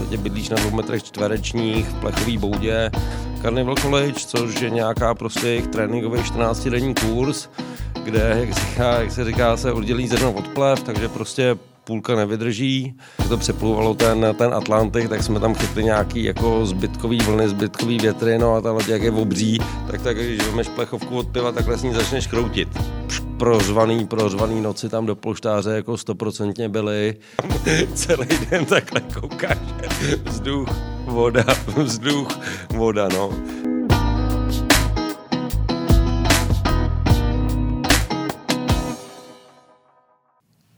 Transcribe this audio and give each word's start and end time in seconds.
podstatě 0.00 0.22
bydlíš 0.22 0.48
na 0.48 0.56
dvou 0.56 0.76
metrech 0.76 1.02
čtverečních 1.02 1.88
v 1.88 1.94
plechový 1.94 2.38
boudě 2.38 2.90
Carnival 3.42 3.76
College, 3.76 4.20
což 4.26 4.60
je 4.60 4.70
nějaká 4.70 5.14
prostě 5.14 5.48
jejich 5.48 5.66
tréninkový 5.66 6.20
14-denní 6.20 6.94
kurz, 6.94 7.48
kde, 8.04 8.36
jak 8.38 8.54
říká, 8.54 9.00
jak 9.00 9.12
se 9.12 9.24
říká, 9.24 9.56
se 9.56 9.72
oddělí 9.72 10.08
zrno 10.08 10.32
od 10.32 10.48
plev, 10.48 10.82
takže 10.82 11.08
prostě 11.08 11.56
půlka 11.84 12.16
nevydrží. 12.16 12.94
Když 13.16 13.28
to 13.28 13.38
přeplouvalo 13.38 13.94
ten, 13.94 14.26
ten 14.38 14.54
Atlantik, 14.54 15.08
tak 15.08 15.22
jsme 15.22 15.40
tam 15.40 15.54
chytli 15.54 15.84
nějaký 15.84 16.24
jako 16.24 16.66
zbytkový 16.66 17.18
vlny, 17.18 17.48
zbytkový 17.48 17.98
větry, 17.98 18.38
no 18.38 18.54
a 18.54 18.60
ta 18.60 18.72
loď 18.72 18.88
jak 18.88 19.02
je 19.02 19.10
obří, 19.10 19.58
tak 19.90 20.02
tak, 20.02 20.16
když 20.16 20.46
vemeš 20.46 20.68
plechovku 20.68 21.16
od 21.16 21.28
piva, 21.28 21.52
takhle 21.52 21.78
s 21.78 21.82
ní 21.82 21.94
začneš 21.94 22.26
kroutit. 22.26 22.68
Prozvaný, 23.40 24.06
prozvaný 24.06 24.60
noci 24.60 24.88
tam 24.88 25.06
do 25.06 25.16
polštáře 25.16 25.70
jako 25.70 25.96
stoprocentně 25.96 26.68
byly. 26.68 27.16
Celý 27.94 28.28
den 28.50 28.64
takhle 28.66 29.00
koukáš. 29.00 29.58
Vzduch, 30.24 30.68
voda, 31.04 31.44
vzduch, 31.76 32.38
voda, 32.68 33.08
no. 33.08 33.30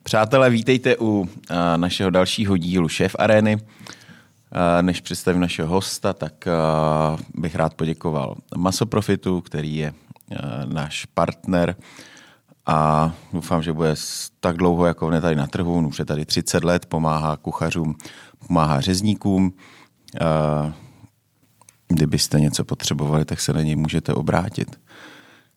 Přátelé, 0.02 0.50
vítejte 0.50 0.96
u 1.00 1.28
a, 1.50 1.76
našeho 1.76 2.10
dalšího 2.10 2.56
dílu 2.56 2.88
Šéf 2.88 3.16
Arény. 3.18 3.58
A, 4.52 4.82
než 4.82 5.00
představím 5.00 5.40
našeho 5.40 5.68
hosta, 5.68 6.12
tak 6.12 6.46
a, 6.46 7.18
bych 7.34 7.54
rád 7.54 7.74
poděkoval 7.74 8.34
Masoprofitu, 8.56 9.40
který 9.40 9.76
je 9.76 9.92
náš 10.64 11.04
partner 11.04 11.76
a 12.66 13.12
doufám, 13.32 13.62
že 13.62 13.72
bude 13.72 13.94
tak 14.40 14.56
dlouho, 14.56 14.86
jako 14.86 15.06
on 15.06 15.14
je 15.14 15.20
tady 15.20 15.36
na 15.36 15.46
trhu, 15.46 15.88
už 15.88 15.98
je 15.98 16.04
tady 16.04 16.26
30 16.26 16.64
let, 16.64 16.86
pomáhá 16.86 17.36
kuchařům, 17.36 17.94
pomáhá 18.46 18.80
řezníkům. 18.80 19.52
Kdybyste 21.88 22.40
něco 22.40 22.64
potřebovali, 22.64 23.24
tak 23.24 23.40
se 23.40 23.52
na 23.52 23.62
něj 23.62 23.76
můžete 23.76 24.14
obrátit. 24.14 24.80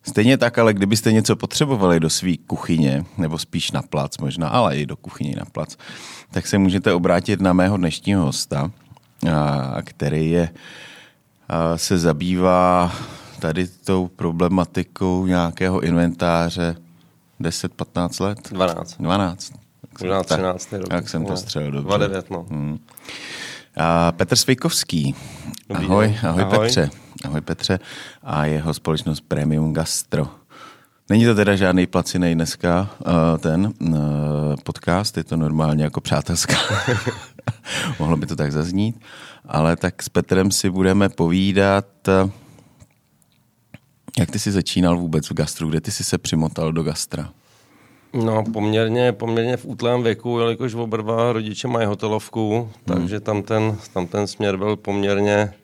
Stejně 0.02 0.38
tak, 0.38 0.58
ale 0.58 0.74
kdybyste 0.74 1.12
něco 1.12 1.36
potřebovali 1.36 2.00
do 2.00 2.10
své 2.10 2.36
kuchyně, 2.46 3.04
nebo 3.18 3.38
spíš 3.38 3.70
na 3.72 3.82
plac 3.82 4.18
možná, 4.18 4.48
ale 4.48 4.78
i 4.78 4.86
do 4.86 4.96
kuchyně 4.96 5.34
na 5.36 5.44
plac, 5.44 5.76
tak 6.30 6.46
se 6.46 6.58
můžete 6.58 6.92
obrátit 6.92 7.40
na 7.40 7.52
mého 7.52 7.76
dnešního 7.76 8.22
hosta, 8.22 8.70
který 9.84 10.30
je, 10.30 10.48
se 11.76 11.98
zabývá 11.98 12.92
tady 13.40 13.66
tou 13.68 14.08
problematikou 14.08 15.26
nějakého 15.26 15.80
inventáře 15.80 16.76
10-15 17.40 18.24
let? 18.24 18.38
12. 18.52 18.96
12. 18.98 19.52
Možná 20.00 20.22
13. 20.22 20.66
Tak, 20.66 20.80
jak 20.92 21.08
jsem 21.08 21.26
to 21.26 21.36
střelil 21.36 21.70
dobře. 21.70 21.86
29, 21.86 22.30
no. 22.30 22.46
Hmm. 22.50 22.78
A 23.76 24.12
Petr 24.12 24.36
Svejkovský. 24.36 25.14
Ahoj, 25.74 26.06
den. 26.06 26.30
ahoj, 26.30 26.42
Ahoj. 26.42 26.58
Petře. 26.58 26.90
Ahoj 27.24 27.40
Petře. 27.40 27.78
A 28.22 28.44
jeho 28.44 28.74
společnost 28.74 29.20
Premium 29.28 29.72
Gastro. 29.72 30.28
Není 31.08 31.24
to 31.24 31.34
teda 31.34 31.56
žádný 31.56 31.86
placinej 31.86 32.34
dneska 32.34 32.90
uh, 32.98 33.38
ten 33.38 33.72
uh, 33.80 33.94
podcast, 34.62 35.16
je 35.16 35.24
to 35.24 35.36
normálně 35.36 35.84
jako 35.84 36.00
přátelská. 36.00 36.56
Mohlo 37.98 38.16
by 38.16 38.26
to 38.26 38.36
tak 38.36 38.52
zaznít. 38.52 39.00
Ale 39.48 39.76
tak 39.76 40.02
s 40.02 40.08
Petrem 40.08 40.50
si 40.50 40.70
budeme 40.70 41.08
povídat, 41.08 41.86
uh, 42.24 42.30
jak 44.18 44.30
ty 44.30 44.38
jsi 44.38 44.52
začínal 44.52 44.98
vůbec 44.98 45.30
v 45.30 45.34
gastru, 45.34 45.68
kde 45.68 45.80
ty 45.80 45.90
jsi 45.90 46.04
se 46.04 46.18
přimotal 46.18 46.72
do 46.72 46.82
gastra? 46.82 47.30
No, 48.12 48.44
poměrně, 48.52 49.12
poměrně 49.12 49.56
v 49.56 49.64
útlém 49.64 50.02
věku, 50.02 50.38
jelikož 50.38 50.74
oba 50.74 50.96
dva 50.96 51.32
rodiče 51.32 51.68
mají 51.68 51.86
hotelovku, 51.86 52.70
takže 52.84 53.20
tam 53.20 53.42
ten, 53.42 53.76
tam 53.92 54.06
ten 54.06 54.26
směr 54.26 54.56
byl 54.56 54.76
poměrně, 54.76 55.54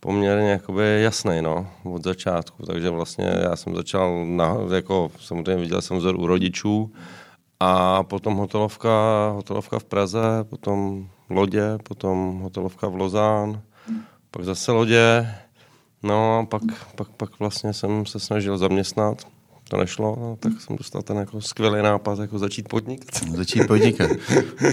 poměrně 0.00 0.50
jakoby 0.50 1.02
jasný, 1.02 1.42
no, 1.42 1.66
od 1.84 2.04
začátku. 2.04 2.66
Takže 2.66 2.90
vlastně 2.90 3.34
já 3.42 3.56
jsem 3.56 3.74
začal, 3.74 4.26
na, 4.26 4.56
jako 4.74 5.10
samozřejmě 5.20 5.62
viděl 5.62 5.82
jsem 5.82 5.96
vzor 5.96 6.16
u 6.16 6.26
rodičů 6.26 6.92
a 7.60 8.02
potom 8.02 8.34
hotelovka, 8.34 8.90
hotelovka 9.34 9.78
v 9.78 9.84
Praze, 9.84 10.20
potom 10.42 11.08
lodě, 11.30 11.78
potom 11.82 12.40
hotelovka 12.40 12.88
v 12.88 12.96
Lozán, 12.96 13.60
pak 14.30 14.44
zase 14.44 14.72
lodě, 14.72 15.34
no 16.02 16.38
a 16.38 16.46
pak, 16.46 16.62
pak, 16.94 17.08
pak 17.08 17.38
vlastně 17.38 17.72
jsem 17.72 18.06
se 18.06 18.20
snažil 18.20 18.58
zaměstnat 18.58 19.26
to 19.68 19.76
nešlo, 19.76 20.16
no, 20.20 20.36
tak 20.40 20.60
jsem 20.60 20.76
dostal 20.76 21.02
ten 21.02 21.16
jako 21.16 21.40
skvělý 21.40 21.82
nápad, 21.82 22.18
jako 22.18 22.38
začít 22.38 22.68
podnikat. 22.68 23.28
Začít 23.36 23.66
podnikat. 23.66 24.10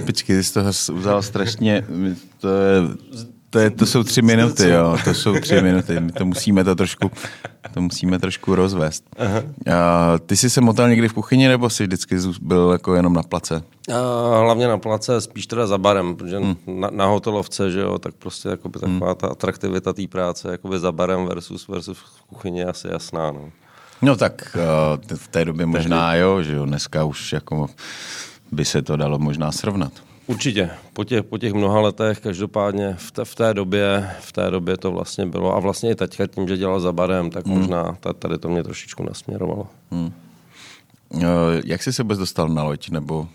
Počkej, 0.05 0.35
ty 0.35 0.43
jsi 0.43 0.53
toho 0.53 0.69
vzal 0.69 1.21
strašně, 1.21 1.85
to, 2.39 2.47
je, 2.47 2.81
to, 3.53 3.59
je, 3.59 3.69
to 3.69 3.85
jsou 3.85 4.03
tři 4.03 4.21
minuty, 4.21 4.69
jo, 4.69 4.97
to 5.03 5.13
jsou 5.13 5.39
tři 5.39 5.61
minuty, 5.61 5.99
my 5.99 6.11
to 6.11 6.25
musíme 6.25 6.63
to 6.63 6.75
trošku, 6.75 7.11
to 7.73 7.81
musíme 7.81 8.19
trošku 8.19 8.55
rozvést. 8.55 9.03
Aha. 9.17 9.41
A 9.75 10.17
ty 10.25 10.37
jsi 10.37 10.49
se 10.49 10.61
motal 10.61 10.89
někdy 10.89 11.07
v 11.07 11.13
kuchyni, 11.13 11.47
nebo 11.47 11.69
jsi 11.69 11.83
vždycky 11.83 12.17
byl 12.41 12.69
jako 12.71 12.95
jenom 12.95 13.13
na 13.13 13.23
place? 13.23 13.63
A 13.93 14.39
hlavně 14.39 14.67
na 14.67 14.77
place, 14.77 15.21
spíš 15.21 15.47
teda 15.47 15.67
za 15.67 15.77
barem, 15.77 16.15
protože 16.15 16.37
hmm. 16.37 16.55
na, 16.67 16.89
na 16.89 17.05
hotelovce, 17.05 17.71
že 17.71 17.79
jo, 17.79 17.99
tak 17.99 18.15
prostě 18.15 18.49
jakoby 18.49 18.79
taková 18.79 19.07
hmm. 19.07 19.15
ta 19.15 19.27
atraktivita 19.27 19.93
té 19.93 20.07
práce, 20.07 20.51
jakoby 20.51 20.79
za 20.79 20.91
barem 20.91 21.25
versus, 21.25 21.67
versus 21.67 21.97
v 21.97 22.21
kuchyni 22.21 22.59
je 22.59 22.65
asi 22.65 22.87
jasná, 22.87 23.31
no. 23.31 23.51
No 24.01 24.15
tak 24.15 24.57
uh, 25.09 25.17
v 25.17 25.27
té 25.27 25.45
době 25.45 25.65
možná 25.65 26.15
jo, 26.15 26.41
že 26.41 26.55
jo, 26.55 26.65
dneska 26.65 27.03
už 27.03 27.33
jako 27.33 27.69
by 28.51 28.65
se 28.65 28.81
to 28.81 28.97
dalo 28.97 29.19
možná 29.19 29.51
srovnat. 29.51 29.93
Určitě, 30.27 30.69
po 30.93 31.03
těch, 31.03 31.23
po 31.23 31.37
těch 31.37 31.53
mnoha 31.53 31.79
letech, 31.79 32.19
každopádně 32.19 32.95
v 32.97 33.11
té, 33.11 33.25
v 33.25 33.35
té 33.35 33.53
době, 33.53 34.09
v 34.19 34.31
té 34.31 34.51
době 34.51 34.77
to 34.77 34.91
vlastně 34.91 35.25
bylo 35.25 35.55
a 35.55 35.59
vlastně 35.59 35.91
i 35.91 35.95
teďka 35.95 36.27
tím, 36.27 36.47
že 36.47 36.57
dělal 36.57 36.79
za 36.79 36.91
barem, 36.91 37.29
tak 37.29 37.45
hmm. 37.45 37.57
možná 37.57 37.97
tady 38.19 38.37
to 38.37 38.49
mě 38.49 38.63
trošičku 38.63 39.03
nasměrovalo. 39.03 39.67
Hmm. 39.91 40.13
Uh, 41.13 41.21
jak 41.65 41.83
jsi 41.83 41.93
se 41.93 42.03
vůbec 42.03 42.19
dostal 42.19 42.49
na 42.49 42.63
loď, 42.63 42.89
nebo 42.89 43.27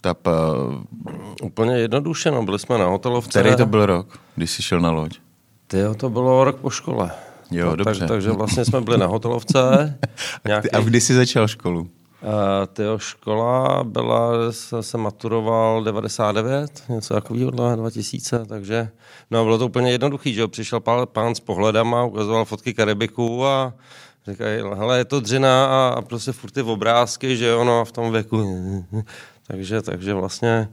ta... 0.00 0.14
Uh... 0.26 0.74
Úplně 1.42 1.74
jednoduše, 1.74 2.30
no, 2.30 2.42
byli 2.42 2.58
jsme 2.58 2.78
na 2.78 2.86
hotelovce. 2.86 3.40
Který 3.40 3.56
to 3.56 3.66
byl 3.66 3.86
rok, 3.86 4.18
když 4.36 4.50
jsi 4.50 4.62
šel 4.62 4.80
na 4.80 4.90
loď? 4.90 5.18
Tyjo, 5.66 5.94
to 5.94 6.10
bylo 6.10 6.44
rok 6.44 6.56
po 6.56 6.70
škole. 6.70 7.10
Jo, 7.50 7.70
to, 7.70 7.76
dobře. 7.76 8.00
Tak, 8.00 8.08
takže 8.08 8.30
vlastně 8.30 8.64
jsme 8.64 8.80
byli 8.80 8.98
na 8.98 9.06
hotelovce. 9.06 9.98
nějaký... 10.46 10.70
A 10.70 10.80
kdy 10.80 11.00
jsi 11.00 11.14
začal 11.14 11.48
školu? 11.48 11.90
Uh, 12.22 12.66
tyjo, 12.72 12.98
škola 12.98 13.84
byla, 13.84 14.52
jsem 14.52 14.82
se 14.82 14.98
maturoval 14.98 15.84
99, 15.84 16.82
něco 16.88 17.14
takového, 17.14 17.50
2000, 17.50 18.44
takže 18.46 18.88
no 19.30 19.44
bylo 19.44 19.58
to 19.58 19.66
úplně 19.66 19.90
jednoduchý, 19.90 20.34
že 20.34 20.40
jo, 20.40 20.48
přišel 20.48 20.80
pán, 20.80 21.06
pán 21.12 21.34
s 21.34 21.40
pohledama, 21.40 22.04
ukazoval 22.04 22.44
fotky 22.44 22.74
Karibiku 22.74 23.46
a 23.46 23.74
říkají, 24.30 24.62
hele, 24.74 24.98
je 24.98 25.04
to 25.04 25.20
dřina 25.20 25.66
a, 25.66 25.94
a 25.98 26.02
prostě 26.02 26.32
furt 26.32 26.50
ty 26.50 26.62
obrázky, 26.62 27.36
že 27.36 27.46
jo, 27.46 27.64
no 27.64 27.84
v 27.84 27.92
tom 27.92 28.12
věku. 28.12 28.44
takže, 29.46 29.82
takže 29.82 30.14
vlastně 30.14 30.68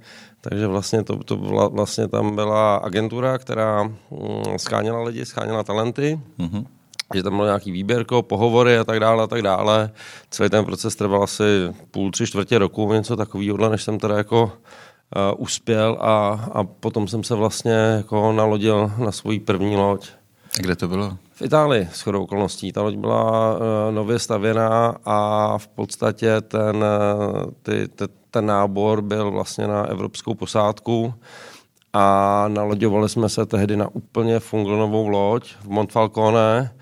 takže 0.49 0.67
vlastně 0.67 1.03
to, 1.03 1.23
to 1.23 1.37
byla, 1.37 1.67
vlastně 1.67 2.07
tam 2.07 2.35
byla 2.35 2.75
agentura, 2.75 3.37
která 3.37 3.83
mm, 3.83 4.57
scháněla 4.57 5.03
lidi, 5.03 5.25
scháněla 5.25 5.63
talenty, 5.63 6.19
mm-hmm. 6.39 6.65
Že 7.13 7.23
tam 7.23 7.33
bylo 7.33 7.45
nějaký 7.45 7.71
výběrko, 7.71 8.21
pohovory 8.21 8.77
a 8.77 8.83
tak 8.83 8.99
dále 8.99 9.23
a 9.23 9.27
tak 9.27 9.41
dále. 9.41 9.91
Celý 10.29 10.49
ten 10.49 10.65
proces 10.65 10.95
trval 10.95 11.23
asi 11.23 11.43
půl, 11.91 12.11
tři 12.11 12.27
čtvrtě 12.27 12.57
roku, 12.57 12.93
něco 12.93 13.15
takového, 13.15 13.69
než 13.69 13.83
jsem 13.83 13.99
teda 13.99 14.17
jako 14.17 14.43
uh, 14.43 14.51
uspěl 15.37 15.97
a, 16.01 16.27
a 16.53 16.63
potom 16.63 17.07
jsem 17.07 17.23
se 17.23 17.35
vlastně 17.35 17.73
jako 17.73 18.31
nalodil 18.31 18.91
na 18.97 19.11
svoji 19.11 19.39
první 19.39 19.75
loď. 19.75 20.09
A 20.59 20.61
kde 20.61 20.75
to 20.75 20.87
bylo? 20.87 21.17
V 21.33 21.41
Itálii, 21.41 21.89
s 21.93 22.01
chodou 22.01 22.23
okolností. 22.23 22.71
Ta 22.71 22.81
loď 22.81 22.95
byla 22.95 23.53
uh, 23.53 23.59
nově 23.91 24.19
stavěná 24.19 24.95
a 25.05 25.57
v 25.57 25.67
podstatě 25.67 26.41
ten, 26.41 26.75
uh, 26.75 27.43
ty, 27.63 27.87
ty, 27.87 28.05
ten 28.31 28.45
nábor 28.45 29.01
byl 29.01 29.31
vlastně 29.31 29.67
na 29.67 29.85
evropskou 29.85 30.33
posádku 30.33 31.13
a 31.93 32.45
naloďovali 32.47 33.09
jsme 33.09 33.29
se 33.29 33.45
tehdy 33.45 33.77
na 33.77 33.87
úplně 33.87 34.39
fungonovou 34.39 35.07
loď 35.07 35.53
v 35.61 35.67
Montfalcone. 35.67 36.74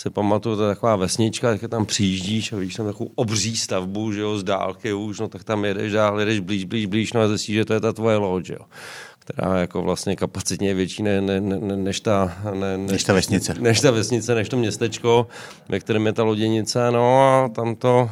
Si 0.00 0.10
pamatuju, 0.10 0.56
to 0.56 0.62
je 0.62 0.74
taková 0.74 0.96
vesnička, 0.96 1.56
tak 1.56 1.70
tam 1.70 1.86
přijíždíš 1.86 2.52
a 2.52 2.56
vidíš 2.56 2.74
tam 2.74 2.86
takovou 2.86 3.10
obří 3.14 3.56
stavbu, 3.56 4.12
že 4.12 4.20
jo, 4.20 4.38
z 4.38 4.42
dálky 4.42 4.92
už, 4.92 5.20
no 5.20 5.28
tak 5.28 5.44
tam 5.44 5.64
jedeš 5.64 5.92
dál, 5.92 6.20
jedeš 6.20 6.40
blíž, 6.40 6.64
blíž, 6.64 6.86
blíž, 6.86 7.12
no 7.12 7.20
a 7.20 7.28
zjistíš, 7.28 7.54
že 7.54 7.64
to 7.64 7.74
je 7.74 7.80
ta 7.80 7.92
tvoje 7.92 8.16
loď, 8.16 8.46
že 8.46 8.54
jo 8.54 8.64
která 9.18 9.58
jako 9.58 9.82
vlastně 9.82 10.16
kapacitně 10.16 10.68
je 10.68 10.74
větší 10.74 11.02
ne, 11.02 11.20
ne, 11.20 11.40
ne, 11.40 11.76
než, 11.76 12.00
ta, 12.00 12.32
ne, 12.54 12.78
než, 12.78 12.92
než 12.92 13.04
ta 13.04 13.12
vesnice. 13.12 13.54
Než 13.58 13.80
ta 13.80 13.90
vesnice, 13.90 14.34
než 14.34 14.48
to 14.48 14.56
městečko, 14.56 15.26
ve 15.68 15.80
kterém 15.80 16.06
je 16.06 16.12
ta 16.12 16.22
loděnice, 16.22 16.90
no 16.90 17.20
a 17.20 17.48
tam 17.48 17.74
to, 17.74 18.10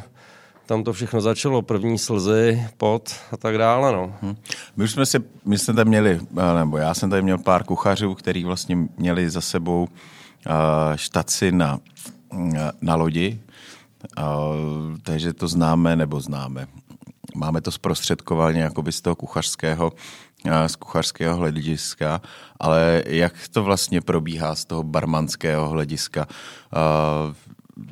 tam 0.65 0.83
to 0.83 0.93
všechno 0.93 1.21
začalo, 1.21 1.61
první 1.61 1.97
slzy, 1.97 2.63
pot 2.77 3.15
a 3.31 3.37
tak 3.37 3.57
dále. 3.57 3.91
No. 3.91 4.13
Hmm. 4.21 4.35
My 4.77 4.83
už 4.83 4.91
jsme 4.91 5.05
si, 5.05 5.19
my 5.45 5.57
jsme 5.57 5.73
tam 5.73 5.87
měli, 5.87 6.19
nebo 6.59 6.77
já 6.77 6.93
jsem 6.93 7.09
tady 7.09 7.21
měl 7.21 7.37
pár 7.37 7.63
kuchařů, 7.63 8.15
který 8.15 8.43
vlastně 8.43 8.77
měli 8.97 9.29
za 9.29 9.41
sebou 9.41 9.83
uh, 9.83 9.89
štaci 10.95 11.51
na, 11.51 11.79
na 12.81 12.95
lodi, 12.95 13.39
takže 15.03 15.33
to 15.33 15.47
známe 15.47 15.95
nebo 15.95 16.21
známe. 16.21 16.67
Máme 17.35 17.61
to 17.61 17.71
zprostředkovaně 17.71 18.61
jakoby 18.61 18.91
z 18.91 19.01
toho 19.01 19.15
kuchařského 19.15 19.93
z 20.67 20.75
kuchařského 20.75 21.35
hlediska, 21.37 22.21
ale 22.59 23.03
jak 23.05 23.33
to 23.51 23.63
vlastně 23.63 24.01
probíhá 24.01 24.55
z 24.55 24.65
toho 24.65 24.83
barmanského 24.83 25.69
hlediska? 25.69 26.27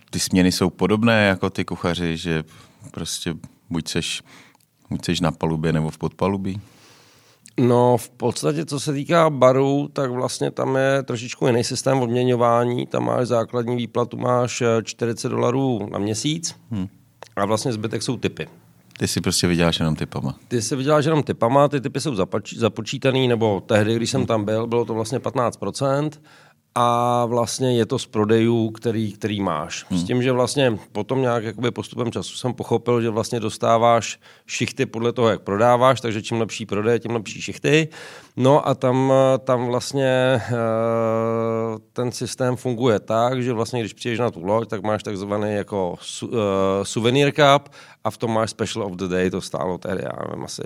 Ty 0.10 0.20
směny 0.20 0.52
jsou 0.52 0.70
podobné 0.70 1.26
jako 1.28 1.50
ty 1.50 1.66
kuchaři, 1.66 2.18
že 2.18 2.44
prostě 2.92 3.34
buď 3.70 3.88
seš, 3.88 4.24
buď 4.90 5.06
seš 5.06 5.20
na 5.20 5.32
palubě 5.32 5.74
nebo 5.74 5.90
v 5.90 5.98
podpalubí? 5.98 6.62
No 7.60 7.98
v 7.98 8.10
podstatě, 8.10 8.66
co 8.66 8.80
se 8.80 8.94
týká 8.94 9.30
baru, 9.30 9.90
tak 9.94 10.12
vlastně 10.12 10.52
tam 10.52 10.76
je 10.76 11.04
trošičku 11.04 11.48
jiný 11.48 11.64
systém 11.64 12.00
odměňování. 12.00 12.88
Tam 12.88 13.06
máš 13.06 13.28
základní 13.28 13.76
výplatu, 13.76 14.18
máš 14.18 14.64
40 14.84 15.30
dolarů 15.30 15.90
na 15.92 16.00
měsíc 16.00 16.56
hmm. 16.72 16.88
a 17.36 17.46
vlastně 17.46 17.74
zbytek 17.74 18.04
jsou 18.04 18.18
typy. 18.18 18.48
Ty 19.00 19.08
si 19.08 19.22
prostě 19.22 19.48
vyděláš 19.48 19.80
jenom 19.80 19.96
typama. 19.96 20.36
Ty 20.48 20.62
si 20.62 20.76
vyděláš 20.76 21.06
jenom 21.06 21.24
typama, 21.24 21.68
ty 21.68 21.82
typy 21.82 22.00
jsou 22.00 22.16
započítaný, 22.56 23.28
nebo 23.28 23.62
tehdy, 23.66 23.96
když 23.96 24.10
jsem 24.10 24.26
tam 24.26 24.46
byl, 24.46 24.68
bylo 24.68 24.86
to 24.86 24.94
vlastně 24.94 25.20
15%, 25.20 26.10
a 26.80 27.26
vlastně 27.26 27.78
je 27.78 27.86
to 27.86 28.00
z 28.00 28.06
prodejů, 28.06 28.70
který, 28.70 29.12
který 29.12 29.42
máš. 29.42 29.86
Hmm. 29.90 30.00
S 30.00 30.04
tím, 30.04 30.24
že 30.24 30.32
vlastně 30.32 30.78
potom 30.92 31.22
nějak 31.22 31.44
jakoby 31.44 31.72
postupem 31.72 32.12
času 32.12 32.36
jsem 32.36 32.54
pochopil, 32.54 33.02
že 33.02 33.10
vlastně 33.10 33.40
dostáváš 33.40 34.20
šichty 34.46 34.86
podle 34.86 35.14
toho, 35.14 35.30
jak 35.30 35.42
prodáváš, 35.42 36.02
takže 36.02 36.22
čím 36.22 36.40
lepší 36.40 36.66
prodej, 36.66 37.00
tím 37.00 37.12
lepší 37.12 37.42
šichty. 37.42 37.88
No 38.36 38.68
a 38.68 38.76
tam, 38.76 39.14
tam 39.44 39.68
vlastně 39.68 40.42
eh, 40.50 40.52
ten 41.94 42.12
systém 42.12 42.56
funguje 42.56 43.00
tak, 43.00 43.44
že 43.44 43.54
vlastně 43.54 43.80
když 43.80 43.94
přijdeš 43.94 44.20
na 44.20 44.32
tu 44.32 44.44
loď, 44.44 44.70
tak 44.70 44.84
máš 44.84 45.04
takzvaný 45.04 45.54
jako 45.54 45.96
su, 46.02 46.28
uh, 46.28 46.34
souvenir 46.84 47.32
cup 47.32 47.70
a 48.04 48.12
v 48.12 48.18
tom 48.18 48.34
máš 48.34 48.50
special 48.50 48.86
of 48.86 48.96
the 48.96 49.08
day, 49.08 49.30
to 49.30 49.42
stálo 49.42 49.78
tehdy, 49.78 50.02
já 50.04 50.28
nevím, 50.28 50.46
asi 50.46 50.62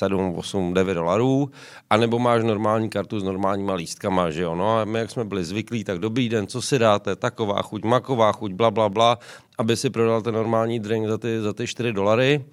7, 0.00 0.34
8, 0.36 0.74
9 0.74 0.94
dolarů, 0.94 1.50
anebo 1.90 2.18
máš 2.18 2.44
normální 2.44 2.88
kartu 2.88 3.20
s 3.20 3.22
normálníma 3.22 3.74
lístkama, 3.74 4.30
že 4.30 4.42
jo. 4.42 4.54
No 4.54 4.78
a 4.78 4.84
my, 4.84 4.98
jak 4.98 5.10
jsme 5.10 5.24
byli 5.24 5.44
zvyklí, 5.44 5.84
tak 5.84 5.98
dobrý 5.98 6.28
den, 6.28 6.46
co 6.46 6.62
si 6.62 6.78
dáte, 6.78 7.16
taková 7.16 7.62
chuť, 7.62 7.84
maková 7.84 8.32
chuť, 8.32 8.52
bla, 8.52 8.70
bla, 8.70 8.88
bla, 8.88 9.18
aby 9.58 9.76
si 9.76 9.90
prodal 9.90 10.22
ten 10.22 10.34
normální 10.34 10.80
drink 10.80 11.08
za 11.08 11.18
ty, 11.18 11.40
za 11.40 11.52
ty 11.52 11.66
4 11.66 11.92
dolary 11.92 12.44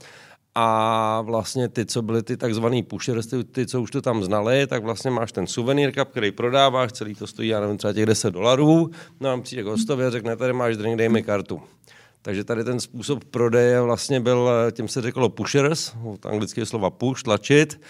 a 0.55 1.21
vlastně 1.21 1.69
ty, 1.69 1.85
co 1.85 2.01
byly 2.01 2.23
ty 2.23 2.37
takzvaný 2.37 2.83
pushers, 2.83 3.27
ty, 3.27 3.43
ty, 3.43 3.67
co 3.67 3.81
už 3.81 3.91
to 3.91 4.01
tam 4.01 4.23
znali, 4.23 4.67
tak 4.67 4.83
vlastně 4.83 5.11
máš 5.11 5.31
ten 5.31 5.47
suvenýr 5.47 5.91
cup, 5.91 6.09
který 6.09 6.31
prodáváš, 6.31 6.91
celý 6.91 7.15
to 7.15 7.27
stojí, 7.27 7.49
já 7.49 7.59
nevím, 7.59 7.77
třeba 7.77 7.93
těch 7.93 8.05
10 8.05 8.31
dolarů, 8.31 8.89
no 9.19 9.29
a 9.29 9.41
přijde 9.41 9.63
k 9.63 9.65
hostovi 9.65 10.05
a 10.05 10.09
řekne, 10.09 10.35
tady 10.35 10.53
máš 10.53 10.77
drink, 10.77 10.97
dej 10.97 11.09
mi 11.09 11.23
kartu. 11.23 11.61
Takže 12.21 12.43
tady 12.43 12.63
ten 12.63 12.79
způsob 12.79 13.23
prodeje 13.23 13.81
vlastně 13.81 14.19
byl, 14.19 14.49
tím 14.71 14.87
se 14.87 15.01
řeklo 15.01 15.29
pushers, 15.29 15.93
od 16.03 16.25
anglického 16.25 16.65
slova 16.65 16.89
push, 16.89 17.23
tlačit, 17.23 17.81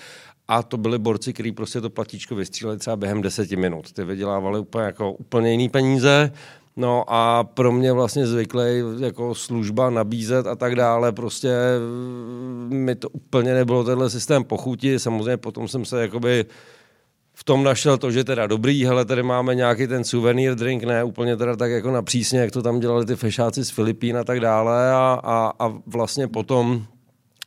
a 0.48 0.64
to 0.64 0.78
byli 0.78 1.00
borci, 1.00 1.34
kteří 1.34 1.52
prostě 1.52 1.82
to 1.82 1.90
platíčko 1.90 2.36
vystříleli 2.36 2.78
třeba 2.78 2.96
během 2.96 3.22
deseti 3.22 3.56
minut. 3.56 3.94
Ty 3.94 4.04
vydělávali 4.04 4.60
úplně, 4.60 4.84
jako 4.84 5.12
úplně 5.12 5.52
jiný 5.52 5.70
peníze, 5.70 6.32
No 6.80 7.04
a 7.08 7.44
pro 7.44 7.72
mě 7.72 7.94
vlastně 7.94 8.28
zvyklý 8.28 8.64
jako 9.00 9.36
služba 9.36 9.90
nabízet 9.90 10.48
a 10.48 10.56
tak 10.56 10.76
dále, 10.76 11.12
prostě 11.12 11.50
mi 12.68 12.96
to 12.96 13.10
úplně 13.10 13.54
nebylo 13.54 13.84
tenhle 13.84 14.10
systém 14.10 14.44
pochuti, 14.44 15.00
samozřejmě 15.00 15.38
potom 15.38 15.68
jsem 15.68 15.86
se 15.86 16.02
jakoby 16.02 16.46
v 16.50 16.77
tom 17.48 17.64
našel 17.64 17.98
to, 17.98 18.12
že 18.12 18.24
teda 18.24 18.48
dobrý, 18.48 18.86
hele, 18.86 19.06
tady 19.06 19.24
máme 19.24 19.56
nějaký 19.56 19.88
ten 19.88 20.04
suvenýr 20.04 20.56
drink, 20.56 20.84
ne 20.84 21.04
úplně 21.04 21.38
teda 21.38 21.56
tak 21.56 21.72
jako 21.72 21.92
na 21.92 22.02
přísně, 22.02 22.40
jak 22.40 22.52
to 22.52 22.62
tam 22.62 22.80
dělali 22.80 23.06
ty 23.06 23.16
fešáci 23.16 23.66
z 23.66 23.70
Filipín 23.70 24.18
a 24.18 24.24
tak 24.24 24.40
dále 24.40 24.92
a, 24.92 25.20
a, 25.24 25.54
a 25.60 25.74
vlastně 25.86 26.28
potom 26.28 26.86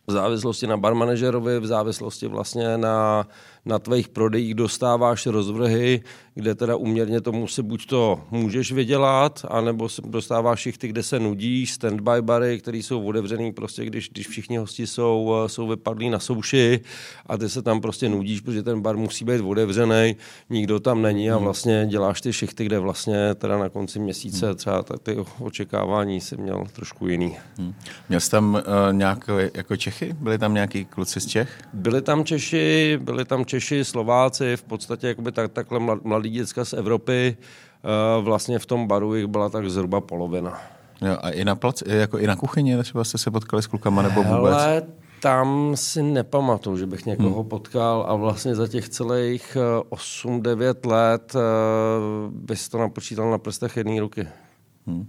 v 0.06 0.12
závislosti 0.12 0.66
na 0.66 0.76
barmanažerovi, 0.76 1.60
v 1.60 1.66
závislosti 1.66 2.26
vlastně 2.26 2.78
na, 2.78 3.26
na 3.64 3.78
tvých 3.78 4.08
prodejích 4.08 4.54
dostáváš 4.54 5.26
rozvrhy, 5.26 6.02
kde 6.34 6.54
teda 6.54 6.76
uměrně 6.76 7.20
tomu 7.20 7.46
si 7.46 7.62
buď 7.62 7.86
to 7.86 8.20
můžeš 8.30 8.72
vydělat, 8.72 9.44
anebo 9.48 9.88
dostáváš 10.04 10.68
ty, 10.78 10.88
kde 10.88 11.02
se 11.02 11.18
nudíš, 11.18 11.72
standby 11.72 12.10
bary, 12.20 12.58
které 12.58 12.78
jsou 12.78 13.04
otevřený 13.04 13.52
prostě, 13.52 13.84
když, 13.84 14.10
když 14.10 14.28
všichni 14.28 14.56
hosti 14.56 14.86
jsou, 14.86 15.34
jsou 15.46 15.68
vypadlí 15.68 16.10
na 16.10 16.18
souši 16.18 16.80
a 17.26 17.36
ty 17.36 17.48
se 17.48 17.62
tam 17.62 17.80
prostě 17.80 18.08
nudíš, 18.08 18.40
protože 18.40 18.62
ten 18.62 18.80
bar 18.80 18.96
musí 18.96 19.24
být 19.24 19.40
otevřený, 19.40 20.16
nikdo 20.50 20.80
tam 20.80 21.02
není 21.02 21.30
a 21.30 21.34
hmm. 21.34 21.44
vlastně 21.44 21.86
děláš 21.88 22.20
ty 22.20 22.32
šichty, 22.32 22.64
kde 22.64 22.78
vlastně 22.78 23.34
teda 23.34 23.58
na 23.58 23.68
konci 23.68 23.98
měsíce 23.98 24.46
hmm. 24.46 24.56
třeba 24.56 24.84
ty 25.02 25.16
očekávání 25.38 26.20
si 26.20 26.36
měl 26.36 26.66
trošku 26.72 27.08
jiný. 27.08 27.36
Hmm. 27.58 27.74
Měl 28.08 28.20
jsi 28.20 28.30
tam 28.30 28.54
uh, 28.54 28.60
nějak 28.92 29.30
jako 29.54 29.76
Čechy? 29.76 30.16
Byli 30.20 30.38
tam 30.38 30.54
nějaký 30.54 30.84
kluci 30.84 31.20
z 31.20 31.26
Čech? 31.26 31.58
Byli 31.72 32.02
tam 32.02 32.24
Češi, 32.24 32.98
byli 33.02 33.24
tam 33.24 33.44
Češi, 33.50 33.84
Slováci, 33.84 34.56
v 34.56 34.62
podstatě 34.62 35.06
jakoby 35.08 35.32
tak, 35.32 35.52
takhle 35.52 35.80
mladí 36.04 36.30
děcka 36.30 36.64
z 36.64 36.72
Evropy. 36.72 37.36
Uh, 38.18 38.24
vlastně 38.24 38.58
v 38.58 38.66
tom 38.66 38.86
baru 38.86 39.14
jich 39.14 39.26
byla 39.26 39.48
tak 39.48 39.70
zhruba 39.70 40.00
polovina. 40.00 40.60
Jo, 41.02 41.16
a 41.20 41.30
i 41.30 41.44
na, 41.44 41.56
plac, 41.56 41.82
jako 41.86 42.18
i 42.18 42.26
na 42.26 42.36
kuchyni 42.36 42.82
třeba 42.82 43.04
jste 43.04 43.18
se 43.18 43.30
potkali 43.30 43.62
s 43.62 43.66
klukama 43.66 44.02
nebo 44.02 44.22
vůbec? 44.22 44.54
Ale 44.54 44.82
tam 45.20 45.72
si 45.74 46.02
nepamatuju, 46.02 46.76
že 46.76 46.86
bych 46.86 47.06
někoho 47.06 47.40
hmm. 47.40 47.48
potkal 47.48 48.06
a 48.08 48.14
vlastně 48.14 48.54
za 48.54 48.68
těch 48.68 48.88
celých 48.88 49.56
8-9 49.90 50.74
eh, 50.84 50.88
let 50.88 51.34
uh, 51.34 51.40
bys 52.32 52.68
to 52.68 52.78
napočítal 52.78 53.30
na 53.30 53.38
prstech 53.38 53.76
jedné 53.76 54.00
ruky. 54.00 54.28
Hmm. 54.86 55.06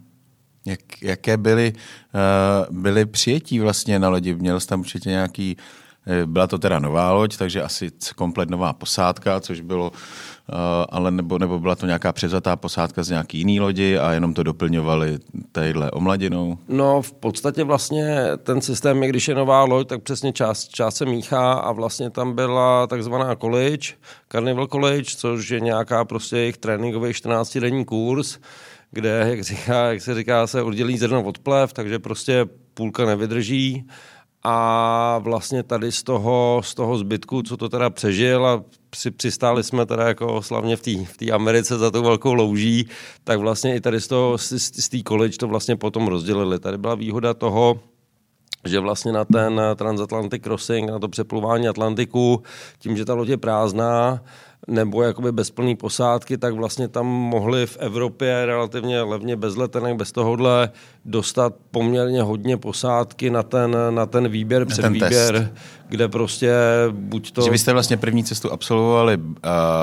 Jak, 0.65 1.01
jaké 1.01 1.37
byly, 1.37 1.73
uh, 1.73 2.77
byly 2.77 3.05
přijetí 3.05 3.59
vlastně 3.59 3.99
na 3.99 4.09
lodi? 4.09 4.35
Měl 4.35 4.59
jsi 4.59 4.67
tam 4.67 4.79
určitě 4.79 5.09
nějaký 5.09 5.57
Eh, 5.57 5.90
byla 6.25 6.47
to 6.47 6.57
teda 6.57 6.79
nová 6.79 7.11
loď, 7.11 7.37
takže 7.37 7.61
asi 7.61 7.91
komplet 8.15 8.49
nová 8.49 8.73
posádka, 8.73 9.39
což 9.39 9.61
bylo, 9.61 9.91
eh, 10.49 10.53
ale 10.89 11.11
nebo, 11.11 11.39
nebo 11.39 11.59
byla 11.59 11.75
to 11.75 11.85
nějaká 11.85 12.11
převzatá 12.11 12.55
posádka 12.55 13.03
z 13.03 13.09
nějaký 13.09 13.37
jiný 13.37 13.59
lodi 13.59 13.97
a 13.97 14.11
jenom 14.11 14.33
to 14.33 14.43
doplňovali 14.43 15.19
tadyhle 15.51 15.91
omladinou? 15.91 16.57
No 16.67 17.01
v 17.01 17.13
podstatě 17.13 17.63
vlastně 17.63 18.17
ten 18.43 18.61
systém, 18.61 19.01
když 19.01 19.27
je 19.27 19.35
nová 19.35 19.63
loď, 19.63 19.87
tak 19.87 20.01
přesně 20.01 20.33
část, 20.33 20.67
část 20.67 20.95
se 20.95 21.05
míchá 21.05 21.53
a 21.53 21.71
vlastně 21.71 22.09
tam 22.09 22.35
byla 22.35 22.87
takzvaná 22.87 23.35
college, 23.35 23.93
Carnival 24.31 24.67
College, 24.67 25.11
což 25.17 25.49
je 25.49 25.59
nějaká 25.59 26.05
prostě 26.05 26.37
jejich 26.37 26.57
tréninkový 26.57 27.11
14-denní 27.11 27.85
kurz, 27.85 28.37
kde, 28.91 29.25
jak, 29.29 29.43
říká, 29.43 29.91
jak 29.91 30.01
se 30.01 30.15
říká, 30.15 30.47
se 30.47 30.61
oddělí 30.61 30.97
zrno 30.97 31.23
od 31.23 31.39
plev, 31.39 31.73
takže 31.73 31.99
prostě 31.99 32.45
půlka 32.73 33.05
nevydrží 33.05 33.85
a 34.43 35.17
vlastně 35.17 35.63
tady 35.63 35.91
z 35.91 36.03
toho, 36.03 36.61
z 36.63 36.75
toho 36.75 36.97
zbytku, 36.97 37.41
co 37.43 37.57
to 37.57 37.69
teda 37.69 37.89
přežil 37.89 38.47
a 38.47 38.63
při, 38.89 39.11
přistáli 39.11 39.63
jsme 39.63 39.85
teda 39.85 40.07
jako 40.07 40.41
slavně 40.41 40.75
v 40.75 40.81
té 40.81 41.25
v 41.25 41.31
Americe 41.33 41.77
za 41.77 41.91
tou 41.91 42.03
velkou 42.03 42.33
louží, 42.33 42.87
tak 43.23 43.39
vlastně 43.39 43.75
i 43.75 43.81
tady 43.81 44.01
z 44.01 44.07
toho, 44.07 44.37
z, 44.37 44.53
z 44.57 44.89
té 44.89 44.97
college 45.07 45.37
to 45.37 45.47
vlastně 45.47 45.75
potom 45.75 46.07
rozdělili. 46.07 46.59
Tady 46.59 46.77
byla 46.77 46.95
výhoda 46.95 47.33
toho, 47.33 47.79
že 48.65 48.79
vlastně 48.79 49.11
na 49.11 49.25
ten 49.25 49.61
transatlantic 49.75 50.43
crossing, 50.43 50.89
na 50.89 50.99
to 50.99 51.07
přepluvání 51.07 51.67
Atlantiku, 51.67 52.43
tím, 52.79 52.97
že 52.97 53.05
ta 53.05 53.13
loď 53.13 53.27
je 53.27 53.37
prázdná, 53.37 54.21
nebo 54.67 55.03
jakoby 55.03 55.31
bezplný 55.31 55.75
posádky, 55.75 56.37
tak 56.37 56.53
vlastně 56.53 56.87
tam 56.87 57.05
mohli 57.05 57.67
v 57.67 57.77
Evropě 57.79 58.45
relativně 58.45 59.01
levně 59.01 59.35
bez 59.35 59.55
letenek, 59.55 59.95
bez 59.95 60.11
tohohle 60.11 60.69
dostat 61.05 61.53
poměrně 61.71 62.21
hodně 62.21 62.57
posádky 62.57 63.29
na 63.29 63.43
ten, 63.43 63.77
na 63.89 64.05
ten 64.05 64.27
výběr, 64.27 64.65
před 64.65 64.87
výběr, 64.87 65.53
kde 65.89 66.07
prostě 66.07 66.53
buď 66.91 67.31
to... 67.31 67.41
Že 67.41 67.51
byste 67.51 67.73
vlastně 67.73 67.97
první 67.97 68.23
cestu 68.23 68.51
absolvovali 68.51 69.17
uh, 69.17 69.31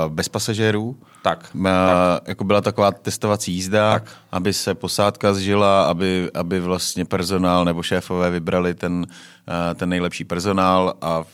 bez 0.08 0.28
pasažérů? 0.28 0.96
Tak, 1.22 1.50
uh, 1.54 1.62
tak. 1.62 2.28
Jako 2.28 2.44
byla 2.44 2.60
taková 2.60 2.92
testovací 2.92 3.52
jízda, 3.52 3.92
tak. 3.92 4.04
aby 4.32 4.52
se 4.52 4.74
posádka 4.74 5.34
zžila, 5.34 5.82
aby, 5.82 6.30
aby 6.34 6.60
vlastně 6.60 7.04
personál 7.04 7.64
nebo 7.64 7.82
šéfové 7.82 8.30
vybrali 8.30 8.74
ten, 8.74 8.92
uh, 8.98 9.74
ten 9.74 9.88
nejlepší 9.88 10.24
personál 10.24 10.94
a 11.02 11.24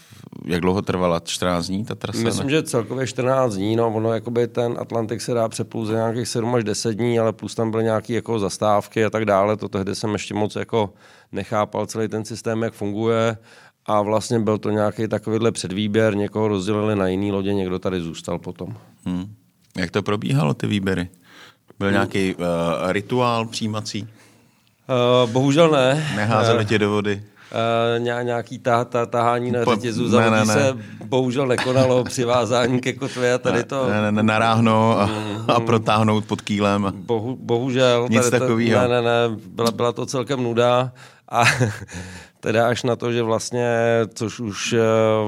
jak 0.44 0.60
dlouho 0.60 0.82
trvala? 0.82 1.20
14 1.20 1.66
dní 1.66 1.84
ta 1.84 1.94
trasa? 1.94 2.18
Myslím, 2.18 2.46
ne? 2.46 2.50
že 2.50 2.62
celkově 2.62 3.06
14 3.06 3.54
dní. 3.54 3.76
No, 3.76 3.94
ono, 3.94 4.12
jakoby 4.12 4.48
ten 4.48 4.76
Atlantik 4.78 5.20
se 5.20 5.34
dá 5.34 5.48
přeplout 5.48 5.86
za 5.86 5.92
nějakých 5.92 6.28
7 6.28 6.54
až 6.54 6.64
10 6.64 6.94
dní, 6.94 7.18
ale 7.18 7.32
plus 7.32 7.54
tam 7.54 7.70
byly 7.70 7.84
nějaké 7.84 8.12
jako 8.12 8.38
zastávky 8.38 9.04
a 9.04 9.10
tak 9.10 9.24
dále. 9.24 9.56
To 9.56 9.68
tehdy 9.68 9.94
jsem 9.94 10.12
ještě 10.12 10.34
moc 10.34 10.56
jako 10.56 10.92
nechápal 11.32 11.86
celý 11.86 12.08
ten 12.08 12.24
systém, 12.24 12.62
jak 12.62 12.74
funguje. 12.74 13.36
A 13.86 14.02
vlastně 14.02 14.38
byl 14.38 14.58
to 14.58 14.70
nějaký 14.70 15.08
takovýhle 15.08 15.52
předvýběr, 15.52 16.16
někoho 16.16 16.48
rozdělili 16.48 16.96
na 16.96 17.08
jiný 17.08 17.32
lodě, 17.32 17.54
někdo 17.54 17.78
tady 17.78 18.00
zůstal 18.00 18.38
potom. 18.38 18.76
Hmm. 19.04 19.34
Jak 19.76 19.90
to 19.90 20.02
probíhalo, 20.02 20.54
ty 20.54 20.66
výběry? 20.66 21.08
Byl 21.78 21.88
hmm. 21.88 21.94
nějaký 21.94 22.34
uh, 22.34 22.42
rituál 22.92 23.46
přijímací? 23.46 24.08
Uh, 25.22 25.30
bohužel 25.30 25.70
ne. 25.70 26.12
Neházeli 26.16 26.58
uh, 26.58 26.64
tě 26.64 26.78
do 26.78 26.90
vody? 26.90 27.22
Uh, 27.54 28.04
nějaký 28.22 28.58
ta, 28.58 28.84
ta, 28.84 29.06
tahání 29.06 29.50
na 29.50 29.64
řetězu 29.64 30.08
za 30.08 30.20
ne, 30.20 30.30
ne, 30.30 30.38
ne. 30.38 30.46
se 30.46 30.76
bohužel 31.04 31.46
nekonalo, 31.46 32.04
přivázání 32.04 32.80
ke 32.80 32.92
kotvě 32.92 33.34
a 33.34 33.38
tady 33.38 33.64
to... 33.64 33.90
Ne, 33.90 34.02
ne, 34.02 34.12
ne, 34.12 34.22
naráhnout 34.22 34.98
a, 34.98 35.06
mm, 35.06 35.50
a 35.50 35.60
protáhnout 35.60 36.24
pod 36.24 36.40
kýlem. 36.40 36.92
Bohu, 36.94 37.36
bohužel. 37.40 38.06
Nic 38.10 38.30
takového. 38.30 38.80
Ne, 38.80 38.88
ne, 38.88 39.02
ne, 39.02 39.36
byla, 39.46 39.70
byla 39.70 39.92
to 39.92 40.06
celkem 40.06 40.42
nuda 40.42 40.92
a 41.30 41.44
teda 42.44 42.68
až 42.68 42.82
na 42.82 42.96
to, 42.96 43.12
že 43.12 43.22
vlastně, 43.22 43.68
což 44.14 44.40
už 44.40 44.72
eh, 44.72 44.78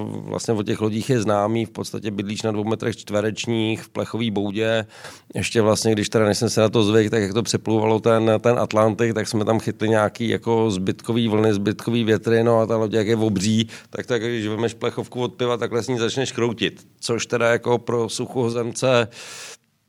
vlastně 0.05 0.55
o 0.55 0.63
těch 0.63 0.81
lodích 0.81 1.11
je 1.11 1.21
známý, 1.21 1.65
v 1.65 1.71
podstatě 1.71 2.11
bydlíš 2.11 2.43
na 2.43 2.53
dvou 2.53 2.65
metrech 2.65 2.97
čtverečních 2.97 3.83
v 3.83 3.89
plechový 3.89 4.31
boudě. 4.31 4.87
Ještě 5.35 5.61
vlastně, 5.61 5.93
když 5.93 6.09
teda 6.09 6.25
než 6.25 6.39
jsem 6.39 6.51
se 6.51 6.61
na 6.61 6.69
to 6.69 6.83
zvyk, 6.83 7.11
tak 7.11 7.23
jak 7.23 7.33
to 7.33 7.43
přepluvalo 7.43 8.01
ten, 8.01 8.31
ten 8.41 8.59
Atlantik, 8.59 9.15
tak 9.15 9.29
jsme 9.29 9.45
tam 9.45 9.61
chytli 9.61 9.89
nějaký 9.89 10.29
jako 10.29 10.71
zbytkový 10.71 11.29
vlny, 11.29 11.55
zbytkový 11.55 12.05
větry, 12.05 12.45
no 12.45 12.61
a 12.61 12.67
ta 12.67 12.77
loď 12.77 12.93
jak 12.93 13.07
je 13.07 13.17
obří, 13.17 13.69
tak 13.91 14.07
tak, 14.07 14.23
když 14.23 14.47
vemeš 14.47 14.75
plechovku 14.75 15.23
od 15.23 15.35
piva, 15.35 15.57
takhle 15.57 15.83
s 15.83 15.89
ní 15.89 15.99
začneš 15.99 16.33
kroutit. 16.33 16.87
Což 17.01 17.27
teda 17.27 17.49
jako 17.49 17.79
pro 17.79 18.09
suchozemce 18.09 19.09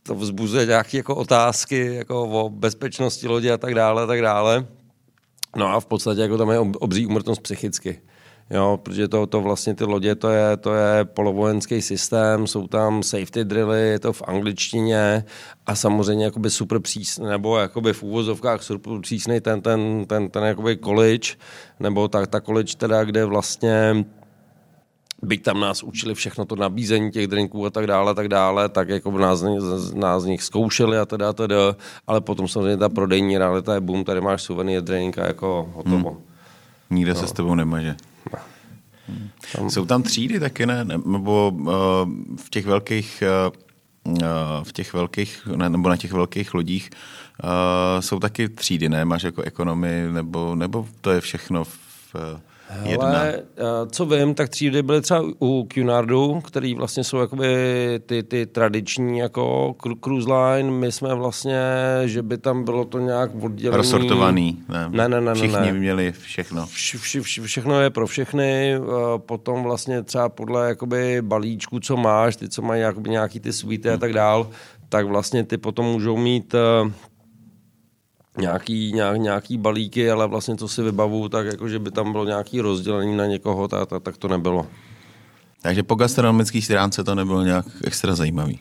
to 0.03 0.15
vzbuzuje 0.15 0.65
nějaké 0.65 0.97
jako 0.97 1.15
otázky 1.15 1.95
jako 1.95 2.23
o 2.23 2.49
bezpečnosti 2.49 3.27
lodi 3.27 3.51
a 3.51 3.57
tak 3.57 3.75
dále, 3.75 4.03
a 4.03 4.05
tak 4.05 4.21
dále. 4.21 4.76
No 5.55 5.67
a 5.67 5.79
v 5.79 5.85
podstatě 5.85 6.21
jako 6.21 6.37
tam 6.37 6.49
je 6.49 6.59
obří 6.59 7.05
umrtnost 7.05 7.41
psychicky. 7.41 8.01
Jo, 8.49 8.79
protože 8.83 9.07
to, 9.07 9.27
to 9.27 9.41
vlastně 9.41 9.75
ty 9.75 9.83
lodě, 9.83 10.15
to 10.15 10.29
je, 10.29 10.57
to 10.57 10.73
je 10.73 11.05
polovojenský 11.05 11.81
systém, 11.81 12.47
jsou 12.47 12.67
tam 12.67 13.03
safety 13.03 13.45
drilly, 13.45 13.79
je 13.79 13.99
to 13.99 14.13
v 14.13 14.21
angličtině 14.27 15.23
a 15.65 15.75
samozřejmě 15.75 16.25
jakoby 16.25 16.49
super 16.49 16.79
přísný, 16.79 17.25
nebo 17.25 17.57
jakoby 17.57 17.93
v 17.93 18.03
úvozovkách 18.03 18.63
super 18.63 18.93
přísný 19.01 19.41
ten, 19.41 19.61
ten, 19.61 20.05
ten, 20.05 20.29
ten 20.29 20.43
jakoby 20.43 20.77
college, 20.77 21.29
nebo 21.79 22.07
ta, 22.07 22.25
ta 22.25 22.41
college 22.41 22.75
teda, 22.77 23.03
kde 23.03 23.25
vlastně 23.25 24.05
byť 25.21 25.43
tam 25.43 25.59
nás 25.59 25.83
učili 25.83 26.13
všechno 26.13 26.45
to 26.45 26.55
nabízení 26.55 27.11
těch 27.11 27.27
drinků 27.27 27.65
a 27.65 27.69
tak 27.69 27.87
dále, 27.87 28.15
tak 28.15 28.27
dále, 28.27 28.69
tak 28.69 28.89
jako 28.89 29.11
nás, 29.11 29.43
nás 29.93 30.23
z 30.23 30.25
nich 30.25 30.43
zkoušeli 30.43 30.97
a 30.97 31.05
teda, 31.05 31.33
teda, 31.33 31.75
ale 32.07 32.21
potom 32.21 32.47
samozřejmě 32.47 32.77
ta 32.77 32.89
prodejní 32.89 33.37
realita 33.37 33.73
je 33.73 33.81
boom, 33.81 34.03
tady 34.03 34.21
máš 34.21 34.41
suvenýr 34.41 34.81
drink 34.81 35.17
a 35.17 35.27
jako 35.27 35.69
hotovo. 35.73 36.09
Hmm. 36.09 36.21
Nikde 36.89 37.13
no. 37.13 37.19
se 37.19 37.27
s 37.27 37.31
tebou 37.31 37.55
nemaže. 37.55 37.95
No. 38.33 38.39
Hmm. 39.07 39.29
Tam... 39.55 39.69
Jsou 39.69 39.85
tam 39.85 40.03
třídy 40.03 40.39
taky, 40.39 40.65
ne? 40.65 40.85
Nebo 40.85 41.51
uh, 41.53 41.69
v 42.37 42.49
těch 42.49 42.65
velkých 42.65 43.23
uh, 43.23 43.57
v 44.63 44.73
těch 44.73 44.93
velkých, 44.93 45.47
ne, 45.55 45.69
nebo 45.69 45.89
na 45.89 45.97
těch 45.97 46.11
velkých 46.11 46.53
lodích 46.53 46.89
uh, 47.43 47.49
jsou 47.99 48.19
taky 48.19 48.49
třídy, 48.49 48.89
ne? 48.89 49.05
Máš 49.05 49.23
jako 49.23 49.41
ekonomy, 49.41 50.07
nebo, 50.11 50.55
nebo 50.55 50.87
to 51.01 51.11
je 51.11 51.21
všechno 51.21 51.63
v, 51.63 51.77
uh, 52.15 52.39
jedna. 52.83 53.07
Ale 53.07 53.33
eh, 53.33 53.63
co 53.91 54.05
vím, 54.05 54.33
tak 54.33 54.49
třídy 54.49 54.83
byly 54.83 55.01
třeba 55.01 55.23
u 55.41 55.67
Cunardu, 55.73 56.41
který 56.41 56.75
vlastně 56.75 57.03
jsou 57.03 57.17
jakoby 57.17 57.55
ty, 58.05 58.23
ty 58.23 58.45
tradiční 58.45 59.19
jako 59.19 59.75
cruise 60.03 60.33
line. 60.33 60.71
My 60.71 60.91
jsme 60.91 61.15
vlastně, 61.15 61.61
že 62.05 62.21
by 62.21 62.37
tam 62.37 62.63
bylo 62.63 62.85
to 62.85 62.99
nějak 62.99 63.31
oddělené. 63.41 63.77
Rozsortovaný. 63.77 64.63
Ne, 64.69 64.89
ne, 64.89 65.09
ne. 65.09 65.21
ne 65.21 65.33
Všichni 65.33 65.71
ne. 65.71 65.73
měli 65.73 66.11
všechno. 66.11 66.65
Vš, 66.65 66.95
vš, 66.95 67.15
vš, 67.15 67.39
všechno 67.39 67.81
je 67.81 67.89
pro 67.89 68.07
všechny. 68.07 68.75
Eh, 68.75 68.79
potom 69.17 69.63
vlastně 69.63 70.03
třeba 70.03 70.29
podle 70.29 70.67
jakoby 70.67 71.21
balíčku, 71.21 71.79
co 71.79 71.97
máš, 71.97 72.35
ty, 72.35 72.49
co 72.49 72.61
mají 72.61 72.81
jakoby 72.81 73.09
nějaký 73.09 73.39
ty 73.39 73.53
suity 73.53 73.87
hmm. 73.87 73.95
a 73.95 73.99
tak 73.99 74.13
dál, 74.13 74.49
tak 74.89 75.07
vlastně 75.07 75.43
ty 75.43 75.57
potom 75.57 75.85
můžou 75.85 76.17
mít 76.17 76.53
uh, 76.53 76.91
nějaký, 78.37 78.93
nějak, 78.93 79.17
nějaký 79.17 79.57
balíky, 79.57 80.11
ale 80.11 80.27
vlastně 80.27 80.55
co 80.55 80.67
si 80.67 80.81
vybavu, 80.81 81.29
tak 81.29 81.45
jako, 81.45 81.69
že 81.69 81.79
by 81.79 81.91
tam 81.91 82.11
bylo 82.11 82.25
nějaký 82.25 82.61
rozdělení 82.61 83.17
na 83.17 83.25
někoho, 83.25 83.67
tak, 83.67 83.89
tak, 83.89 84.03
tak 84.03 84.17
to 84.17 84.27
nebylo. 84.27 84.65
Takže 85.61 85.83
po 85.83 85.95
gastronomické 85.95 86.61
stránce 86.61 87.03
to 87.03 87.15
nebylo 87.15 87.43
nějak 87.43 87.65
extra 87.83 88.15
zajímavý. 88.15 88.59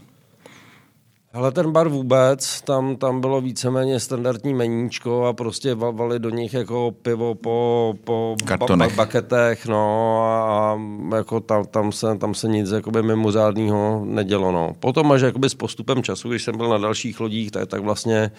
Ale 1.36 1.52
ten 1.52 1.72
bar 1.72 1.88
vůbec, 1.88 2.60
tam, 2.60 2.96
tam 2.96 3.20
bylo 3.20 3.40
víceméně 3.40 4.00
standardní 4.00 4.54
meníčko 4.54 5.24
a 5.24 5.32
prostě 5.32 5.74
valvali 5.74 6.18
do 6.18 6.30
nich 6.30 6.54
jako 6.54 6.94
pivo 7.02 7.34
po, 7.34 7.94
po 8.04 8.36
Kartonech. 8.44 8.96
Ba, 8.96 8.96
baketech, 8.96 9.66
no 9.66 10.22
a 10.24 10.80
jako 11.16 11.40
tam, 11.40 11.64
tam, 11.64 11.92
se, 11.92 12.18
tam 12.18 12.34
se 12.34 12.48
nic 12.48 12.70
jakoby 12.70 13.02
mimořádného 13.02 14.02
nedělo, 14.04 14.52
no. 14.52 14.72
Potom 14.80 15.12
až 15.12 15.20
jakoby 15.20 15.50
s 15.50 15.54
postupem 15.54 16.02
času, 16.02 16.28
když 16.28 16.44
jsem 16.44 16.56
byl 16.56 16.68
na 16.68 16.78
dalších 16.78 17.20
lodích, 17.20 17.50
tak, 17.50 17.68
tak 17.68 17.82
vlastně 17.82 18.30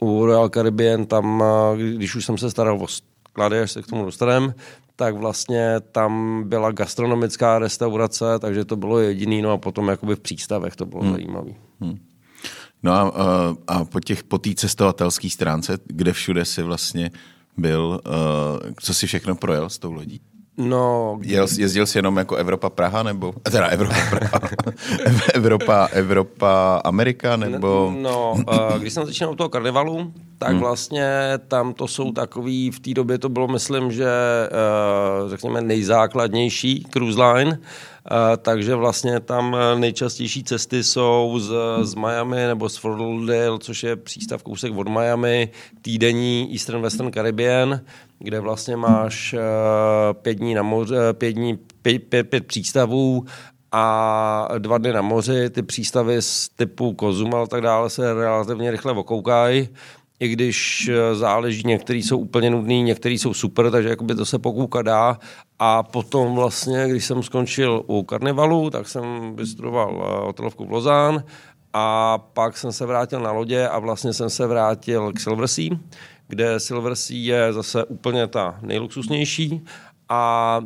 u 0.00 0.26
Royal 0.26 0.48
Caribbean 0.48 1.06
tam, 1.06 1.42
když 1.96 2.14
už 2.14 2.24
jsem 2.24 2.38
se 2.38 2.50
staral 2.50 2.82
o 2.82 2.86
sklady, 2.88 3.60
až 3.60 3.70
se 3.70 3.82
k 3.82 3.86
tomu 3.86 4.04
dostaneme, 4.04 4.54
tak 4.96 5.16
vlastně 5.16 5.74
tam 5.92 6.42
byla 6.48 6.72
gastronomická 6.72 7.58
restaurace, 7.58 8.24
takže 8.38 8.64
to 8.64 8.76
bylo 8.76 8.98
jediný, 8.98 9.42
no 9.42 9.52
a 9.52 9.58
potom 9.58 9.88
jakoby 9.88 10.16
v 10.16 10.20
přístavech 10.20 10.76
to 10.76 10.86
bylo 10.86 11.02
hmm. 11.02 11.12
zajímavé. 11.12 11.50
Hmm. 11.80 11.98
No 12.82 12.92
a, 12.92 13.12
a 13.66 13.84
po 13.84 14.00
těch 14.00 14.24
po 14.24 14.38
té 14.38 14.54
cestovatelské 14.54 15.30
stránce, 15.30 15.78
kde 15.86 16.12
všude 16.12 16.44
si 16.44 16.62
vlastně 16.62 17.10
byl, 17.56 18.00
co 18.80 18.94
si 18.94 19.06
všechno 19.06 19.34
projel 19.34 19.68
s 19.68 19.78
tou 19.78 19.92
lodí? 19.92 20.20
No, 20.58 21.18
Jel, 21.22 21.46
jezdil 21.58 21.86
jsi 21.86 21.98
jenom 21.98 22.16
jako 22.16 22.36
Evropa 22.36 22.70
Praha, 22.70 23.02
nebo 23.02 23.32
teda 23.42 23.66
Evropa 23.66 23.96
Praha, 24.10 24.40
Evropa, 25.34 25.88
Evropa 25.92 26.80
Amerika, 26.84 27.36
nebo... 27.36 27.94
No, 27.98 28.34
když 28.78 28.92
jsem 28.92 29.06
začínal 29.06 29.32
u 29.32 29.36
toho 29.36 29.48
karnevalu, 29.48 30.12
tak 30.38 30.50
hmm. 30.50 30.60
vlastně 30.60 31.32
tam 31.48 31.74
to 31.74 31.88
jsou 31.88 32.12
takový, 32.12 32.70
v 32.70 32.80
té 32.80 32.94
době 32.94 33.18
to 33.18 33.28
bylo, 33.28 33.48
myslím, 33.48 33.92
že 33.92 34.08
uh, 35.24 35.30
řekněme 35.30 35.60
nejzákladnější 35.60 36.86
cruise 36.92 37.22
line, 37.22 37.50
uh, 37.50 38.16
takže 38.36 38.74
vlastně 38.74 39.20
tam 39.20 39.56
nejčastější 39.78 40.44
cesty 40.44 40.84
jsou 40.84 41.34
z, 41.38 41.52
z 41.82 41.94
Miami 41.94 42.46
nebo 42.46 42.68
z 42.68 42.76
Fort 42.76 43.00
Lauderdale, 43.00 43.58
což 43.58 43.82
je 43.82 43.96
přístav 43.96 44.42
kousek 44.42 44.76
od 44.76 44.88
Miami, 44.88 45.48
týdenní 45.82 46.48
Eastern 46.52 46.82
Western 46.82 47.12
Caribbean, 47.12 47.80
kde 48.18 48.40
vlastně 48.40 48.76
máš 48.76 49.34
uh, 49.34 49.40
pět 50.12 50.34
dní 50.34 50.54
na 50.54 50.62
moře, 50.62 51.12
pět, 51.12 51.32
dní, 51.32 51.58
pět, 51.82 51.98
pět, 51.98 52.24
pět 52.24 52.46
přístavů 52.46 53.24
a 53.72 54.48
dva 54.58 54.78
dny 54.78 54.92
na 54.92 55.02
moři. 55.02 55.50
Ty 55.50 55.62
přístavy 55.62 56.22
z 56.22 56.48
typu 56.48 56.94
Kozuma 56.94 57.42
a 57.42 57.46
tak 57.46 57.60
dále 57.60 57.90
se 57.90 58.14
relativně 58.14 58.70
rychle 58.70 58.92
okoukají 58.92 59.68
i 60.20 60.28
když 60.28 60.88
eh, 60.88 61.14
záleží, 61.14 61.62
některý 61.66 62.02
jsou 62.02 62.18
úplně 62.18 62.50
nudný, 62.50 62.82
některý 62.82 63.18
jsou 63.18 63.34
super, 63.34 63.70
takže 63.70 63.88
jakoby 63.88 64.14
to 64.14 64.24
se 64.24 64.38
pokoukat 64.38 64.86
dá. 64.86 65.18
A 65.58 65.82
potom 65.82 66.34
vlastně, 66.34 66.88
když 66.88 67.04
jsem 67.04 67.22
skončil 67.22 67.82
u 67.86 68.02
karnevalu, 68.02 68.70
tak 68.70 68.88
jsem 68.88 69.36
vystudoval 69.36 70.02
eh, 70.02 70.26
hotelovku 70.26 70.66
v 70.66 70.70
Lozán 70.70 71.24
a 71.72 72.18
pak 72.18 72.56
jsem 72.56 72.72
se 72.72 72.86
vrátil 72.86 73.20
na 73.20 73.32
lodě 73.32 73.68
a 73.68 73.78
vlastně 73.78 74.12
jsem 74.12 74.30
se 74.30 74.46
vrátil 74.46 75.12
k 75.12 75.20
Silversea, 75.20 75.70
kde 76.28 76.60
Silversea 76.60 77.16
je 77.16 77.52
zase 77.52 77.84
úplně 77.84 78.26
ta 78.26 78.58
nejluxusnější. 78.62 79.64
A 80.08 80.60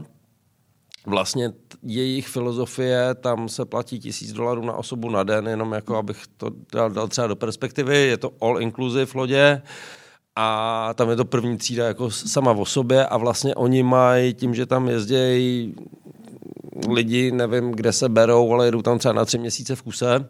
vlastně 1.07 1.53
jejich 1.83 2.29
filozofie, 2.29 3.15
tam 3.15 3.49
se 3.49 3.65
platí 3.65 4.01
tisíc 4.01 4.33
dolarů 4.33 4.65
na 4.65 4.73
osobu 4.73 5.11
na 5.11 5.23
den, 5.23 5.49
jenom 5.49 5.73
jako 5.73 5.97
abych 5.97 6.23
to 6.37 6.51
dal, 6.73 6.91
dal 6.91 7.09
třeba 7.09 7.27
do 7.27 7.37
perspektivy, 7.37 7.99
je 7.99 8.17
to 8.17 8.31
all 8.41 8.63
inclusive 8.63 9.11
lodě 9.15 9.63
a 10.37 10.95
tam 10.95 11.11
je 11.11 11.17
to 11.17 11.25
první 11.25 11.57
třída 11.57 11.87
jako 11.87 12.11
sama 12.11 12.53
o 12.53 12.65
sobě 12.65 13.07
a 13.07 13.17
vlastně 13.17 13.55
oni 13.55 13.83
mají 13.83 14.35
tím, 14.35 14.55
že 14.55 14.67
tam 14.67 14.89
jezdí 14.89 15.75
lidi, 16.89 17.33
nevím, 17.33 17.73
kde 17.73 17.93
se 17.93 18.09
berou, 18.09 18.53
ale 18.53 18.67
jedou 18.67 18.83
tam 18.83 18.99
třeba 18.99 19.15
na 19.15 19.25
tři 19.25 19.39
měsíce 19.39 19.77
v 19.77 19.83
kuse 19.83 20.27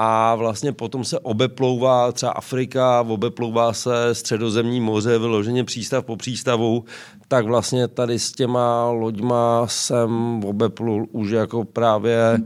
a 0.00 0.34
vlastně 0.34 0.72
potom 0.72 1.04
se 1.04 1.18
obeplouvá 1.18 2.12
třeba 2.12 2.32
Afrika, 2.32 3.00
obeplouvá 3.08 3.72
se 3.72 4.14
středozemní 4.14 4.80
moře, 4.80 5.18
vyloženě 5.18 5.64
přístav 5.64 6.04
po 6.04 6.16
přístavu, 6.16 6.84
tak 7.28 7.46
vlastně 7.46 7.88
tady 7.88 8.18
s 8.18 8.32
těma 8.32 8.90
loďma 8.90 9.66
jsem 9.66 10.44
obeplul 10.44 11.06
už 11.12 11.30
jako 11.30 11.64
právě, 11.64 12.38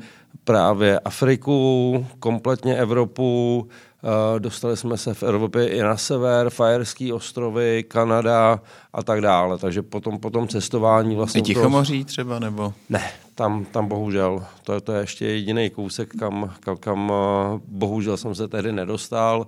právě 0.45 0.99
Afriku, 0.99 2.07
kompletně 2.19 2.77
Evropu, 2.77 3.69
Eh, 4.05 4.41
dostali 4.41 4.77
jsme 4.77 4.97
se 4.97 5.15
v 5.15 5.23
Evropě 5.23 5.69
i 5.69 5.83
na 5.83 5.97
sever, 5.97 6.51
Fajerský 6.51 7.13
ostrovy, 7.13 7.85
Kanada 7.89 8.61
a 8.93 9.03
tak 9.03 9.21
dále. 9.21 9.59
Takže 9.59 9.83
potom, 9.83 10.19
potom 10.19 10.49
cestování 10.49 11.17
vlastně... 11.17 11.39
I 11.39 11.43
Tichomoří 11.43 12.05
třeba, 12.05 12.39
nebo? 12.39 12.75
Ne, 12.89 13.11
tam, 13.35 13.65
tam 13.65 13.89
bohužel. 13.89 14.45
To, 14.63 14.81
to 14.81 14.93
je 14.93 15.01
ještě 15.01 15.27
jediný 15.27 15.71
kousek, 15.71 16.17
kam, 16.19 16.55
kam, 16.61 16.77
kam 16.77 17.13
eh, 17.13 17.61
bohužel 17.67 18.17
jsem 18.17 18.35
se 18.35 18.49
tehdy 18.49 18.73
nedostal. 18.73 19.47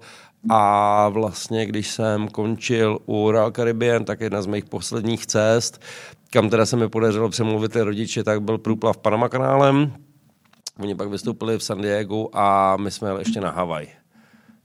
A 0.49 1.09
vlastně, 1.09 1.67
když 1.67 1.91
jsem 1.91 2.29
končil 2.29 2.99
u 3.07 3.31
Royal 3.31 3.51
Caribbean, 3.51 4.05
tak 4.05 4.21
jedna 4.21 4.43
z 4.43 4.47
mých 4.47 4.65
posledních 4.65 5.27
cest, 5.27 5.83
kam 6.31 6.51
teda 6.51 6.67
se 6.67 6.77
mi 6.77 6.89
podařilo 6.89 7.29
přemluvit 7.29 7.73
ty 7.73 7.83
rodiče, 7.83 8.25
tak 8.25 8.43
byl 8.43 8.59
průplav 8.59 8.97
Panama 8.97 9.29
kanálem. 9.29 9.93
Oni 10.79 10.95
pak 10.95 11.09
vystoupili 11.09 11.59
v 11.59 11.63
San 11.63 11.81
Diego 11.81 12.29
a 12.33 12.77
my 12.77 12.91
jsme 12.91 13.09
jeli 13.09 13.21
ještě 13.21 13.41
na 13.41 13.51
Havaj. 13.51 13.87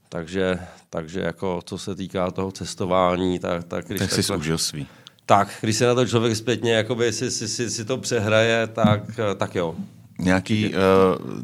Takže, 0.08 0.58
takže 0.90 1.20
jako 1.20 1.60
co 1.64 1.78
se 1.78 1.94
týká 1.94 2.30
toho 2.30 2.52
cestování, 2.52 3.38
tak... 3.38 3.64
Tak, 3.64 3.86
když 3.86 4.00
tak 4.00 4.10
jsi 4.12 4.34
užil 4.34 4.58
svý. 4.58 4.86
Tak, 5.30 5.48
když 5.60 5.76
se 5.76 5.86
na 5.86 5.94
to 5.94 6.06
člověk 6.06 6.36
zpětně 6.36 6.72
jakoby 6.72 7.12
si, 7.12 7.30
si, 7.30 7.48
si, 7.48 7.70
si 7.70 7.84
to 7.84 7.98
přehraje, 7.98 8.66
tak, 8.66 9.20
tak 9.36 9.54
jo. 9.54 9.74
Nějaký, 10.18 10.68
uh, 10.68 10.74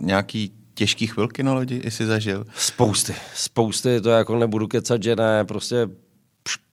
nějaký 0.00 0.52
těžký 0.74 1.06
chvilky 1.06 1.42
na 1.42 1.54
lodi 1.54 1.82
jsi 1.90 2.06
zažil? 2.06 2.44
Spousty, 2.56 3.14
spousty, 3.34 4.00
to 4.00 4.10
jako 4.10 4.38
nebudu 4.38 4.66
kecat, 4.68 5.02
že 5.02 5.16
ne, 5.16 5.44
prostě 5.44 5.88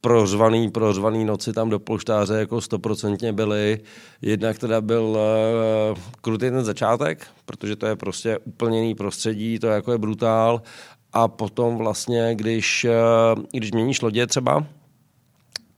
prořvaný, 0.01 0.71
prořvaný 0.71 1.25
noci 1.25 1.53
tam 1.53 1.69
do 1.69 1.79
polštáře 1.79 2.33
jako 2.33 2.61
stoprocentně 2.61 3.33
byly. 3.33 3.79
Jednak 4.21 4.59
teda 4.59 4.81
byl 4.81 5.03
uh, 5.03 5.97
krutý 6.21 6.49
ten 6.49 6.63
začátek, 6.63 7.27
protože 7.45 7.75
to 7.75 7.85
je 7.85 7.95
prostě 7.95 8.37
úplně 8.37 8.79
jiný 8.79 8.95
prostředí, 8.95 9.59
to 9.59 9.67
je 9.67 9.73
jako 9.73 9.91
je 9.91 9.97
brutál. 9.97 10.61
A 11.13 11.27
potom 11.27 11.77
vlastně, 11.77 12.35
když, 12.35 12.85
uh, 13.35 13.43
když 13.51 13.71
měníš 13.71 14.01
lodě 14.01 14.27
třeba, 14.27 14.65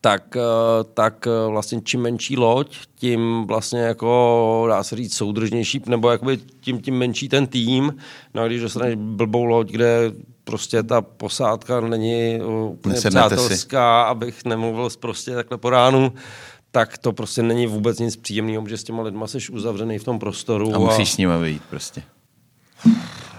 tak, 0.05 0.35
eh, 0.35 0.41
tak 0.93 1.27
eh, 1.27 1.49
vlastně 1.49 1.81
čím 1.83 2.01
menší 2.01 2.37
loď, 2.37 2.77
tím 2.95 3.43
vlastně 3.47 3.79
jako 3.79 4.65
dá 4.69 4.83
se 4.83 4.95
říct 4.95 5.15
soudržnější, 5.15 5.81
nebo 5.85 6.09
jakoby 6.09 6.37
tím, 6.59 6.81
tím 6.81 6.97
menší 6.97 7.29
ten 7.29 7.47
tým. 7.47 7.95
No 8.33 8.41
a 8.41 8.47
když 8.47 8.61
dostaneš 8.61 8.95
blbou 8.95 9.45
loď, 9.45 9.71
kde 9.71 10.11
prostě 10.43 10.83
ta 10.83 11.01
posádka 11.01 11.79
není 11.79 12.35
eh, 12.35 12.43
úplně 12.45 12.95
přátelská, 12.95 14.05
si. 14.05 14.09
abych 14.09 14.45
nemluvil 14.45 14.89
prostě 14.99 15.35
takhle 15.35 15.57
po 15.57 15.69
ránu, 15.69 16.13
tak 16.71 16.97
to 16.97 17.13
prostě 17.13 17.43
není 17.43 17.67
vůbec 17.67 17.99
nic 17.99 18.15
příjemného, 18.15 18.63
protože 18.63 18.77
s 18.77 18.83
těma 18.83 19.03
lidma 19.03 19.27
jsi 19.27 19.37
uzavřený 19.51 19.99
v 19.99 20.03
tom 20.03 20.19
prostoru. 20.19 20.75
A 20.75 20.79
musíš 20.79 21.09
a... 21.09 21.13
s 21.13 21.17
nimi 21.17 21.33
vyjít 21.39 21.61
prostě 21.69 22.03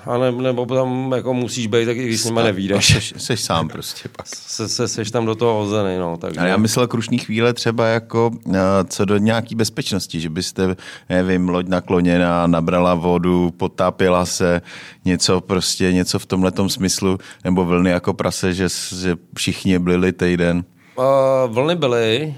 a 0.06 0.18
ne, 0.18 0.32
nebo 0.32 0.66
tam 0.66 1.12
jako 1.12 1.34
musíš 1.34 1.66
být, 1.66 1.86
tak 1.86 1.96
i 1.96 2.04
když 2.04 2.20
s 2.20 2.25
nima 2.25 2.42
nevídeš. 2.42 2.92
Seš, 2.92 3.14
seš 3.16 3.40
sám 3.40 3.68
prostě 3.68 4.08
pak. 4.16 4.26
Se, 4.26 4.68
se, 4.68 4.88
seš 4.88 5.10
tam 5.10 5.26
do 5.26 5.34
toho 5.34 5.54
hozený, 5.54 5.98
no. 5.98 6.16
Takže... 6.16 6.40
Ale 6.40 6.48
já 6.48 6.56
myslel 6.56 6.86
krušní 6.86 7.18
chvíle 7.18 7.54
třeba 7.54 7.86
jako 7.86 8.30
uh, 8.44 8.54
co 8.88 9.04
do 9.04 9.16
nějaký 9.16 9.54
bezpečnosti, 9.54 10.20
že 10.20 10.30
byste, 10.30 10.76
nevím, 11.08 11.48
loď 11.48 11.68
nakloněná, 11.68 12.46
nabrala 12.46 12.94
vodu, 12.94 13.50
potápěla 13.56 14.26
se, 14.26 14.62
něco 15.04 15.40
prostě, 15.40 15.92
něco 15.92 16.18
v 16.18 16.26
tomhle 16.26 16.52
smyslu, 16.66 17.18
nebo 17.44 17.64
vlny 17.64 17.90
jako 17.90 18.14
prase, 18.14 18.52
že, 18.52 18.68
že 19.00 19.16
všichni 19.36 19.78
byli 19.78 20.12
týden. 20.12 20.64
Uh, 20.98 21.04
vlny 21.54 21.76
byly, 21.76 22.34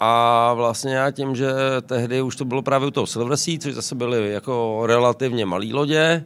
a 0.00 0.52
vlastně 0.54 0.94
já 0.94 1.10
tím, 1.10 1.36
že 1.36 1.46
tehdy 1.86 2.22
už 2.22 2.36
to 2.36 2.44
bylo 2.44 2.62
právě 2.62 2.88
u 2.88 2.90
toho 2.90 3.06
Silver 3.06 3.36
Sea, 3.36 3.58
což 3.58 3.74
zase 3.74 3.94
byly 3.94 4.32
jako 4.32 4.82
relativně 4.86 5.46
malé 5.46 5.66
lodě, 5.72 6.24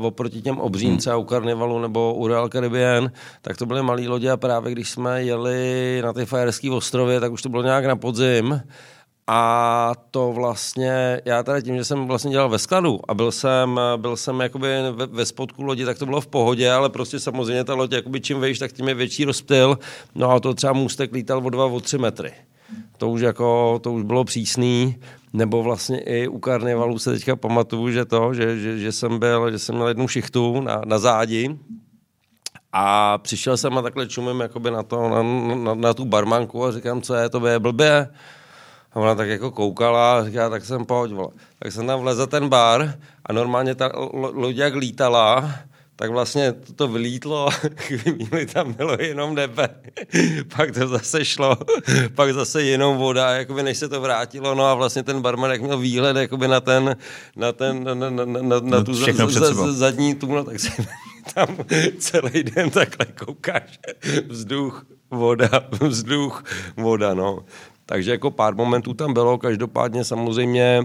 oproti 0.00 0.42
těm 0.42 0.58
obřím, 0.58 0.98
hmm. 1.06 1.18
u 1.18 1.24
Karnivalu 1.24 1.78
nebo 1.78 2.14
u 2.14 2.26
Real 2.26 2.48
Caribbean, 2.48 3.10
tak 3.42 3.56
to 3.56 3.66
byly 3.66 3.82
malé 3.82 4.08
lodě 4.08 4.30
a 4.30 4.36
právě 4.36 4.72
když 4.72 4.90
jsme 4.90 5.22
jeli 5.22 6.00
na 6.04 6.12
ty 6.12 6.26
Fajerské 6.26 6.70
ostrově, 6.70 7.20
tak 7.20 7.32
už 7.32 7.42
to 7.42 7.48
bylo 7.48 7.62
nějak 7.62 7.84
na 7.84 7.96
podzim. 7.96 8.60
A 9.30 9.92
to 10.10 10.32
vlastně, 10.32 11.20
já 11.24 11.42
teda 11.42 11.60
tím, 11.60 11.76
že 11.76 11.84
jsem 11.84 12.06
vlastně 12.06 12.30
dělal 12.30 12.48
ve 12.48 12.58
skladu 12.58 13.00
a 13.08 13.14
byl 13.14 13.32
jsem, 13.32 13.80
byl 13.96 14.16
jsem 14.16 14.40
jakoby 14.40 14.68
ve, 14.92 15.06
ve 15.06 15.26
spodku 15.26 15.62
lodi, 15.62 15.84
tak 15.84 15.98
to 15.98 16.06
bylo 16.06 16.20
v 16.20 16.26
pohodě, 16.26 16.70
ale 16.70 16.88
prostě 16.88 17.20
samozřejmě 17.20 17.64
ta 17.64 17.74
loď, 17.74 17.92
jakoby 17.92 18.20
čím 18.20 18.40
vejš, 18.40 18.58
tak 18.58 18.72
tím 18.72 18.88
je 18.88 18.94
větší 18.94 19.24
rozptyl. 19.24 19.78
No 20.14 20.30
a 20.30 20.40
to 20.40 20.54
třeba 20.54 20.72
můstek 20.72 21.12
lítal 21.12 21.46
o 21.46 21.50
dva, 21.50 21.64
o 21.64 21.80
tři 21.80 21.98
metry. 21.98 22.32
To 22.96 23.08
už 23.08 23.20
jako, 23.20 23.78
to 23.82 23.92
už 23.92 24.02
bylo 24.02 24.24
přísný 24.24 24.96
nebo 25.32 25.62
vlastně 25.62 26.00
i 26.00 26.28
u 26.28 26.38
karnevalu 26.38 26.98
se 26.98 27.12
teďka 27.12 27.36
pamatuju, 27.36 27.90
že 27.90 28.04
to, 28.04 28.34
že, 28.34 28.58
že, 28.58 28.78
že 28.78 28.92
jsem 28.92 29.18
byl, 29.18 29.50
že 29.50 29.58
jsem 29.58 29.74
měl 29.74 29.88
jednu 29.88 30.08
šichtu 30.08 30.60
na, 30.60 30.82
na 30.84 30.98
zádi 30.98 31.58
a 32.72 33.18
přišel 33.18 33.56
jsem 33.56 33.78
a 33.78 33.82
takhle 33.82 34.06
čumím 34.06 34.40
jakoby 34.40 34.70
na, 34.70 34.82
to, 34.82 35.08
na, 35.08 35.22
na, 35.54 35.74
na 35.74 35.94
tu 35.94 36.04
barmanku 36.04 36.64
a 36.64 36.72
říkám, 36.72 37.02
co 37.02 37.14
je, 37.14 37.28
to 37.28 37.46
je 37.46 37.58
blbě. 37.58 38.08
A 38.92 38.96
ona 38.96 39.14
tak 39.14 39.28
jako 39.28 39.50
koukala 39.50 40.18
a 40.18 40.24
říká, 40.24 40.50
tak 40.50 40.64
jsem 40.64 40.84
pojď, 40.84 41.12
vole. 41.12 41.30
Tak 41.58 41.72
jsem 41.72 41.86
tam 41.86 42.00
vlezl 42.00 42.26
ten 42.26 42.48
bar 42.48 42.94
a 43.26 43.32
normálně 43.32 43.74
ta 43.74 43.90
loď 44.32 44.56
jak 44.56 44.74
lítala, 44.74 45.54
tak 46.00 46.10
vlastně 46.10 46.54
to 46.76 46.88
vylítlo, 46.88 47.50
chvíli 47.76 48.46
tam 48.46 48.72
bylo 48.72 48.96
jenom 49.00 49.34
nebe, 49.34 49.68
pak 50.56 50.70
to 50.70 50.88
zase 50.88 51.24
šlo, 51.24 51.56
pak 52.14 52.34
zase 52.34 52.62
jenom 52.62 52.96
voda, 52.96 53.30
jakoby 53.30 53.62
než 53.62 53.78
se 53.78 53.88
to 53.88 54.00
vrátilo, 54.00 54.54
no 54.54 54.64
a 54.64 54.74
vlastně 54.74 55.02
ten 55.02 55.22
barman 55.22 55.50
jak 55.50 55.62
měl 55.62 55.78
výhled 55.78 56.16
jakoby 56.16 56.48
na 56.48 56.60
ten, 56.60 56.96
na 57.36 57.52
ten, 57.52 57.84
na, 57.84 57.94
na, 57.94 58.10
na, 58.10 58.24
na, 58.24 58.60
na 58.60 58.84
tu 58.84 58.94
za, 58.94 59.28
za, 59.28 59.72
zadní 59.72 60.14
tu, 60.14 60.34
no 60.34 60.44
tak 60.44 60.60
si 60.60 60.70
tam 61.34 61.56
celý 61.98 62.42
den 62.42 62.70
takhle 62.70 63.06
koukáš, 63.06 63.78
vzduch, 64.28 64.86
voda, 65.10 65.50
vzduch, 65.80 66.44
voda, 66.76 67.14
no. 67.14 67.38
Takže 67.86 68.10
jako 68.10 68.30
pár 68.30 68.54
momentů 68.54 68.94
tam 68.94 69.14
bylo, 69.14 69.38
každopádně 69.38 70.04
samozřejmě 70.04 70.84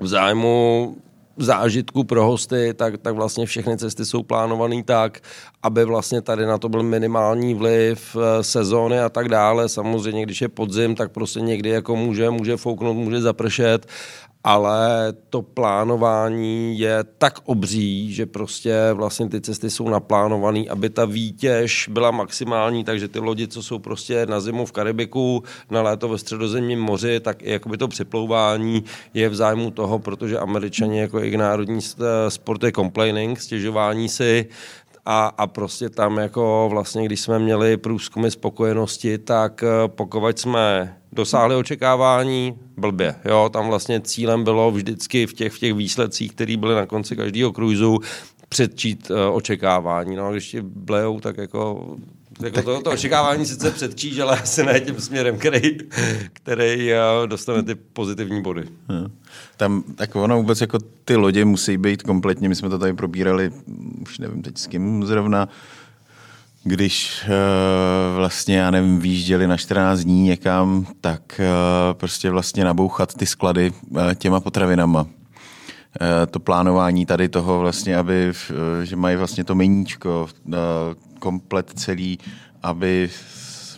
v 0.00 0.06
zájmu 0.06 0.96
zážitku 1.38 2.04
pro 2.04 2.24
hosty, 2.24 2.74
tak, 2.74 2.98
tak 2.98 3.14
vlastně 3.14 3.46
všechny 3.46 3.78
cesty 3.78 4.04
jsou 4.04 4.22
plánované 4.22 4.82
tak, 4.82 5.20
aby 5.62 5.84
vlastně 5.84 6.22
tady 6.22 6.46
na 6.46 6.58
to 6.58 6.68
byl 6.68 6.82
minimální 6.82 7.54
vliv 7.54 8.16
eh, 8.16 8.44
sezóny 8.44 9.00
a 9.00 9.08
tak 9.08 9.28
dále. 9.28 9.68
Samozřejmě, 9.68 10.22
když 10.22 10.40
je 10.40 10.48
podzim, 10.48 10.94
tak 10.94 11.12
prostě 11.12 11.40
někdy 11.40 11.70
jako 11.70 11.96
může, 11.96 12.30
může 12.30 12.56
fouknout, 12.56 12.96
může 12.96 13.20
zapršet 13.20 13.86
ale 14.44 15.12
to 15.30 15.42
plánování 15.42 16.78
je 16.78 17.04
tak 17.18 17.38
obří, 17.44 18.12
že 18.14 18.26
prostě 18.26 18.74
vlastně 18.92 19.28
ty 19.28 19.40
cesty 19.40 19.70
jsou 19.70 19.88
naplánované, 19.88 20.64
aby 20.70 20.90
ta 20.90 21.04
výtěž 21.04 21.88
byla 21.92 22.10
maximální, 22.10 22.84
takže 22.84 23.08
ty 23.08 23.18
lodi, 23.18 23.48
co 23.48 23.62
jsou 23.62 23.78
prostě 23.78 24.26
na 24.26 24.40
zimu 24.40 24.66
v 24.66 24.72
Karibiku, 24.72 25.42
na 25.70 25.82
léto 25.82 26.08
ve 26.08 26.18
středozemním 26.18 26.80
moři, 26.80 27.20
tak 27.20 27.42
i 27.42 27.50
jakoby 27.50 27.76
to 27.76 27.88
připlouvání 27.88 28.84
je 29.14 29.28
v 29.28 29.34
zájmu 29.34 29.70
toho, 29.70 29.98
protože 29.98 30.38
američani 30.38 31.00
jako 31.00 31.20
i 31.20 31.36
národní 31.36 31.80
sport 32.28 32.62
je 32.62 32.72
complaining, 32.72 33.40
stěžování 33.40 34.08
si, 34.08 34.46
a, 35.10 35.26
a 35.38 35.46
prostě 35.46 35.88
tam 35.88 36.16
jako 36.18 36.68
vlastně, 36.70 37.04
když 37.04 37.20
jsme 37.20 37.38
měli 37.38 37.76
průzkumy 37.76 38.30
spokojenosti, 38.30 39.18
tak 39.18 39.62
eh, 39.62 39.88
pokud 39.88 40.38
jsme 40.38 40.96
dosáhli 41.12 41.54
očekávání, 41.54 42.58
blbě. 42.76 43.14
Jo, 43.24 43.50
tam 43.52 43.68
vlastně 43.68 44.00
cílem 44.00 44.44
bylo 44.44 44.70
vždycky 44.70 45.26
v 45.26 45.32
těch, 45.32 45.52
v 45.52 45.58
těch 45.58 45.74
výsledcích, 45.74 46.32
které 46.32 46.56
byly 46.56 46.74
na 46.74 46.86
konci 46.86 47.16
každého 47.16 47.52
cruisu, 47.52 47.98
předčít 48.48 49.10
uh, 49.10 49.36
očekávání. 49.36 50.16
No 50.16 50.26
a 50.26 50.32
když 50.32 50.50
ti 50.50 50.60
blejou, 50.62 51.20
tak 51.20 51.38
jako 51.38 51.96
jako 52.42 52.54
tak... 52.54 52.64
to, 52.64 52.82
to 52.82 52.90
očekávání 52.90 53.46
sice 53.46 53.70
předčíš, 53.70 54.18
ale 54.18 54.40
asi 54.40 54.64
ne 54.64 54.80
tím 54.80 55.00
směrem, 55.00 55.38
který, 55.38 55.78
který 56.32 56.90
uh, 56.92 57.26
dostane 57.26 57.62
ty 57.62 57.74
pozitivní 57.74 58.42
body. 58.42 58.64
Hmm. 58.88 59.06
Tam, 59.58 59.82
tak 59.94 60.16
ono 60.16 60.36
vůbec 60.36 60.60
jako 60.60 60.78
ty 61.04 61.16
lodě 61.16 61.44
musí 61.44 61.76
být 61.76 62.02
kompletně, 62.02 62.48
my 62.48 62.54
jsme 62.54 62.68
to 62.68 62.78
tady 62.78 62.92
probírali, 62.92 63.50
už 64.02 64.18
nevím 64.18 64.42
teď 64.42 64.58
s 64.58 64.66
kým 64.66 65.06
zrovna, 65.06 65.48
když 66.64 67.22
uh, 67.24 68.16
vlastně, 68.16 68.56
já 68.56 68.70
nevím, 68.70 69.00
výjížděli 69.00 69.46
na 69.46 69.56
14 69.56 70.00
dní 70.00 70.22
někam, 70.22 70.86
tak 71.00 71.40
uh, 71.40 71.98
prostě 71.98 72.30
vlastně 72.30 72.64
nabouchat 72.64 73.14
ty 73.14 73.26
sklady 73.26 73.72
uh, 73.90 74.14
těma 74.14 74.40
potravinama. 74.40 75.06
To 76.30 76.40
plánování 76.40 77.06
tady 77.06 77.28
toho 77.28 77.58
vlastně, 77.58 77.96
aby, 77.96 78.32
že 78.82 78.96
mají 78.96 79.16
vlastně 79.16 79.44
to 79.44 79.54
meníčko, 79.54 80.28
komplet 81.18 81.72
celý, 81.76 82.18
aby 82.62 83.10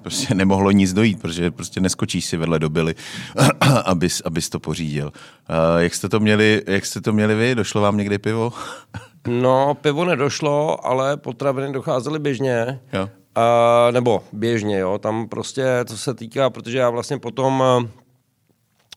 prostě 0.03 0.35
nemohlo 0.41 0.71
nic 0.71 0.93
dojít, 0.93 1.23
protože 1.23 1.51
prostě 1.51 1.81
neskočíš 1.81 2.25
si 2.25 2.37
vedle 2.37 2.59
dobily, 2.59 2.95
abys, 3.85 4.23
abys 4.25 4.49
to 4.49 4.61
pořídil. 4.61 5.07
Uh, 5.07 5.83
jak, 5.83 5.95
jste 5.95 6.09
to 6.09 6.21
měli, 6.21 6.63
jak 6.67 6.87
jste 6.87 7.01
to 7.01 7.13
měli 7.13 7.35
vy? 7.35 7.55
Došlo 7.55 7.81
vám 7.81 7.97
někdy 7.97 8.19
pivo? 8.19 8.53
no, 9.29 9.75
pivo 9.75 10.05
nedošlo, 10.05 10.87
ale 10.87 11.17
potraviny 11.17 11.73
docházely 11.73 12.19
běžně. 12.19 12.81
Jo. 12.93 13.09
Uh, 13.37 13.93
nebo 13.93 14.23
běžně, 14.33 14.79
jo. 14.79 14.99
Tam 14.99 15.29
prostě, 15.29 15.65
co 15.85 15.99
se 15.99 16.15
týká, 16.15 16.51
protože 16.51 16.79
já 16.79 16.91
vlastně 16.91 17.19
potom 17.19 17.61
uh, 17.61 17.89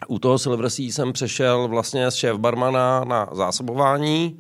u 0.08 0.20
toho 0.20 0.39
Silver 0.39 0.70
Sea 0.70 0.86
jsem 0.86 1.13
přešel 1.13 1.68
vlastně 1.68 2.12
z 2.12 2.16
šéf 2.16 2.38
barmana 2.38 3.04
na 3.04 3.30
zásobování, 3.32 4.39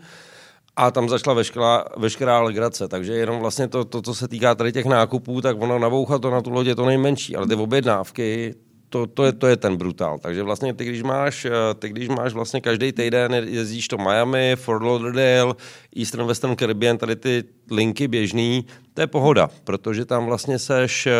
a 0.75 0.91
tam 0.91 1.09
začala 1.09 1.33
veškerá, 1.33 1.85
veškerá 1.97 2.41
legrace, 2.41 2.87
takže 2.87 3.13
jenom 3.13 3.39
vlastně 3.39 3.67
to, 3.67 3.85
to, 3.85 4.01
co 4.01 4.15
se 4.15 4.27
týká 4.27 4.55
tady 4.55 4.71
těch 4.71 4.85
nákupů, 4.85 5.41
tak 5.41 5.61
ono 5.61 5.79
nabouchat 5.79 6.21
to 6.21 6.31
na 6.31 6.41
tu 6.41 6.49
lodě 6.49 6.75
to 6.75 6.85
nejmenší, 6.85 7.35
ale 7.35 7.47
ty 7.47 7.55
objednávky, 7.55 8.55
to, 8.89 9.07
to, 9.07 9.25
je, 9.25 9.31
to 9.31 9.47
je 9.47 9.57
ten 9.57 9.77
brutál. 9.77 10.19
Takže 10.19 10.43
vlastně 10.43 10.73
ty, 10.73 10.85
když 10.85 11.03
máš, 11.03 11.45
eh, 11.45 11.51
ty, 11.79 11.89
když 11.89 12.09
máš 12.09 12.33
vlastně 12.33 12.61
každý 12.61 12.91
týden 12.91 13.33
jezdíš 13.33 13.87
to 13.87 13.97
Miami, 13.97 14.55
Fort 14.55 14.83
Lauderdale, 14.83 15.55
Eastern 15.97 16.27
Western 16.27 16.55
Caribbean, 16.55 16.97
tady 16.97 17.15
ty 17.15 17.43
linky 17.71 18.07
běžný, 18.07 18.65
to 18.93 19.01
je 19.01 19.07
pohoda, 19.07 19.49
protože 19.63 20.05
tam 20.05 20.25
vlastně 20.25 20.59
seš 20.59 21.07
eh, 21.07 21.11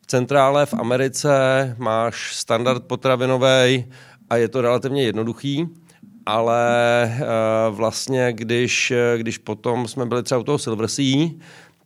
v 0.00 0.06
centrále 0.06 0.66
v 0.66 0.74
Americe, 0.74 1.30
máš 1.78 2.36
standard 2.36 2.84
potravinový 2.84 3.84
a 4.30 4.36
je 4.36 4.48
to 4.48 4.62
relativně 4.62 5.02
jednoduchý 5.02 5.68
ale 6.26 7.12
uh, 7.20 7.76
vlastně, 7.76 8.32
když, 8.32 8.92
když 9.16 9.38
potom 9.38 9.88
jsme 9.88 10.06
byli 10.06 10.22
třeba 10.22 10.40
u 10.40 10.44
toho 10.44 10.58
Silver 10.58 10.88
Sea, 10.88 11.28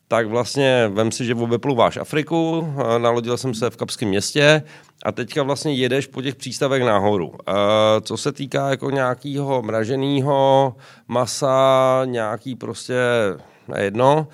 tak 0.08 0.26
vlastně 0.26 0.90
vem 0.92 1.12
si, 1.12 1.24
že 1.24 1.34
obepluváš 1.34 1.96
Afriku, 1.96 2.68
nalodil 2.98 3.36
jsem 3.36 3.54
se 3.54 3.70
v 3.70 3.76
Kapském 3.76 4.08
městě 4.08 4.62
a 5.04 5.12
teďka 5.12 5.42
vlastně 5.42 5.74
jedeš 5.74 6.06
po 6.06 6.22
těch 6.22 6.34
přístavech 6.34 6.82
nahoru. 6.82 7.32
Co 8.00 8.16
se 8.16 8.32
týká 8.32 8.70
jako 8.70 8.90
nějakého 8.90 9.62
mraženého 9.62 10.74
masa, 11.08 12.02
nějaký 12.04 12.54
prostě 12.54 12.94
nejedno, 13.68 14.28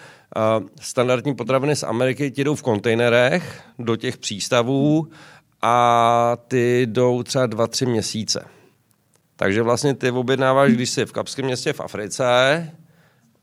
standardní 0.81 1.35
potraviny 1.35 1.77
z 1.77 1.83
Ameriky 1.83 2.31
ti 2.31 2.45
jdou 2.45 2.55
v 2.55 2.63
kontejnerech 2.63 3.61
do 3.79 3.97
těch 3.97 4.17
přístavů 4.17 5.09
a 5.63 6.37
ty 6.49 6.87
jdou 6.87 7.23
třeba 7.23 7.47
dva, 7.47 7.67
tři 7.67 7.87
měsíce. 7.87 8.56
Takže 9.37 9.63
vlastně 9.63 9.95
ty 9.95 10.11
objednáváš, 10.11 10.73
když 10.73 10.91
jsi 10.91 11.07
v 11.07 11.13
Kapském 11.13 11.45
městě 11.45 11.73
v 11.73 11.81
Africe 11.81 12.25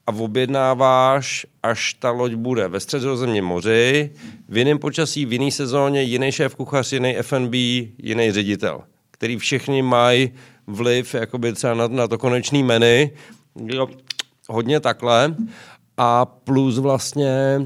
a 0.08 0.12
objednáváš, 0.12 1.46
až 1.64 1.94
ta 1.94 2.12
loď 2.12 2.34
bude 2.34 2.68
ve 2.68 2.80
středozemním 2.80 3.46
moři, 3.46 4.12
v 4.50 4.58
jiném 4.58 4.80
počasí, 4.80 5.26
v 5.26 5.34
jiné 5.34 5.52
sezóně, 5.52 6.02
jiný 6.02 6.32
šéf 6.32 6.56
kuchař, 6.56 6.94
jiný 6.94 7.18
F&B, 7.18 7.58
jiný 7.98 8.32
ředitel, 8.32 8.84
který 9.12 9.38
všichni 9.38 9.82
mají 9.82 10.32
vliv 10.68 11.14
jakoby 11.14 11.54
třeba 11.54 11.74
na, 11.74 11.88
na 11.88 12.08
to 12.08 12.18
konečný 12.18 12.64
menu, 12.64 13.10
jo, 13.56 13.88
hodně 14.50 14.80
takhle. 14.80 15.36
A 15.98 16.26
plus 16.26 16.80
vlastně 16.80 17.62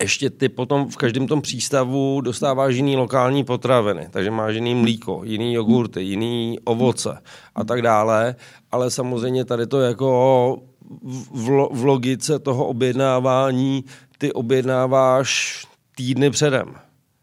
ještě 0.00 0.30
ty 0.30 0.48
potom 0.48 0.88
v 0.88 0.96
každém 0.96 1.26
tom 1.26 1.42
přístavu 1.42 2.20
dostáváš 2.20 2.74
jiný 2.74 2.96
lokální 2.96 3.44
potraviny, 3.44 4.08
takže 4.10 4.30
máš 4.30 4.54
jiný 4.54 4.74
mlíko, 4.74 5.20
jiný 5.24 5.54
jogurty, 5.54 6.02
jiný 6.02 6.58
ovoce 6.64 7.18
a 7.54 7.64
tak 7.64 7.82
dále, 7.82 8.36
ale 8.70 8.90
samozřejmě 8.90 9.44
tady 9.44 9.66
to 9.66 9.80
jako 9.80 10.58
v, 11.32 11.68
v 11.72 11.84
logice 11.84 12.38
toho 12.38 12.66
objednávání 12.66 13.84
ty 14.18 14.32
objednáváš 14.32 15.64
týdny 15.96 16.30
předem. 16.30 16.74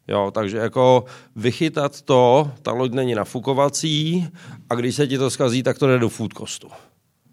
Jo, 0.08 0.32
takže 0.34 0.58
jako 0.58 1.06
vychytat 1.36 2.01
to, 2.01 2.51
ta 2.62 2.71
loď 2.71 2.91
není 2.91 3.15
nafukovací 3.15 4.28
a 4.69 4.75
když 4.75 4.95
se 4.95 5.08
ti 5.08 5.17
to 5.17 5.30
skazí, 5.30 5.63
tak 5.63 5.78
to 5.78 5.88
jde 5.88 5.99
do 5.99 6.10
food 6.10 6.34
costu. 6.34 6.67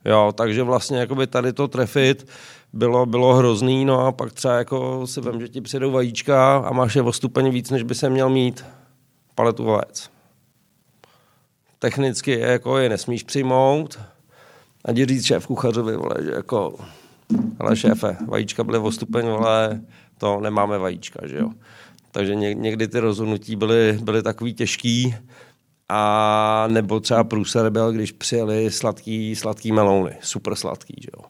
Jo, 0.04 0.32
takže 0.34 0.62
vlastně 0.62 0.98
jakoby 0.98 1.26
tady 1.26 1.52
to 1.52 1.68
trefit 1.68 2.26
bylo, 2.72 3.06
bylo 3.06 3.34
hrozný, 3.34 3.84
no 3.84 4.06
a 4.06 4.12
pak 4.12 4.32
třeba 4.32 4.54
jako 4.54 5.06
si 5.06 5.20
vím, 5.20 5.40
že 5.40 5.48
ti 5.48 5.60
přijdou 5.60 5.90
vajíčka 5.90 6.56
a 6.56 6.72
máš 6.72 6.96
je 6.96 7.02
o 7.02 7.12
stupeň 7.12 7.50
víc, 7.50 7.70
než 7.70 7.82
by 7.82 7.94
se 7.94 8.10
měl 8.10 8.30
mít 8.30 8.64
paletu 9.34 9.64
vajec. 9.64 10.10
Technicky 11.78 12.38
jako 12.40 12.78
je 12.78 12.88
nesmíš 12.88 13.22
přijmout 13.22 13.98
a 14.84 14.92
ti 14.92 15.06
říct 15.06 15.24
šéf 15.24 15.46
kuchařovi, 15.46 15.96
vole, 15.96 16.14
že 16.22 16.30
jako, 16.30 16.78
ale 17.58 17.76
šéfe, 17.76 18.16
vajíčka 18.28 18.64
byly 18.64 18.78
o 18.78 18.92
stupeň, 18.92 19.26
vole, 19.26 19.80
to 20.18 20.40
nemáme 20.40 20.78
vajíčka, 20.78 21.26
že 21.26 21.38
jo. 21.38 21.50
Takže 22.10 22.34
někdy 22.34 22.88
ty 22.88 22.98
rozhodnutí 23.00 23.56
byly, 23.56 23.98
byly 24.02 24.22
takový 24.22 24.54
těžký, 24.54 25.14
a 25.94 26.66
nebo 26.70 27.00
třeba 27.00 27.24
průser 27.24 27.70
byl, 27.70 27.92
když 27.92 28.12
přijeli 28.12 28.70
sladký, 28.70 29.36
sladký 29.36 29.72
melouny, 29.72 30.16
super 30.20 30.54
sladký, 30.54 30.94
že 31.00 31.08
jo. 31.16 31.24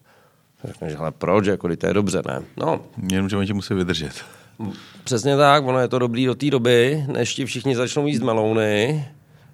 Řekneš, 0.64 0.94
ale 0.98 1.10
proč, 1.10 1.46
jako 1.46 1.76
to 1.76 1.86
je 1.86 1.94
dobře, 1.94 2.22
ne? 2.26 2.42
No. 2.56 2.80
Jenom, 3.12 3.28
že 3.28 3.36
oni 3.36 3.46
tě 3.46 3.54
musí 3.54 3.74
vydržet. 3.74 4.12
Přesně 5.04 5.36
tak, 5.36 5.64
ono 5.64 5.78
je 5.78 5.88
to 5.88 5.98
dobrý 5.98 6.26
do 6.26 6.34
té 6.34 6.50
doby, 6.50 7.04
než 7.12 7.34
ti 7.34 7.44
všichni 7.44 7.76
začnou 7.76 8.06
jíst 8.06 8.20
melouny, 8.20 9.04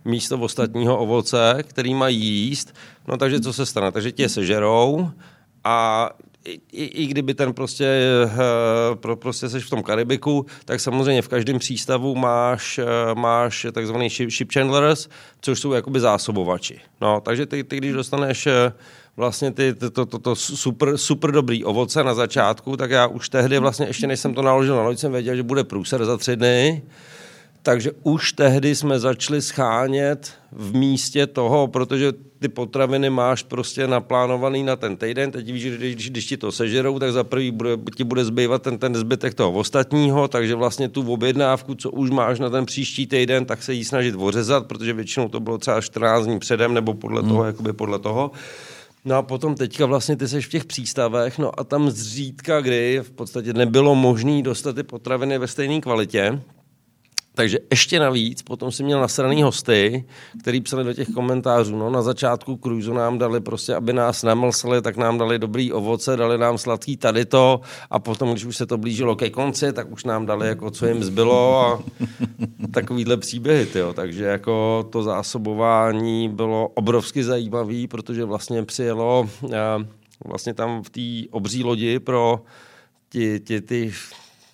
místo 0.04 0.38
ostatního 0.38 0.98
ovoce, 0.98 1.58
který 1.62 1.94
mají 1.94 2.26
jíst. 2.26 2.74
No 3.08 3.16
takže 3.16 3.40
co 3.40 3.52
se 3.52 3.66
stane? 3.66 3.92
Takže 3.92 4.12
tě 4.12 4.28
sežerou 4.28 5.10
a 5.64 6.10
i, 6.72 6.84
i 6.84 7.06
kdyby 7.06 7.34
ten 7.34 7.52
prostě, 7.52 8.00
uh, 8.24 8.30
pro, 8.94 9.16
prostě 9.16 9.48
seš 9.48 9.64
v 9.64 9.70
tom 9.70 9.82
Karibiku, 9.82 10.46
tak 10.64 10.80
samozřejmě 10.80 11.22
v 11.22 11.28
každém 11.28 11.58
přístavu 11.58 12.14
máš, 12.14 12.78
uh, 12.78 13.18
máš 13.18 13.66
takzvaný 13.72 14.08
ship, 14.08 14.30
ship 14.30 14.52
chandlers, 14.52 15.08
což 15.40 15.60
jsou 15.60 15.72
jakoby 15.72 16.00
zásobovači. 16.00 16.80
No, 17.00 17.20
takže 17.20 17.46
ty, 17.46 17.64
ty 17.64 17.76
když 17.76 17.92
dostaneš 17.92 18.46
uh, 18.46 18.52
vlastně 19.16 19.50
ty, 19.50 19.74
to, 19.74 19.90
to, 19.90 20.06
to, 20.06 20.18
to 20.18 20.36
super, 20.36 20.98
super 20.98 21.32
dobrý 21.32 21.64
ovoce 21.64 22.04
na 22.04 22.14
začátku, 22.14 22.76
tak 22.76 22.90
já 22.90 23.06
už 23.06 23.28
tehdy 23.28 23.58
vlastně 23.58 23.86
ještě 23.86 24.06
než 24.06 24.20
jsem 24.20 24.34
to 24.34 24.42
naložil 24.42 24.76
na 24.76 24.82
loď, 24.82 24.98
jsem 24.98 25.12
věděl, 25.12 25.36
že 25.36 25.42
bude 25.42 25.64
průser 25.64 26.04
za 26.04 26.16
tři 26.16 26.36
dny, 26.36 26.82
takže 27.62 27.90
už 28.02 28.32
tehdy 28.32 28.74
jsme 28.74 28.98
začali 28.98 29.42
schánět 29.42 30.32
v 30.52 30.74
místě 30.74 31.26
toho, 31.26 31.66
protože 31.68 32.12
ty 32.38 32.48
potraviny 32.48 33.10
máš 33.10 33.42
prostě 33.42 33.86
naplánovaný 33.86 34.62
na 34.62 34.76
ten 34.76 34.96
týden, 34.96 35.30
teď 35.30 35.52
víš, 35.52 35.62
že 35.62 35.76
když, 35.76 36.10
když 36.10 36.26
ti 36.26 36.36
to 36.36 36.52
sežerou, 36.52 36.98
tak 36.98 37.12
za 37.12 37.24
prvý 37.24 37.50
bude, 37.50 37.70
ti 37.96 38.04
bude 38.04 38.24
zbývat 38.24 38.62
ten, 38.62 38.78
ten 38.78 38.94
zbytek 38.94 39.34
toho 39.34 39.52
ostatního, 39.52 40.28
takže 40.28 40.54
vlastně 40.54 40.88
tu 40.88 41.12
objednávku, 41.12 41.74
co 41.74 41.90
už 41.90 42.10
máš 42.10 42.38
na 42.38 42.50
ten 42.50 42.66
příští 42.66 43.06
týden, 43.06 43.44
tak 43.44 43.62
se 43.62 43.74
jí 43.74 43.84
snažit 43.84 44.14
ořezat, 44.18 44.66
protože 44.66 44.92
většinou 44.92 45.28
to 45.28 45.40
bylo 45.40 45.58
třeba 45.58 45.80
14 45.80 46.26
dní 46.26 46.38
předem, 46.38 46.74
nebo 46.74 46.94
podle 46.94 47.20
hmm. 47.20 47.30
toho, 47.30 47.44
jakoby 47.44 47.72
podle 47.72 47.98
toho. 47.98 48.30
No 49.04 49.14
a 49.14 49.22
potom 49.22 49.54
teďka 49.54 49.86
vlastně 49.86 50.16
ty 50.16 50.28
seš 50.28 50.46
v 50.46 50.50
těch 50.50 50.64
přístavech, 50.64 51.38
no 51.38 51.60
a 51.60 51.64
tam 51.64 51.90
zřídka, 51.90 52.60
kdy 52.60 53.00
v 53.02 53.10
podstatě 53.10 53.52
nebylo 53.52 53.94
možné 53.94 54.42
dostat 54.42 54.76
ty 54.76 54.82
potraviny 54.82 55.38
ve 55.38 55.46
stejné 55.46 55.80
kvalitě, 55.80 56.40
takže 57.38 57.58
ještě 57.70 58.00
navíc, 58.00 58.42
potom 58.42 58.72
si 58.72 58.82
měl 58.82 59.00
nasraný 59.00 59.42
hosty, 59.42 60.04
který 60.40 60.60
psali 60.60 60.84
do 60.84 60.92
těch 60.92 61.08
komentářů, 61.08 61.76
no 61.76 61.90
na 61.90 62.02
začátku 62.02 62.56
cruisu 62.62 62.92
nám 62.92 63.18
dali 63.18 63.40
prostě, 63.40 63.74
aby 63.74 63.92
nás 63.92 64.22
namlsali, 64.22 64.82
tak 64.82 64.96
nám 64.96 65.18
dali 65.18 65.38
dobrý 65.38 65.72
ovoce, 65.72 66.16
dali 66.16 66.38
nám 66.38 66.58
sladký 66.58 66.96
tady 66.96 67.24
to 67.24 67.60
a 67.90 67.98
potom, 67.98 68.30
když 68.30 68.44
už 68.44 68.56
se 68.56 68.66
to 68.66 68.78
blížilo 68.78 69.16
ke 69.16 69.30
konci, 69.30 69.72
tak 69.72 69.90
už 69.90 70.04
nám 70.04 70.26
dali 70.26 70.48
jako 70.48 70.70
co 70.70 70.86
jim 70.86 71.04
zbylo 71.04 71.60
a 71.60 71.82
takovýhle 72.70 73.16
příběhy, 73.16 73.66
tyjo. 73.66 73.92
takže 73.92 74.24
jako 74.24 74.86
to 74.90 75.02
zásobování 75.02 76.28
bylo 76.28 76.68
obrovsky 76.74 77.24
zajímavý, 77.24 77.86
protože 77.86 78.24
vlastně 78.24 78.64
přijelo 78.64 79.28
vlastně 80.24 80.54
tam 80.54 80.82
v 80.82 80.90
té 80.90 81.30
obří 81.30 81.64
lodi 81.64 81.98
pro 81.98 82.42
ti, 83.08 83.40
ti, 83.40 83.60
ty 83.60 83.92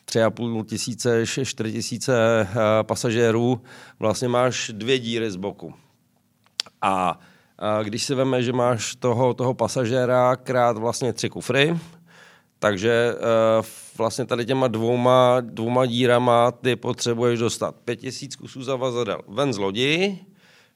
tři 0.04 0.22
a 0.22 0.30
půl 0.30 0.64
tisíce, 0.64 1.26
čtyři 1.26 1.72
tisíce 1.72 2.14
eh, 2.40 2.54
pasažérů, 2.82 3.60
vlastně 3.98 4.28
máš 4.28 4.70
dvě 4.74 4.98
díry 4.98 5.30
z 5.30 5.36
boku. 5.36 5.74
A, 6.82 7.18
když 7.82 8.04
si 8.04 8.14
veme, 8.14 8.42
že 8.42 8.52
máš 8.52 8.94
toho, 8.96 9.34
toho 9.34 9.54
pasažéra 9.54 10.36
krát 10.36 10.78
vlastně 10.78 11.12
tři 11.12 11.28
kufry, 11.28 11.78
takže 12.58 13.14
uh, 13.14 13.66
vlastně 13.98 14.24
tady 14.24 14.46
těma 14.46 14.68
dvouma, 14.68 15.40
dvouma 15.40 15.86
dírama 15.86 16.50
ty 16.50 16.76
potřebuješ 16.76 17.38
dostat 17.38 17.74
pět 17.84 17.96
tisíc 17.96 18.36
kusů 18.36 18.62
zavazadel 18.62 19.20
ven 19.28 19.52
z 19.52 19.58
lodi, 19.58 20.18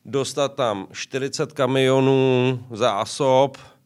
dostat 0.05 0.55
tam 0.55 0.87
40 0.93 1.53
kamionů 1.53 2.61
zásob, 2.71 3.57
Eh, 3.57 3.78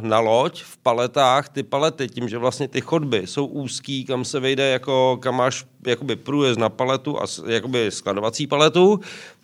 na 0.00 0.20
loď 0.20 0.62
v 0.62 0.76
paletách 0.76 1.48
ty 1.48 1.62
palety, 1.62 2.08
tím, 2.08 2.28
že 2.28 2.38
vlastně 2.38 2.68
ty 2.68 2.80
chodby 2.80 3.22
jsou 3.24 3.46
úzký, 3.46 4.04
kam 4.04 4.24
se 4.24 4.40
vejde, 4.40 4.68
jako, 4.68 5.18
kam 5.22 5.36
máš 5.36 5.64
jakoby 5.86 6.16
průjezd 6.16 6.60
na 6.60 6.68
paletu 6.68 7.22
a 7.22 7.26
jakoby 7.46 7.90
skladovací 7.90 8.46
paletu, 8.46 9.00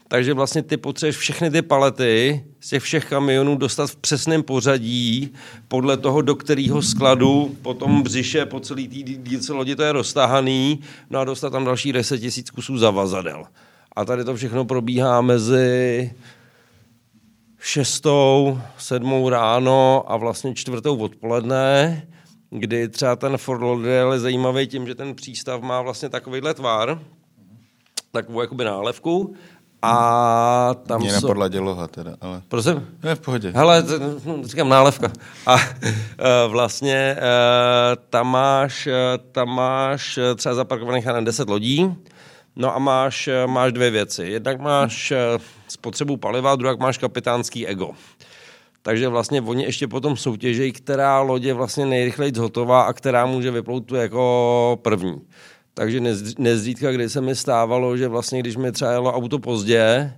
takže 0.08 0.34
vlastně 0.34 0.62
ty 0.62 0.76
potřebuješ 0.76 1.16
všechny 1.16 1.50
ty 1.50 1.62
palety 1.62 2.44
z 2.60 2.68
těch 2.68 2.82
všech 2.82 3.04
kamionů 3.04 3.56
dostat 3.56 3.90
v 3.90 3.96
přesném 3.96 4.42
pořadí 4.42 5.32
podle 5.68 5.96
toho, 5.96 6.22
do 6.22 6.34
kterého 6.34 6.82
skladu 6.82 7.56
po 7.62 7.74
tom 7.74 8.02
břiše, 8.02 8.46
po 8.46 8.60
celý 8.60 8.88
té 8.88 9.12
dílce 9.12 9.52
lodi 9.52 9.76
to 9.76 9.82
je 9.82 9.92
roztahaný, 9.92 10.80
no 11.10 11.18
a 11.18 11.24
dostat 11.24 11.50
tam 11.50 11.64
další 11.64 11.92
10 11.92 12.18
tisíc 12.18 12.50
kusů 12.50 12.78
zavazadel. 12.78 13.44
A 13.96 14.04
tady 14.04 14.24
to 14.24 14.36
všechno 14.36 14.64
probíhá 14.64 15.20
mezi 15.20 16.10
šestou, 17.66 18.60
sedmou 18.78 19.28
ráno 19.28 20.04
a 20.06 20.16
vlastně 20.16 20.54
čtvrtou 20.54 20.96
odpoledne, 20.96 22.02
kdy 22.50 22.88
třeba 22.88 23.16
ten 23.16 23.38
Fort 23.38 23.62
Lauderdale 23.62 24.16
je 24.16 24.20
zajímavý 24.20 24.66
tím, 24.66 24.86
že 24.86 24.94
ten 24.94 25.14
přístav 25.14 25.60
má 25.60 25.82
vlastně 25.82 26.08
takovýhle 26.08 26.54
tvar, 26.54 26.98
takovou 28.12 28.40
jakoby 28.40 28.64
nálevku 28.64 29.34
a 29.82 30.74
tam 30.86 31.00
Mě 31.00 31.10
jsou... 31.10 31.26
nepodle 31.26 31.50
děloha 31.50 31.88
teda, 31.88 32.16
ale... 32.20 32.42
Prosím? 32.48 32.86
Je 33.02 33.14
v 33.14 33.20
pohodě. 33.20 33.52
Hele, 33.54 33.84
říkám 34.42 34.68
nálevka. 34.68 35.12
A 35.46 35.56
e, 35.84 36.48
vlastně 36.48 36.96
e, 36.96 37.16
tam 38.10 38.30
máš, 38.30 38.86
e, 38.86 38.94
tam 39.32 39.48
máš 39.48 40.18
třeba 40.36 40.54
zaparkovaných 40.54 41.06
na 41.06 41.20
10 41.20 41.48
lodí, 41.48 41.94
No 42.58 42.76
a 42.76 42.78
máš, 42.78 43.28
máš 43.46 43.72
dvě 43.72 43.90
věci. 43.90 44.22
Jednak 44.22 44.60
máš 44.60 45.12
spotřebu 45.86 46.16
paliva, 46.16 46.56
druhá 46.56 46.76
máš 46.76 46.98
kapitánský 46.98 47.66
ego. 47.66 47.90
Takže 48.82 49.08
vlastně 49.08 49.42
oni 49.42 49.64
ještě 49.64 49.88
potom 49.88 50.16
soutěžejí, 50.16 50.72
která 50.72 51.20
lodě 51.20 51.54
vlastně 51.54 51.86
nejrychleji 51.86 52.32
hotová 52.38 52.82
a 52.82 52.92
která 52.92 53.26
může 53.26 53.50
vyplout 53.50 53.92
jako 53.92 54.78
první. 54.82 55.22
Takže 55.74 56.00
nezřídka, 56.38 56.92
kdy 56.92 57.08
se 57.08 57.20
mi 57.20 57.36
stávalo, 57.36 57.96
že 57.96 58.08
vlastně, 58.08 58.40
když 58.40 58.56
mi 58.56 58.72
třeba 58.72 58.90
jelo 58.92 59.12
auto 59.12 59.38
pozdě, 59.38 60.12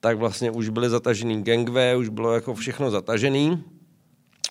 tak 0.00 0.18
vlastně 0.18 0.50
už 0.50 0.68
byly 0.68 0.90
zatažený 0.90 1.42
gangway, 1.42 1.96
už 1.96 2.08
bylo 2.08 2.34
jako 2.34 2.54
všechno 2.54 2.90
zatažený 2.90 3.64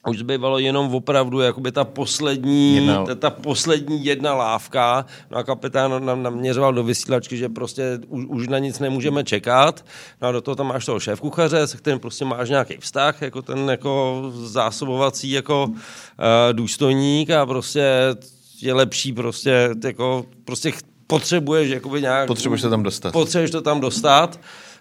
už 0.10 0.17
zbývalo 0.17 0.60
jenom 0.60 0.95
opravdu 0.95 1.39
jakoby 1.39 1.72
ta 1.72 1.84
poslední, 1.84 2.76
jedna. 2.76 3.06
Ta, 3.06 3.15
ta 3.15 3.30
poslední 3.30 4.06
jedna 4.06 4.34
lávka. 4.34 5.06
No 5.32 5.38
a 5.38 5.43
kapitán 5.43 6.06
nám 6.06 6.24
naměřoval 6.24 6.74
do 6.74 6.84
vysílačky, 6.84 7.38
že 7.38 7.50
prostě 7.50 8.00
už, 8.08 8.26
už 8.28 8.48
na 8.48 8.60
nic 8.60 8.80
nemůžeme 8.80 9.24
čekat. 9.24 9.86
No 10.22 10.28
a 10.28 10.32
do 10.32 10.41
toho 10.41 10.56
tam 10.56 10.67
máš 10.67 10.86
toho 10.86 11.00
šéf 11.00 11.22
kuchaře, 11.22 11.67
se 11.67 11.78
kterým 11.78 12.00
prostě 12.00 12.26
máš 12.26 12.50
nějaký 12.50 12.78
vztah, 12.80 13.22
jako 13.22 13.41
ten 13.41 13.69
jako 13.69 14.24
zásobovací 14.34 15.32
jako 15.32 15.63
uh, 15.65 15.76
důstojník 16.52 17.30
a 17.30 17.45
prostě 17.45 18.15
je 18.62 18.74
lepší 18.74 19.13
prostě 19.13 19.69
jako 19.84 20.26
prostě 20.45 20.72
potřebuješ 21.08 21.69
jakoby 21.69 22.02
nějak... 22.02 22.28
Potřebuješ 22.28 22.62
to 22.62 22.69
tam 22.69 22.84
dostat. 22.84 23.12
Potřebuješ 23.12 23.52
to 23.52 23.62
tam 23.62 23.80
dostat. 23.80 24.39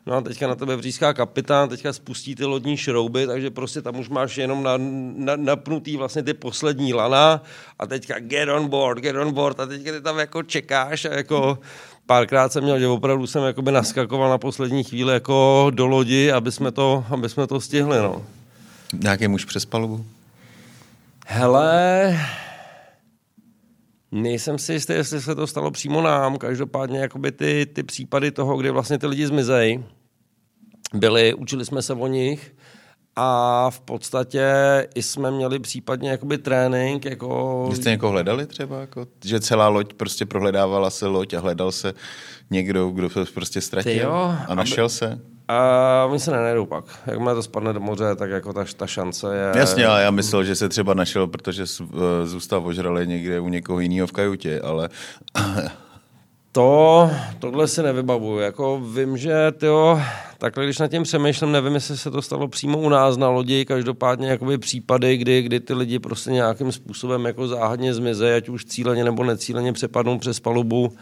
No 0.08 0.14
a 0.14 0.20
teďka 0.20 0.48
na 0.48 0.54
tebe 0.54 0.76
vříská 0.76 1.12
kapitán, 1.14 1.68
teďka 1.68 1.92
spustí 1.92 2.34
ty 2.34 2.44
lodní 2.44 2.76
šrouby, 2.76 3.26
takže 3.26 3.50
prostě 3.50 3.82
tam 3.82 3.98
už 3.98 4.08
máš 4.08 4.36
jenom 4.38 4.62
na, 4.62 4.72
na, 5.16 5.36
napnutý 5.36 5.96
vlastně 5.96 6.22
ty 6.22 6.34
poslední 6.34 6.94
lana 6.94 7.42
a 7.78 7.86
teďka 7.86 8.18
get 8.18 8.48
on 8.48 8.68
board, 8.68 8.98
get 8.98 9.16
on 9.16 9.32
board 9.32 9.60
a 9.60 9.66
teďka 9.66 9.92
ty 9.92 10.00
tam 10.00 10.18
jako 10.18 10.42
čekáš 10.42 11.04
a 11.04 11.12
jako 11.14 11.58
párkrát 12.06 12.52
jsem 12.52 12.64
měl, 12.64 12.78
že 12.78 12.86
opravdu 12.86 13.26
jsem 13.26 13.42
jakoby 13.42 13.72
naskakoval 13.72 14.30
na 14.30 14.38
poslední 14.38 14.84
chvíli 14.84 15.12
jako 15.12 15.66
do 15.74 15.86
lodi, 15.86 16.32
aby 16.32 16.52
jsme 16.52 16.72
to, 16.72 17.04
aby 17.10 17.28
jsme 17.28 17.46
to 17.46 17.60
stihli, 17.60 17.98
no. 17.98 18.22
Nějaký 18.92 19.28
muž 19.28 19.44
přes 19.44 19.64
palubu? 19.64 20.04
Hele, 21.26 22.18
Nejsem 24.12 24.58
si 24.58 24.72
jistý, 24.72 24.92
jestli 24.92 25.22
se 25.22 25.34
to 25.34 25.46
stalo 25.46 25.70
přímo 25.70 26.02
nám. 26.02 26.38
Každopádně 26.38 26.98
jakoby 26.98 27.32
ty, 27.32 27.66
ty 27.72 27.82
případy 27.82 28.30
toho, 28.30 28.56
kdy 28.56 28.70
vlastně 28.70 28.98
ty 28.98 29.06
lidi 29.06 29.26
zmizejí, 29.26 29.84
byli, 30.94 31.34
učili 31.34 31.64
jsme 31.64 31.82
se 31.82 31.94
o 31.94 32.06
nich 32.06 32.54
a 33.16 33.70
v 33.70 33.80
podstatě 33.80 34.48
i 34.94 35.02
jsme 35.02 35.30
měli 35.30 35.58
případně 35.58 36.10
jakoby 36.10 36.38
trénink. 36.38 37.04
Jako... 37.04 37.66
Vy 37.70 37.76
jste 37.76 37.90
někoho 37.90 38.12
hledali 38.12 38.46
třeba? 38.46 38.80
Jako, 38.80 39.06
že 39.24 39.40
celá 39.40 39.68
loď 39.68 39.94
prostě 39.94 40.26
prohledávala 40.26 40.90
se 40.90 41.06
loď 41.06 41.34
a 41.34 41.40
hledal 41.40 41.72
se 41.72 41.94
někdo, 42.50 42.88
kdo 42.88 43.10
se 43.10 43.24
prostě 43.34 43.60
ztratil 43.60 44.02
jo, 44.02 44.34
a 44.48 44.54
našel 44.54 44.84
aby... 44.84 44.94
se? 44.94 45.20
A 45.48 46.06
oni 46.10 46.20
se 46.20 46.30
nenajdou 46.30 46.66
pak. 46.66 46.84
Jakmile 47.06 47.34
to 47.34 47.42
spadne 47.42 47.72
do 47.72 47.80
moře, 47.80 48.16
tak 48.16 48.30
jako 48.30 48.52
ta, 48.52 48.64
ta 48.76 48.86
šance 48.86 49.36
je... 49.36 49.60
Jasně, 49.60 49.86
ale 49.86 50.02
já 50.02 50.10
myslel, 50.10 50.44
že 50.44 50.54
se 50.54 50.68
třeba 50.68 50.94
našel, 50.94 51.26
protože 51.26 51.62
eh, 51.62 52.26
zůstal 52.26 52.66
ožralý 52.66 53.06
někde 53.06 53.40
u 53.40 53.48
někoho 53.48 53.80
jiného 53.80 54.06
v 54.06 54.12
kajutě, 54.12 54.60
ale... 54.60 54.88
To, 56.58 57.10
tohle 57.38 57.68
si 57.68 57.82
nevybavuju. 57.82 58.38
Jako 58.38 58.80
vím, 58.94 59.16
že 59.16 59.52
tyjo, 59.52 60.00
takhle 60.38 60.64
když 60.64 60.78
nad 60.78 60.88
tím 60.88 61.02
přemýšlím, 61.02 61.52
nevím, 61.52 61.74
jestli 61.74 61.98
se 61.98 62.10
to 62.10 62.22
stalo 62.22 62.48
přímo 62.48 62.78
u 62.78 62.88
nás 62.88 63.16
na 63.16 63.28
lodi, 63.28 63.64
každopádně 63.64 64.28
jakoby 64.28 64.58
případy, 64.58 65.16
kdy, 65.16 65.42
kdy 65.42 65.60
ty 65.60 65.74
lidi 65.74 65.98
prostě 65.98 66.30
nějakým 66.30 66.72
způsobem 66.72 67.24
jako 67.24 67.48
záhadně 67.48 67.94
zmizejí, 67.94 68.34
ať 68.34 68.48
už 68.48 68.64
cíleně 68.64 69.04
nebo 69.04 69.24
necíleně 69.24 69.72
přepadnou 69.72 70.18
přes 70.18 70.40
palubu, 70.40 70.92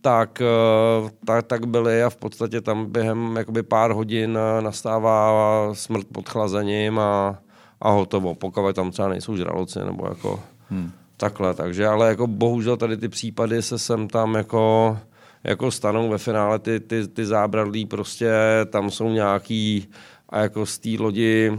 tak, 0.00 0.40
eh, 0.40 1.10
tak, 1.26 1.46
tak 1.46 1.66
byly 1.66 2.02
a 2.02 2.10
v 2.10 2.16
podstatě 2.16 2.60
tam 2.60 2.86
během 2.86 3.36
jakoby 3.36 3.62
pár 3.62 3.90
hodin 3.90 4.38
nastává 4.60 5.30
smrt 5.72 6.06
pod 6.12 6.28
chlazením 6.28 6.98
a, 6.98 7.38
a 7.80 7.90
hotovo, 7.90 8.34
pokud 8.34 8.76
tam 8.76 8.90
třeba 8.90 9.08
nejsou 9.08 9.36
žraloci 9.36 9.78
nebo 9.78 10.06
jako 10.08 10.40
hmm. 10.70 10.90
Takhle, 11.16 11.54
takže 11.54 11.86
ale 11.86 12.08
jako 12.08 12.26
bohužel 12.26 12.76
tady 12.76 12.96
ty 12.96 13.08
případy 13.08 13.62
se 13.62 13.78
sem 13.78 14.08
tam 14.08 14.34
jako 14.34 14.98
jako 15.44 15.70
stanou 15.70 16.08
ve 16.08 16.18
finále 16.18 16.58
ty, 16.58 16.80
ty, 16.80 17.08
ty 17.08 17.26
zábradlí 17.26 17.86
prostě 17.86 18.30
tam 18.70 18.90
jsou 18.90 19.08
nějaký 19.08 19.88
a 20.28 20.40
jako 20.40 20.66
z 20.66 20.78
té 20.78 20.90
lodi 20.98 21.58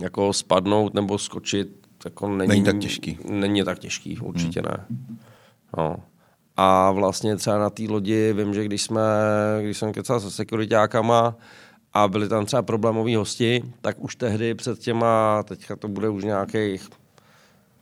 jako 0.00 0.32
spadnout 0.32 0.94
nebo 0.94 1.18
skočit 1.18 1.86
jako 2.04 2.28
není, 2.28 2.48
není 2.48 2.64
tak 2.64 2.78
těžký. 2.78 3.18
Není 3.30 3.64
tak 3.64 3.78
těžký, 3.78 4.18
určitě 4.18 4.60
hmm. 4.60 4.68
ne. 4.70 4.98
No. 5.78 5.96
A 6.56 6.90
vlastně 6.90 7.36
třeba 7.36 7.58
na 7.58 7.70
té 7.70 7.82
lodi 7.88 8.32
vím, 8.32 8.54
že 8.54 8.64
když 8.64 8.82
jsme, 8.82 9.02
když 9.62 9.78
jsem 9.78 9.92
kecal 9.92 10.20
se 10.20 10.30
sekuritákama 10.30 11.36
a 11.92 12.08
byli 12.08 12.28
tam 12.28 12.46
třeba 12.46 12.62
problémoví 12.62 13.14
hosti, 13.14 13.62
tak 13.80 14.00
už 14.00 14.16
tehdy 14.16 14.54
před 14.54 14.78
těma, 14.78 15.42
teďka 15.42 15.76
to 15.76 15.88
bude 15.88 16.08
už 16.08 16.24
nějakých 16.24 16.88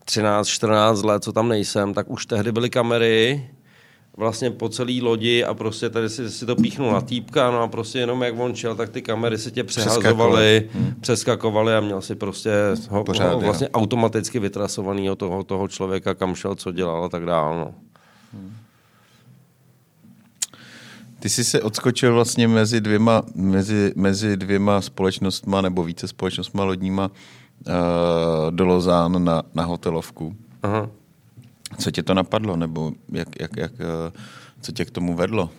13-14 0.09 1.05
let, 1.05 1.25
co 1.25 1.33
tam 1.33 1.49
nejsem, 1.49 1.95
tak 1.95 2.11
už 2.11 2.27
tehdy 2.27 2.53
byly 2.53 2.71
kamery 2.71 3.49
vlastně 4.17 4.51
po 4.51 4.69
celé 4.69 4.99
lodi 5.03 5.45
a 5.45 5.55
prostě 5.55 5.91
tady 5.91 6.09
si, 6.09 6.31
si 6.31 6.47
to 6.47 6.57
píchnul 6.57 6.93
na 6.93 7.01
týpka, 7.01 7.51
no 7.51 7.63
a 7.63 7.69
prostě 7.69 7.99
jenom 7.99 8.23
jak 8.23 8.35
on 8.39 8.55
šel, 8.55 8.75
tak 8.75 8.89
ty 8.91 9.03
kamery 9.03 9.39
se 9.39 9.51
tě 9.51 9.65
přehazovaly, 9.65 10.69
hmm. 10.75 10.95
přeskakovaly 11.01 11.75
a 11.75 11.81
měl 11.81 12.01
si 12.01 12.15
prostě 12.15 12.51
ho, 12.91 13.05
Pořád, 13.05 13.35
ho 13.35 13.41
vlastně 13.41 13.65
jo. 13.65 13.71
automaticky 13.81 14.39
vytrasovaného 14.39 15.17
toho, 15.17 15.45
toho 15.45 15.69
člověka, 15.69 16.15
kam 16.15 16.35
šel, 16.35 16.55
co 16.55 16.73
dělal 16.73 17.05
a 17.05 17.09
tak 17.09 17.25
dále. 17.25 17.57
No. 17.57 17.75
Hmm. 18.33 18.57
Ty 21.21 21.29
jsi 21.29 21.45
se 21.45 21.63
odskočil 21.63 22.15
vlastně 22.15 22.49
mezi 22.49 22.81
dvěma, 22.81 23.23
mezi, 23.35 23.93
mezi 23.97 24.37
dvěma 24.37 24.81
společnostma 24.81 25.61
nebo 25.61 25.85
více 25.85 26.09
společnostma 26.09 26.65
lodníma 26.65 27.11
do 28.51 28.67
Lozán 28.67 29.25
na, 29.25 29.43
na 29.55 29.65
hotelovku. 29.65 30.37
Aha. 30.63 30.89
Co 31.79 31.91
tě 31.91 32.03
to 32.03 32.15
napadlo, 32.15 32.57
nebo 32.57 32.93
jak, 33.13 33.29
jak, 33.41 33.57
jak, 33.57 33.73
uh, 33.73 34.13
co 34.61 34.73
tě 34.73 34.85
k 34.85 34.91
tomu 34.91 35.15
vedlo? 35.15 35.51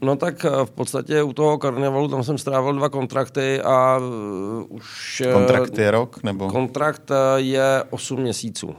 No 0.00 0.16
tak 0.16 0.44
eh, 0.44 0.64
v 0.64 0.70
podstatě 0.70 1.22
u 1.22 1.32
toho 1.32 1.58
karnevalu 1.58 2.08
tam 2.08 2.22
jsem 2.22 2.38
strávil 2.38 2.72
dva 2.72 2.88
kontrakty 2.88 3.60
a 3.60 4.00
už... 4.68 5.22
Kontrakt 5.32 5.78
je 5.78 5.90
rok, 5.90 6.22
nebo? 6.22 6.50
Kontrakt 6.50 7.10
je 7.36 7.84
8 7.90 8.20
měsíců. 8.20 8.74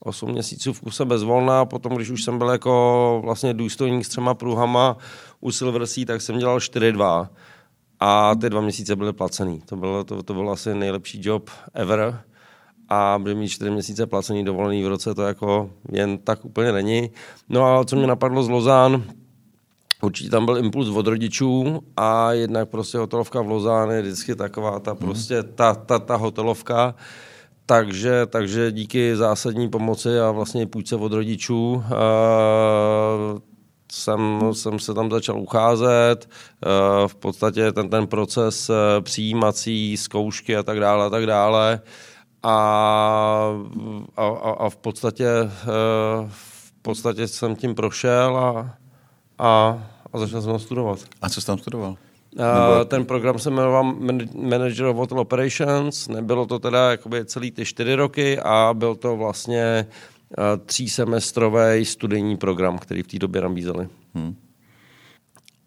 8 0.00 0.30
měsíců 0.30 0.72
v 0.72 0.80
kuse 0.80 1.04
bez 1.04 1.22
volna, 1.22 1.64
potom 1.64 1.94
když 1.94 2.10
už 2.10 2.24
jsem 2.24 2.38
byl 2.38 2.48
jako 2.48 3.20
vlastně 3.24 3.54
důstojník 3.54 4.04
s 4.04 4.08
třema 4.08 4.34
pruhama, 4.34 4.96
u 5.40 5.50
Silversea, 5.50 6.04
tak 6.06 6.22
jsem 6.22 6.38
dělal 6.38 6.58
4-2 6.58 7.28
a 8.00 8.34
ty 8.34 8.50
dva 8.50 8.60
měsíce 8.60 8.96
byly 8.96 9.12
placený. 9.12 9.60
To 9.66 9.76
bylo, 9.76 10.04
to, 10.04 10.22
to 10.22 10.34
byl 10.34 10.50
asi 10.50 10.74
nejlepší 10.74 11.20
job 11.22 11.50
ever 11.74 12.20
a 12.88 13.18
byly 13.22 13.34
mít 13.34 13.48
čtyři 13.48 13.70
měsíce 13.70 14.06
placený 14.06 14.44
dovolený 14.44 14.84
v 14.84 14.88
roce, 14.88 15.14
to 15.14 15.22
jako 15.22 15.70
jen 15.92 16.18
tak 16.18 16.44
úplně 16.44 16.72
není. 16.72 17.10
No 17.48 17.64
a 17.64 17.84
co 17.84 17.96
mě 17.96 18.06
napadlo 18.06 18.42
z 18.42 18.48
Lozán, 18.48 19.04
určitě 20.02 20.30
tam 20.30 20.44
byl 20.44 20.58
impuls 20.58 20.88
od 20.88 21.06
rodičů 21.06 21.80
a 21.96 22.32
jednak 22.32 22.68
prostě 22.68 22.98
hotelovka 22.98 23.42
v 23.42 23.48
Lozán 23.48 23.90
je 23.90 24.02
vždycky 24.02 24.34
taková 24.34 24.80
ta 24.80 24.94
prostě 24.94 25.42
ta, 25.42 25.74
ta, 25.74 25.98
ta 25.98 26.16
hotelovka, 26.16 26.94
takže, 27.66 28.26
takže 28.26 28.72
díky 28.72 29.16
zásadní 29.16 29.68
pomoci 29.68 30.20
a 30.20 30.30
vlastně 30.30 30.66
půjčce 30.66 30.96
od 30.96 31.12
rodičů 31.12 31.72
uh, 31.72 31.82
jsem, 33.92 34.40
jsem 34.52 34.78
se 34.78 34.94
tam 34.94 35.10
začal 35.10 35.40
ucházet, 35.40 36.28
eh, 36.28 37.08
v 37.08 37.14
podstatě 37.14 37.72
ten, 37.72 37.90
ten 37.90 38.06
proces 38.06 38.70
eh, 38.70 39.00
přijímací, 39.00 39.96
zkoušky 39.96 40.56
a 40.56 40.62
tak 40.62 40.80
dále 40.80 41.06
a 41.06 41.10
tak 41.10 41.26
dále. 41.26 41.80
A, 42.42 42.56
a, 44.16 44.26
a 44.58 44.70
v 44.70 44.76
podstatě 44.76 45.28
eh, 45.28 46.28
v 46.28 46.82
podstatě 46.82 47.28
jsem 47.28 47.56
tím 47.56 47.74
prošel 47.74 48.36
a, 48.36 48.74
a, 49.38 49.82
a 50.12 50.18
začal 50.18 50.42
jsem 50.42 50.58
studovat. 50.58 50.98
A 51.22 51.28
co 51.28 51.40
jsi 51.40 51.46
tam 51.46 51.58
studoval? 51.58 51.96
Uh, 52.38 52.84
ten 52.84 53.04
program 53.04 53.38
se 53.38 53.50
jmenoval 53.50 53.94
Manager 54.34 54.86
of 54.86 54.96
Hotel 54.96 55.18
Operations, 55.18 56.08
nebylo 56.08 56.46
to 56.46 56.58
teda 56.58 56.90
jakoby 56.90 57.24
celý 57.24 57.50
ty 57.50 57.64
čtyři 57.64 57.94
roky 57.94 58.38
a 58.38 58.74
byl 58.74 58.94
to 58.94 59.16
vlastně 59.16 59.86
třísemestrový 60.66 61.84
studijní 61.84 62.36
program, 62.36 62.78
který 62.78 63.02
v 63.02 63.06
té 63.06 63.18
době 63.18 63.40
nabízeli. 63.40 63.88
Hmm. 64.14 64.36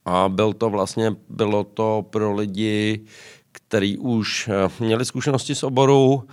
A 0.06 0.30
byl 0.30 0.54
to 0.54 0.70
vlastně, 0.70 1.16
bylo 1.30 1.64
to 1.64 2.06
pro 2.10 2.34
lidi, 2.34 3.06
kteří 3.52 3.98
už 3.98 4.50
eh, 4.50 4.70
měli 4.80 5.06
zkušenosti 5.06 5.56
s 5.56 5.64
oboru 5.64 6.24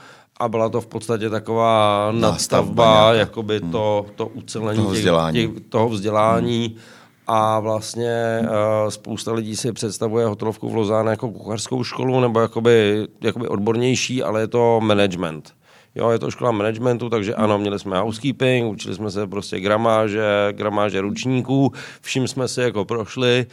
a 0.41 0.49
byla 0.49 0.69
to 0.69 0.81
v 0.81 0.87
podstatě 0.87 1.31
taková 1.31 2.09
nadstavba, 2.13 3.15
jakoby 3.15 3.59
hmm. 3.59 3.73
to, 3.73 4.07
to 4.17 4.27
ucelení 4.27 4.77
toho 4.77 4.91
vzdělání. 4.91 5.39
Těch, 5.41 5.55
těch, 5.55 5.63
toho 5.69 5.89
vzdělání. 5.89 6.67
Hmm. 6.69 6.79
A 7.27 7.61
vlastně 7.61 8.41
uh, 8.43 8.89
spousta 8.89 9.33
lidí 9.33 9.57
si 9.57 9.73
představuje 9.73 10.27
hotelovku 10.27 10.69
v 10.69 10.75
Lozáne 10.75 11.11
jako 11.11 11.31
kuchařskou 11.31 11.85
školu 11.85 12.21
nebo 12.21 12.41
jakoby, 12.41 13.07
jakoby 13.21 13.49
odbornější, 13.49 14.23
ale 14.23 14.41
je 14.41 14.49
to 14.49 14.81
management. 14.81 15.55
Jo, 15.95 16.11
je 16.11 16.19
to 16.19 16.31
škola 16.31 16.51
managementu, 16.51 17.09
takže 17.09 17.35
ano, 17.35 17.59
měli 17.59 17.79
jsme 17.79 17.99
housekeeping, 17.99 18.73
učili 18.73 18.95
jsme 18.95 19.11
se 19.11 19.27
prostě 19.27 19.61
gramáže, 19.61 20.49
gramáže 20.53 21.01
ručníků, 21.01 21.73
vším 22.01 22.29
jsme 22.29 22.49
si 22.49 22.61
jako 22.61 22.85
prošli, 22.85 23.47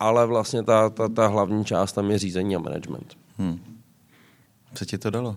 ale 0.00 0.26
vlastně 0.26 0.62
ta, 0.62 0.90
ta, 0.90 1.08
ta 1.08 1.26
hlavní 1.26 1.64
část 1.64 1.92
tam 1.92 2.10
je 2.10 2.18
řízení 2.18 2.56
a 2.56 2.58
management. 2.58 3.16
Hmm. 3.38 3.58
Co 4.74 4.84
ti 4.84 4.98
to 4.98 5.10
dalo? 5.10 5.36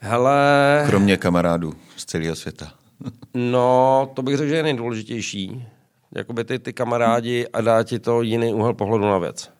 Hele... 0.00 0.84
Kromě 0.86 1.16
kamarádů 1.16 1.72
z 1.96 2.04
celého 2.04 2.36
světa. 2.36 2.72
no, 3.34 4.10
to 4.14 4.22
bych 4.22 4.36
řekl, 4.36 4.48
že 4.48 4.56
je 4.56 4.62
nejdůležitější. 4.62 5.64
Jakoby 6.14 6.44
ty, 6.44 6.58
ty 6.58 6.72
kamarádi 6.72 7.46
a 7.52 7.60
dá 7.60 7.82
ti 7.82 7.98
to 7.98 8.22
jiný 8.22 8.54
úhel 8.54 8.74
pohledu 8.74 9.04
na 9.04 9.18
věc. 9.18 9.55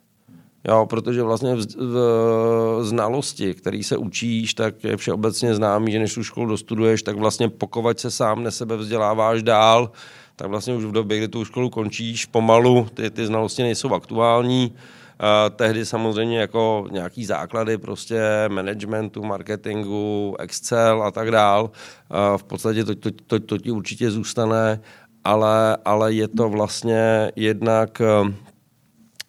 Jo, 0.68 0.87
protože 0.87 1.22
vlastně 1.22 1.55
v, 1.55 1.66
v, 1.76 2.79
znalosti, 2.83 3.55
který 3.55 3.83
se 3.83 3.96
učíš, 3.96 4.55
tak 4.55 4.85
je 4.85 4.96
všeobecně 4.96 5.55
známý, 5.55 5.92
že 5.92 5.98
než 5.98 6.14
tu 6.14 6.24
školu 6.24 6.46
dostuduješ, 6.46 7.02
tak 7.02 7.16
vlastně 7.16 7.48
pokovat 7.48 8.00
se 8.00 8.11
sám 8.11 8.42
ne 8.42 8.50
sebe 8.50 8.76
vzděláváš 8.76 9.42
dál, 9.42 9.90
tak 10.37 10.48
vlastně 10.48 10.74
už 10.74 10.85
v 10.85 10.92
době, 10.92 11.18
kdy 11.18 11.29
tu 11.29 11.44
školu 11.44 11.70
končíš, 11.70 12.26
pomalu 12.26 12.88
ty, 12.94 13.11
ty 13.11 13.26
znalosti 13.26 13.62
nejsou 13.62 13.94
aktuální. 13.94 14.74
Uh, 15.20 15.57
tehdy 15.57 15.87
samozřejmě 15.87 16.38
jako 16.38 16.87
nějaký 16.90 17.24
základy 17.24 17.79
prostě 17.79 18.20
managementu, 18.48 19.22
marketingu, 19.22 20.37
Excel 20.38 21.02
a 21.02 21.11
tak 21.11 21.31
dál. 21.31 21.64
Uh, 21.64 22.37
v 22.37 22.44
podstatě 22.44 22.85
to, 22.85 22.94
to, 22.94 23.11
to, 23.26 23.40
to 23.40 23.59
ti 23.59 23.70
určitě 23.70 24.11
zůstane, 24.11 24.81
ale, 25.24 25.76
ale 25.85 26.12
je 26.12 26.29
to 26.29 26.48
vlastně 26.48 27.33
jednak 27.37 28.02
uh, 28.22 28.29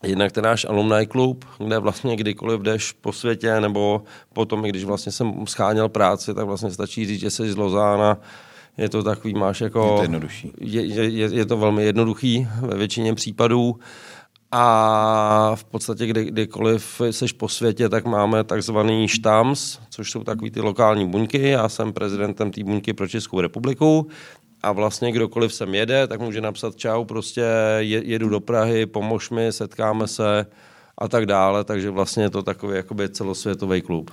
Jednak 0.03 0.31
ten 0.31 0.43
náš 0.43 0.65
alumni 0.65 1.07
klub, 1.07 1.45
kde 1.57 1.79
vlastně 1.79 2.15
kdykoliv 2.15 2.61
jdeš 2.61 2.91
po 2.91 3.11
světě, 3.11 3.61
nebo 3.61 4.03
potom, 4.33 4.61
když 4.61 4.83
vlastně 4.83 5.11
jsem 5.11 5.47
scháněl 5.47 5.89
práci, 5.89 6.33
tak 6.33 6.45
vlastně 6.45 6.71
stačí 6.71 7.05
říct, 7.05 7.19
že 7.19 7.29
jsi 7.29 7.51
z 7.51 7.55
Lozána, 7.55 8.17
je 8.77 8.89
to 8.89 9.03
takový, 9.03 9.33
máš 9.33 9.61
jako... 9.61 9.89
Je 9.91 9.95
to 9.97 10.01
jednodušší. 10.01 10.51
Je, 10.59 10.85
je, 11.09 11.35
je 11.35 11.45
to 11.45 11.57
velmi 11.57 11.83
jednoduchý 11.83 12.47
ve 12.61 12.77
většině 12.77 13.13
případů. 13.13 13.75
A 14.51 15.51
v 15.55 15.63
podstatě 15.63 16.07
kdy, 16.07 16.25
kdykoliv 16.25 17.01
seš 17.11 17.31
po 17.31 17.49
světě, 17.49 17.89
tak 17.89 18.05
máme 18.05 18.43
takzvaný 18.43 19.07
štams, 19.07 19.79
což 19.89 20.11
jsou 20.11 20.23
takový 20.23 20.51
ty 20.51 20.61
lokální 20.61 21.07
buňky. 21.07 21.49
Já 21.49 21.69
jsem 21.69 21.93
prezidentem 21.93 22.51
té 22.51 22.63
buňky 22.63 22.93
pro 22.93 23.07
Českou 23.07 23.41
republiku 23.41 24.07
a 24.63 24.71
vlastně 24.71 25.11
kdokoliv 25.11 25.53
sem 25.53 25.75
jede, 25.75 26.07
tak 26.07 26.19
může 26.19 26.41
napsat 26.41 26.75
čau, 26.75 27.05
prostě 27.05 27.43
jedu 27.79 28.29
do 28.29 28.39
Prahy, 28.39 28.85
pomož 28.85 29.29
mi, 29.29 29.51
setkáme 29.51 30.07
se 30.07 30.45
a 30.97 31.07
tak 31.07 31.25
dále, 31.25 31.63
takže 31.63 31.89
vlastně 31.89 32.23
je 32.23 32.29
to 32.29 32.43
takový 32.43 32.75
jakoby 32.75 33.09
celosvětový 33.09 33.81
klub. 33.81 34.11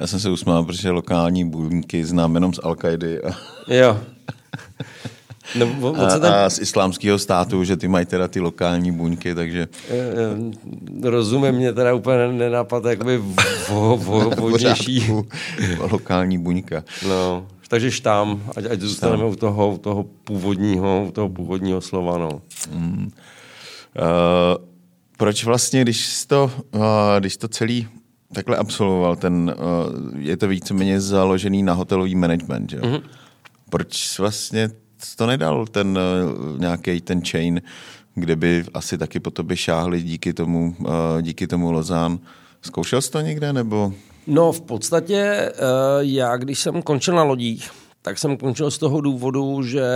Já 0.00 0.06
jsem 0.06 0.20
se 0.20 0.30
usmál, 0.30 0.64
protože 0.64 0.90
lokální 0.90 1.50
buňky 1.50 2.04
znám 2.04 2.34
jenom 2.34 2.54
z 2.54 2.58
al 2.62 2.76
A... 2.84 3.36
Jo. 3.74 4.00
No, 5.58 5.94
a, 5.96 6.18
tam... 6.18 6.32
a 6.32 6.50
z 6.50 6.58
islámského 6.58 7.18
státu, 7.18 7.64
že 7.64 7.76
ty 7.76 7.88
mají 7.88 8.06
teda 8.06 8.28
ty 8.28 8.40
lokální 8.40 8.92
buňky, 8.92 9.34
takže... 9.34 9.68
Rozumím, 11.02 11.52
mě 11.52 11.72
teda 11.72 11.94
úplně 11.94 12.32
nenapad 12.32 12.84
jakoby 12.84 13.22
vodnější. 14.36 15.12
lokální 15.90 16.38
buňka. 16.38 16.84
No, 17.08 17.46
takže 17.70 17.90
štám, 17.90 18.42
ať, 18.56 18.64
ať 18.70 18.80
zůstaneme 18.80 19.24
u 19.24 19.36
toho, 19.36 19.74
u 19.74 19.78
toho 19.78 20.02
původního, 20.02 21.04
u 21.08 21.10
toho 21.10 21.28
původního 21.28 21.80
slova, 21.80 22.18
no. 22.18 22.42
Mm. 22.74 23.06
Uh, 23.06 23.10
proč 25.16 25.44
vlastně, 25.44 25.82
když 25.82 26.24
to, 26.26 26.50
uh, 26.74 26.82
když 27.18 27.36
to 27.36 27.48
celý 27.48 27.88
takhle 28.32 28.56
absolvoval, 28.56 29.16
ten, 29.16 29.54
uh, 29.56 30.18
je 30.18 30.36
to 30.36 30.48
víceméně 30.48 31.00
založený 31.00 31.62
na 31.62 31.72
hotelový 31.72 32.14
management, 32.14 32.70
že? 32.70 32.80
Mm-hmm. 32.80 33.02
Proč 33.70 34.18
vlastně 34.18 34.70
to 35.16 35.26
nedal 35.26 35.66
ten 35.66 35.98
uh, 35.98 36.60
nějaký 36.60 37.00
ten 37.00 37.22
chain, 37.24 37.62
kde 38.14 38.36
by 38.36 38.64
asi 38.74 38.98
taky 38.98 39.20
po 39.20 39.30
tobě 39.30 39.56
šáhli 39.56 40.02
díky 40.02 40.32
tomu, 40.32 40.76
uh, 40.78 40.86
díky 41.22 41.46
tomu 41.46 41.72
Lozán. 41.72 42.18
Zkoušel 42.62 43.00
jsi 43.00 43.10
to 43.10 43.20
někde, 43.20 43.52
nebo... 43.52 43.92
No 44.32 44.52
v 44.52 44.60
podstatě 44.60 45.52
uh, 45.52 45.66
já, 46.00 46.36
když 46.36 46.58
jsem 46.58 46.82
končil 46.82 47.14
na 47.14 47.22
lodích, 47.22 47.70
tak 48.02 48.18
jsem 48.18 48.36
končil 48.36 48.70
z 48.70 48.78
toho 48.78 49.00
důvodu, 49.00 49.62
že 49.62 49.86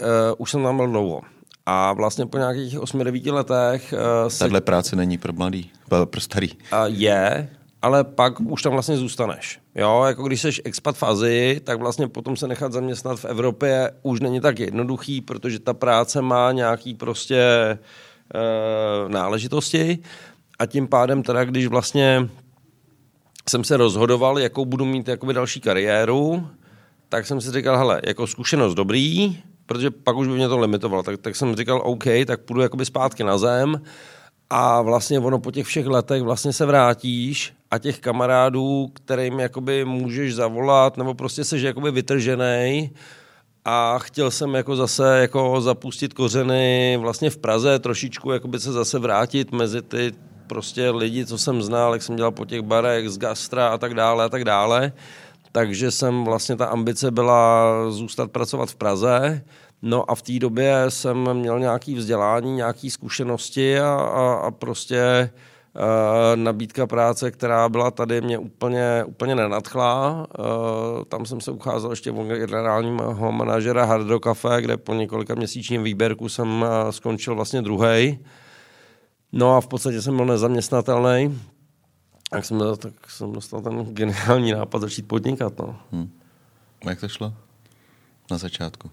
uh, 0.00 0.06
už 0.38 0.50
jsem 0.50 0.62
tam 0.62 0.76
byl 0.76 0.86
dlouho. 0.86 1.20
A 1.66 1.92
vlastně 1.92 2.26
po 2.26 2.38
nějakých 2.38 2.78
8-9 2.78 3.32
letech... 3.32 3.94
Uh, 4.22 4.28
se... 4.28 4.38
Tahle 4.38 4.60
práce 4.60 4.96
není 4.96 5.18
pro 5.18 5.32
mladý, 5.32 5.70
pro 6.04 6.20
starý. 6.20 6.50
Uh, 6.50 6.58
je, 6.86 7.48
ale 7.82 8.04
pak 8.04 8.40
už 8.40 8.62
tam 8.62 8.72
vlastně 8.72 8.96
zůstaneš. 8.96 9.60
Jo, 9.74 10.04
jako 10.06 10.22
když 10.22 10.40
jsi 10.40 10.48
expat 10.64 10.96
v 10.96 11.02
Azii, 11.02 11.60
tak 11.60 11.78
vlastně 11.78 12.08
potom 12.08 12.36
se 12.36 12.48
nechat 12.48 12.72
zaměstnat 12.72 13.20
v 13.20 13.24
Evropě 13.24 13.90
už 14.02 14.20
není 14.20 14.40
tak 14.40 14.58
jednoduchý, 14.58 15.20
protože 15.20 15.58
ta 15.58 15.74
práce 15.74 16.22
má 16.22 16.52
nějaký 16.52 16.94
prostě 16.94 17.38
e, 17.38 17.78
náležitosti 19.08 19.98
a 20.58 20.66
tím 20.66 20.88
pádem 20.88 21.22
teda, 21.22 21.44
když 21.44 21.66
vlastně 21.66 22.28
jsem 23.50 23.64
se 23.64 23.76
rozhodoval, 23.76 24.38
jakou 24.38 24.64
budu 24.64 24.84
mít 24.84 25.08
jakoby 25.08 25.34
další 25.34 25.60
kariéru, 25.60 26.48
tak 27.08 27.26
jsem 27.26 27.40
si 27.40 27.52
říkal, 27.52 27.78
hele, 27.78 28.00
jako 28.06 28.26
zkušenost 28.26 28.74
dobrý, 28.74 29.38
protože 29.66 29.90
pak 29.90 30.16
už 30.16 30.28
by 30.28 30.34
mě 30.34 30.48
to 30.48 30.58
limitovalo, 30.58 31.02
tak, 31.02 31.20
tak 31.20 31.36
jsem 31.36 31.56
říkal, 31.56 31.82
OK, 31.84 32.04
tak 32.26 32.40
půjdu 32.40 32.60
jakoby 32.60 32.84
zpátky 32.84 33.24
na 33.24 33.38
zem. 33.38 33.80
A 34.50 34.82
vlastně 34.82 35.20
ono 35.20 35.38
po 35.38 35.50
těch 35.50 35.66
všech 35.66 35.86
letech 35.86 36.22
vlastně 36.22 36.52
se 36.52 36.66
vrátíš 36.66 37.52
a 37.70 37.78
těch 37.78 37.98
kamarádů, 37.98 38.90
kterým 38.92 39.40
jakoby 39.40 39.84
můžeš 39.84 40.34
zavolat, 40.34 40.96
nebo 40.96 41.14
prostě 41.14 41.44
seš 41.44 41.62
jakoby 41.62 41.90
vytržený 41.90 42.90
a 43.64 43.98
chtěl 43.98 44.30
jsem 44.30 44.54
jako 44.54 44.76
zase 44.76 45.18
jako 45.20 45.60
zapustit 45.60 46.14
kořeny 46.14 46.96
vlastně 47.00 47.30
v 47.30 47.38
Praze, 47.38 47.78
trošičku 47.78 48.30
jakoby 48.32 48.60
se 48.60 48.72
zase 48.72 48.98
vrátit 48.98 49.52
mezi 49.52 49.82
ty 49.82 50.12
prostě 50.50 50.90
lidi, 50.90 51.26
co 51.26 51.38
jsem 51.38 51.62
znal, 51.62 51.92
jak 51.92 52.02
jsem 52.02 52.16
dělal 52.16 52.30
po 52.30 52.44
těch 52.44 52.62
barech 52.62 53.10
z 53.10 53.18
gastra 53.18 53.68
a 53.68 53.78
tak 53.78 53.94
dále 53.94 54.24
a 54.24 54.28
tak 54.28 54.44
dále. 54.44 54.92
Takže 55.52 55.90
jsem 55.90 56.24
vlastně 56.24 56.56
ta 56.56 56.66
ambice 56.66 57.10
byla 57.10 57.64
zůstat 57.90 58.30
pracovat 58.30 58.70
v 58.70 58.74
Praze. 58.74 59.42
No 59.82 60.10
a 60.10 60.14
v 60.14 60.22
té 60.22 60.38
době 60.38 60.84
jsem 60.88 61.34
měl 61.34 61.58
nějaké 61.58 61.94
vzdělání, 61.94 62.52
nějaké 62.52 62.90
zkušenosti 62.90 63.80
a, 63.80 63.94
a, 63.94 64.34
a 64.34 64.50
prostě 64.50 65.30
Uh, 65.74 66.36
nabídka 66.36 66.86
práce, 66.86 67.30
která 67.30 67.68
byla 67.68 67.90
tady, 67.90 68.20
mě 68.20 68.38
úplně, 68.38 69.04
úplně 69.06 69.34
nenadchla. 69.34 70.26
Uh, 70.38 71.04
tam 71.08 71.26
jsem 71.26 71.40
se 71.40 71.50
ucházel 71.50 71.90
ještě 71.90 72.10
o 72.10 72.24
generálního 72.24 73.32
manažera 73.32 73.84
Hard 73.84 74.06
Cafe, 74.24 74.62
kde 74.62 74.76
po 74.76 74.94
několika 74.94 75.34
měsíčním 75.34 75.82
výběrku 75.82 76.28
jsem 76.28 76.62
uh, 76.62 76.90
skončil 76.90 77.34
vlastně 77.34 77.62
druhý. 77.62 78.18
No 79.32 79.56
a 79.56 79.60
v 79.60 79.66
podstatě 79.66 80.02
jsem 80.02 80.16
byl 80.16 80.26
nezaměstnatelný. 80.26 81.40
Tak 82.30 82.44
jsem, 82.44 82.58
tak 82.78 83.10
jsem 83.10 83.32
dostal 83.32 83.60
ten 83.60 83.84
geniální 83.84 84.52
nápad 84.52 84.80
začít 84.80 85.08
podnikat. 85.08 85.58
No. 85.58 85.76
Hmm. 85.92 86.10
Jak 86.84 87.00
to 87.00 87.08
šlo 87.08 87.34
na 88.30 88.38
začátku? 88.38 88.90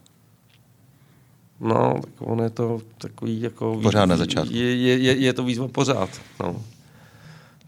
No, 1.59 1.99
tak 2.01 2.13
on 2.19 2.39
je 2.39 2.49
to 2.49 2.81
takový 2.97 3.41
jako... 3.41 3.79
Pořád 3.83 4.05
na 4.05 4.17
začátku. 4.17 4.53
Je, 4.53 4.75
je, 4.75 5.15
je 5.15 5.33
to 5.33 5.43
výzva 5.43 5.67
pořád, 5.67 6.09
no. 6.39 6.61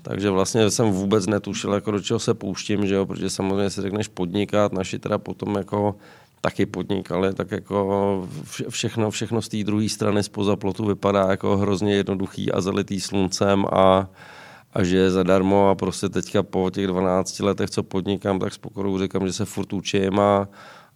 Takže 0.02 0.30
vlastně 0.30 0.72
jsem 0.72 0.92
vůbec 0.92 1.28
netušil, 1.28 1.74
jako 1.74 1.92
do 1.92 2.02
čeho 2.02 2.20
se 2.20 2.34
pouštím, 2.34 2.88
že 2.88 2.96
jo, 2.96 3.06
protože 3.06 3.30
samozřejmě 3.30 3.70
si 3.70 3.82
řekneš 3.82 4.08
podnikat, 4.08 4.74
naši 4.74 5.00
teda 5.00 5.18
potom 5.18 5.56
jako 5.56 5.96
taky 6.42 6.66
podnikali, 6.66 7.34
tak 7.34 7.52
jako 7.52 8.28
všechno, 8.70 9.12
všechno 9.12 9.42
z 9.42 9.48
té 9.48 9.64
druhé 9.64 9.90
strany 9.90 10.24
spoza 10.24 10.56
plotu 10.56 10.86
vypadá 10.86 11.32
jako 11.32 11.58
hrozně 11.58 11.96
jednoduchý 11.96 12.52
a 12.52 12.62
zalitý 12.62 13.00
sluncem 13.00 13.66
a, 13.72 14.10
a 14.74 14.84
že 14.84 14.98
je 14.98 15.12
zadarmo 15.12 15.70
a 15.70 15.76
prostě 15.76 16.10
teďka 16.10 16.44
po 16.44 16.70
těch 16.70 16.88
12 16.88 17.40
letech, 17.40 17.70
co 17.70 17.84
podnikám, 17.84 18.40
tak 18.40 18.54
s 18.54 18.58
pokorou 18.58 19.00
říkám, 19.00 19.28
že 19.28 19.34
se 19.34 19.46
furt 19.46 19.74
učím 19.74 20.20
a, 20.20 20.48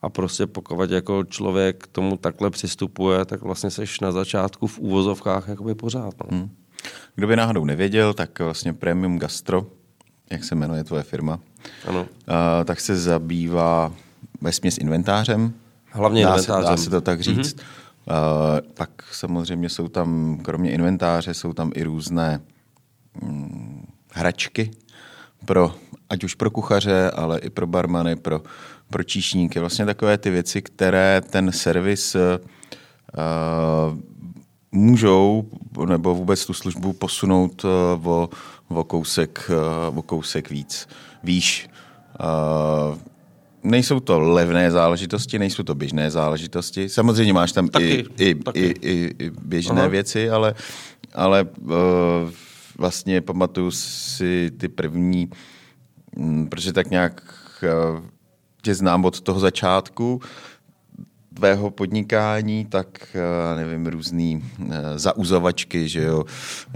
a 0.02 0.10
prostě 0.10 0.48
pokud 0.48 0.92
jako 0.92 1.24
člověk 1.24 1.84
k 1.84 1.88
tomu 1.88 2.18
takhle 2.18 2.50
přistupuje, 2.50 3.26
tak 3.26 3.42
vlastně 3.42 3.72
seš 3.72 4.00
na 4.00 4.12
začátku 4.12 4.68
v 4.68 4.80
úvozovkách 4.80 5.48
jakoby 5.48 5.76
pořád. 5.76 6.14
No. 6.32 6.38
Hmm. 6.38 6.50
Kdo 7.16 7.28
by 7.28 7.36
náhodou 7.36 7.66
nevěděl, 7.66 8.14
tak 8.14 8.40
vlastně 8.40 8.74
Premium 8.74 9.20
Gastro, 9.20 9.66
jak 10.32 10.44
se 10.44 10.56
jmenuje 10.56 10.84
tvoje 10.84 11.04
firma, 11.04 11.40
ano. 11.88 12.02
Uh, 12.02 12.08
tak 12.66 12.80
se 12.80 12.98
zabývá 12.98 13.92
ve 14.44 14.52
směs 14.52 14.78
inventářem. 14.78 15.54
Hlavně 15.92 16.24
dá 16.24 16.30
inventářem. 16.30 16.64
Se, 16.64 16.70
dá 16.70 16.78
se 16.78 16.90
to 16.90 17.02
tak 17.02 17.22
říct. 17.22 17.56
Mm-hmm. 17.56 17.64
Uh, 18.08 18.74
pak 18.74 18.90
samozřejmě 19.12 19.70
jsou 19.70 19.88
tam, 19.88 20.40
kromě 20.44 20.72
inventáře, 20.72 21.34
jsou 21.34 21.54
tam 21.54 21.72
i 21.76 21.84
různé 21.84 22.42
hm, 23.22 23.86
hračky, 24.12 24.72
pro, 25.46 25.76
ať 26.10 26.24
už 26.24 26.36
pro 26.36 26.52
kuchaře, 26.52 27.12
ale 27.12 27.40
i 27.40 27.50
pro 27.50 27.68
barmany, 27.68 28.16
pro, 28.16 28.42
pro 28.90 29.04
číšníky. 29.04 29.60
Vlastně 29.60 29.86
takové 29.86 30.18
ty 30.18 30.30
věci, 30.30 30.62
které 30.62 31.22
ten 31.30 31.52
servis 31.52 32.16
uh, 32.16 32.22
můžou 34.72 35.50
nebo 35.86 36.16
vůbec 36.16 36.46
tu 36.46 36.54
službu 36.54 36.94
posunout 36.94 37.64
uh, 37.64 38.08
o, 38.08 38.30
o, 38.68 38.84
kousek, 38.84 39.52
uh, 39.90 39.98
o 39.98 40.02
kousek 40.02 40.50
víc, 40.50 40.88
výš. 41.24 41.70
Uh, 42.20 42.98
nejsou 43.64 44.00
to 44.00 44.20
levné 44.20 44.72
záležitosti, 44.72 45.40
nejsou 45.40 45.64
to 45.64 45.76
běžné 45.76 46.12
záležitosti. 46.12 46.90
Samozřejmě 46.90 47.34
máš 47.34 47.52
tam 47.52 47.68
taky, 47.68 48.06
i, 48.18 48.30
i, 48.30 48.36
taky. 48.36 48.60
I, 48.60 48.90
i, 48.90 49.16
i 49.20 49.30
běžné 49.30 49.82
Aha. 49.82 49.88
věci, 49.88 50.30
ale, 50.30 50.56
ale 51.14 51.44
uh, 51.62 51.72
vlastně 52.78 53.22
pamatuju 53.22 53.72
si 53.72 54.52
ty 54.58 54.68
první, 54.68 55.30
m, 56.18 56.26
mm, 56.26 56.48
protože 56.48 56.74
tak 56.74 56.90
nějak 56.90 57.22
uh, 57.64 58.02
tě 58.62 58.76
znám 58.76 59.06
od 59.06 59.22
toho 59.22 59.40
začátku, 59.40 60.22
tvého 61.34 61.72
podnikání, 61.72 62.66
tak 62.66 62.88
eh, 63.16 63.56
nevím, 63.58 63.88
různý 63.88 64.44
zauzovačky, 64.96 65.88
že 65.88 66.04
jo, 66.04 66.24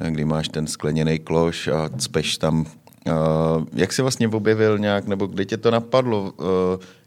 kdy 0.10 0.26
máš 0.26 0.50
ten 0.50 0.68
skleněný 0.68 1.20
kloš 1.20 1.68
a 1.68 1.90
cpeš 1.98 2.38
tam. 2.38 2.66
Jak 3.74 3.94
jsi 3.94 4.02
vlastně 4.02 4.28
objevil 4.28 4.78
nějak, 4.78 5.08
nebo 5.08 5.26
kdy 5.26 5.46
tě 5.46 5.58
to 5.58 5.72
napadlo 5.72 6.34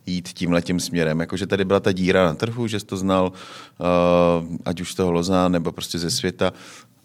jít 0.07 0.29
tím 0.29 0.53
letím 0.53 0.81
směrem? 0.81 1.21
Jakože 1.21 1.47
tady 1.47 1.65
byla 1.65 1.81
ta 1.81 1.93
díra 1.93 2.25
na 2.25 2.35
trhu, 2.35 2.67
že 2.67 2.81
jsi 2.81 2.87
to 2.87 2.97
znal, 2.97 3.33
ať 4.65 4.81
už 4.81 4.95
toho 4.95 5.13
Loza, 5.13 5.49
nebo 5.49 5.73
prostě 5.73 5.99
ze 5.99 6.11
světa 6.11 6.53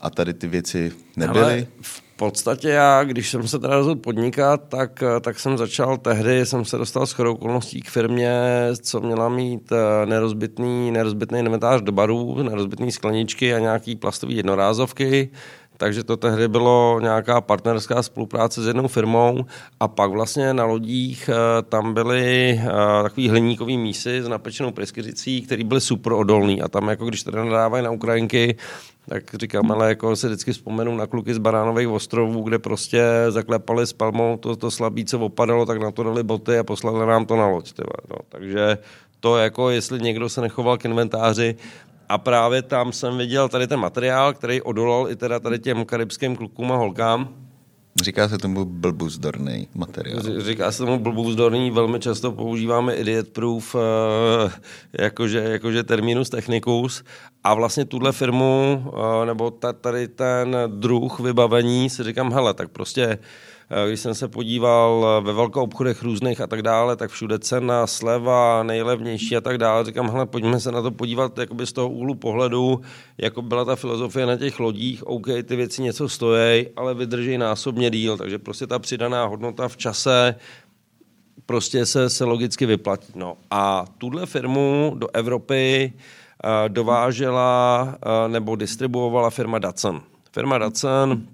a 0.01 0.09
tady 0.09 0.33
ty 0.33 0.47
věci 0.47 0.91
nebyly? 1.17 1.43
Ale 1.43 1.65
v 1.81 2.01
podstatě 2.17 2.69
já, 2.69 3.03
když 3.03 3.29
jsem 3.29 3.47
se 3.47 3.59
teda 3.59 3.75
rozhodl 3.75 4.01
podnikat, 4.01 4.61
tak, 4.69 5.03
tak 5.21 5.39
jsem 5.39 5.57
začal 5.57 5.97
tehdy, 5.97 6.45
jsem 6.45 6.65
se 6.65 6.77
dostal 6.77 7.07
s 7.07 7.11
chodou 7.11 7.33
okolností 7.33 7.81
k 7.81 7.89
firmě, 7.89 8.39
co 8.81 8.99
měla 9.01 9.29
mít 9.29 9.71
nerozbitný, 10.05 10.91
nerozbitný 10.91 11.39
inventář 11.39 11.81
do 11.81 11.91
barů, 11.91 12.43
nerozbitný 12.43 12.91
skleničky 12.91 13.53
a 13.53 13.59
nějaký 13.59 13.95
plastový 13.95 14.35
jednorázovky. 14.35 15.29
Takže 15.77 16.03
to 16.03 16.17
tehdy 16.17 16.47
bylo 16.47 16.99
nějaká 17.01 17.41
partnerská 17.41 18.03
spolupráce 18.03 18.63
s 18.63 18.67
jednou 18.67 18.87
firmou 18.87 19.45
a 19.79 19.87
pak 19.87 20.11
vlastně 20.11 20.53
na 20.53 20.65
lodích 20.65 21.29
eh, 21.29 21.61
tam 21.61 21.93
byly 21.93 22.51
eh, 22.63 23.03
takový 23.03 23.29
hliníkový 23.29 23.77
mísy 23.77 24.21
s 24.21 24.27
napečenou 24.27 24.71
preskyřicí, 24.71 25.41
které 25.41 25.63
byly 25.63 25.81
super 25.81 26.13
odolný 26.13 26.61
a 26.61 26.67
tam 26.67 26.87
jako 26.87 27.05
když 27.05 27.23
teda 27.23 27.43
nadávají 27.43 27.83
na 27.83 27.91
Ukrajinky, 27.91 28.57
tak 29.09 29.23
říkám, 29.35 29.71
ale 29.71 29.89
jako 29.89 30.15
se 30.15 30.27
vždycky 30.27 30.53
vzpomenu 30.53 30.95
na 30.95 31.07
kluky 31.07 31.33
z 31.33 31.37
Baránových 31.37 31.87
ostrovů, 31.87 32.41
kde 32.41 32.59
prostě 32.59 33.03
zaklepali 33.29 33.87
s 33.87 33.93
palmou 33.93 34.37
to, 34.37 34.55
to 34.55 34.71
slabý, 34.71 35.05
co 35.05 35.19
opadalo, 35.19 35.65
tak 35.65 35.79
na 35.81 35.91
to 35.91 36.03
dali 36.03 36.23
boty 36.23 36.57
a 36.57 36.63
poslali 36.63 37.05
nám 37.05 37.25
to 37.25 37.35
na 37.35 37.47
loď. 37.47 37.73
No. 38.09 38.17
Takže 38.29 38.77
to 39.19 39.37
jako, 39.37 39.69
jestli 39.69 39.99
někdo 39.99 40.29
se 40.29 40.41
nechoval 40.41 40.77
k 40.77 40.85
inventáři, 40.85 41.55
a 42.09 42.17
právě 42.17 42.61
tam 42.61 42.91
jsem 42.91 43.17
viděl 43.17 43.49
tady 43.49 43.67
ten 43.67 43.79
materiál, 43.79 44.33
který 44.33 44.61
odolal 44.61 45.11
i 45.11 45.15
teda 45.15 45.39
tady 45.39 45.59
těm 45.59 45.85
karibským 45.85 46.35
klukům 46.35 46.71
a 46.71 46.75
holkám. 46.75 47.29
Říká 48.03 48.29
se 48.29 48.37
tomu 48.37 48.65
blbuzdorný 48.65 49.67
materiál. 49.75 50.21
Říká 50.41 50.71
se 50.71 50.77
tomu 50.77 50.99
blbuzdorný, 50.99 51.71
velmi 51.71 51.99
často 51.99 52.31
používáme 52.31 52.95
idiot 52.95 53.27
proof, 53.29 53.75
eh, 53.75 54.51
jakože, 55.03 55.39
jakože 55.39 55.83
terminus 55.83 56.29
technicus. 56.29 57.03
A 57.43 57.53
vlastně 57.53 57.85
tuhle 57.85 58.11
firmu, 58.11 58.85
eh, 58.87 59.25
nebo 59.25 59.51
tady 59.81 60.07
ten 60.07 60.57
druh 60.67 61.19
vybavení, 61.19 61.89
si 61.89 62.03
říkám, 62.03 62.33
hele, 62.33 62.53
tak 62.53 62.69
prostě 62.69 63.03
Eh, 63.07 63.17
když 63.87 63.99
jsem 63.99 64.15
se 64.15 64.27
podíval 64.27 65.05
eh, 65.05 65.25
ve 65.25 65.33
velkou 65.33 65.61
obchodech 65.61 66.03
různých 66.03 66.41
a 66.41 66.47
tak 66.47 66.61
dále, 66.61 66.95
tak 66.95 67.11
všude 67.11 67.39
cena, 67.39 67.87
sleva, 67.87 68.63
nejlevnější 68.63 69.37
a 69.37 69.41
tak 69.41 69.57
dále. 69.57 69.85
Říkám, 69.85 70.09
hele, 70.09 70.25
pojďme 70.25 70.59
se 70.59 70.71
na 70.71 70.81
to 70.81 70.91
podívat 70.91 71.37
jakoby 71.37 71.65
z 71.65 71.73
toho 71.73 71.89
úhlu 71.89 72.15
pohledu, 72.15 72.81
jako 73.17 73.41
byla 73.41 73.65
ta 73.65 73.75
filozofie 73.75 74.25
na 74.25 74.37
těch 74.37 74.59
lodích, 74.59 75.07
OK, 75.07 75.27
ty 75.43 75.55
věci 75.55 75.81
něco 75.81 76.09
stojí, 76.09 76.67
ale 76.75 76.93
vydrží 76.93 77.37
násobně 77.37 77.89
díl, 77.89 78.17
takže 78.17 78.39
prostě 78.39 78.67
ta 78.67 78.79
přidaná 78.79 79.25
hodnota 79.25 79.67
v 79.67 79.77
čase 79.77 80.35
prostě 81.45 81.85
se, 81.85 82.09
se 82.09 82.23
logicky 82.23 82.65
vyplatí. 82.65 83.13
No. 83.15 83.37
A 83.51 83.85
tuhle 83.97 84.25
firmu 84.25 84.93
do 84.97 85.07
Evropy 85.13 85.93
uh, 85.93 86.69
dovážela 86.69 87.95
nebo 88.27 88.55
distribuovala 88.55 89.29
firma 89.29 89.59
Datsun. 89.59 90.01
Firma 90.31 90.57
Datsun 90.57 91.27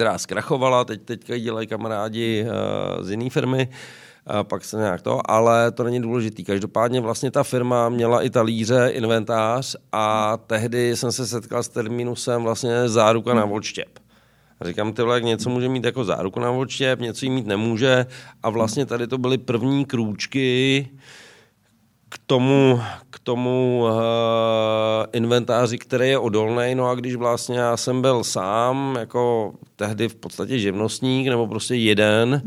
která 0.00 0.18
zkrachovala, 0.18 0.84
teď, 0.84 1.02
teďka 1.02 1.38
dělají 1.38 1.66
kamarádi 1.66 2.44
uh, 2.44 3.04
z 3.04 3.10
jiné 3.10 3.30
firmy, 3.30 3.68
a 4.26 4.44
pak 4.44 4.64
se 4.64 4.76
nějak 4.76 5.02
to, 5.02 5.30
ale 5.30 5.70
to 5.70 5.84
není 5.84 6.02
důležitý. 6.02 6.44
Každopádně 6.44 7.00
vlastně 7.00 7.30
ta 7.30 7.42
firma 7.42 7.88
měla 7.88 8.22
i 8.22 8.30
talíře, 8.30 8.88
inventář 8.92 9.76
a 9.92 10.36
tehdy 10.46 10.96
jsem 10.96 11.12
se 11.12 11.26
setkal 11.26 11.62
s 11.62 11.68
terminusem 11.68 12.42
vlastně 12.42 12.88
záruka 12.88 13.34
na 13.34 13.44
odštěp. 13.44 13.98
Říkám, 14.60 14.92
tyhle, 14.92 15.14
jak 15.14 15.24
něco 15.24 15.50
může 15.50 15.68
mít 15.68 15.84
jako 15.84 16.04
záruku 16.04 16.40
na 16.40 16.50
odštěp, 16.50 17.00
něco 17.00 17.24
jí 17.24 17.30
mít 17.30 17.46
nemůže 17.46 18.06
a 18.42 18.50
vlastně 18.50 18.86
tady 18.86 19.06
to 19.06 19.18
byly 19.18 19.38
první 19.38 19.84
krůčky, 19.84 20.88
k 22.12 22.18
tomu, 22.26 22.80
k 23.10 23.18
tomu 23.18 23.82
uh, 23.82 23.92
inventáři, 25.12 25.78
který 25.78 26.08
je 26.08 26.18
odolný. 26.18 26.74
No 26.74 26.86
a 26.86 26.94
když 26.94 27.14
vlastně 27.14 27.58
já 27.58 27.76
jsem 27.76 28.02
byl 28.02 28.24
sám, 28.24 28.96
jako 29.00 29.52
tehdy 29.76 30.08
v 30.08 30.14
podstatě 30.14 30.58
živnostník, 30.58 31.28
nebo 31.28 31.46
prostě 31.46 31.74
jeden, 31.74 32.42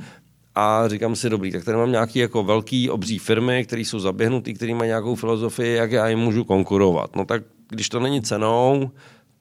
a 0.56 0.88
říkám 0.88 1.16
si, 1.16 1.30
dobrý, 1.30 1.52
tak 1.52 1.64
tady 1.64 1.78
mám 1.78 1.92
nějaký 1.92 2.20
jako 2.20 2.44
velký, 2.44 2.90
obří 2.90 3.20
firmy, 3.20 3.66
které 3.66 3.82
jsou 3.82 4.00
zaběhnutý, 4.00 4.54
které 4.54 4.76
mají 4.76 4.88
nějakou 4.88 5.16
filozofii, 5.16 5.76
jak 5.76 5.92
já 5.92 6.08
jim 6.08 6.20
můžu 6.20 6.44
konkurovat. 6.44 7.16
No 7.16 7.26
tak 7.26 7.44
když 7.70 7.90
to 7.90 8.00
není 8.00 8.22
cenou, 8.22 8.92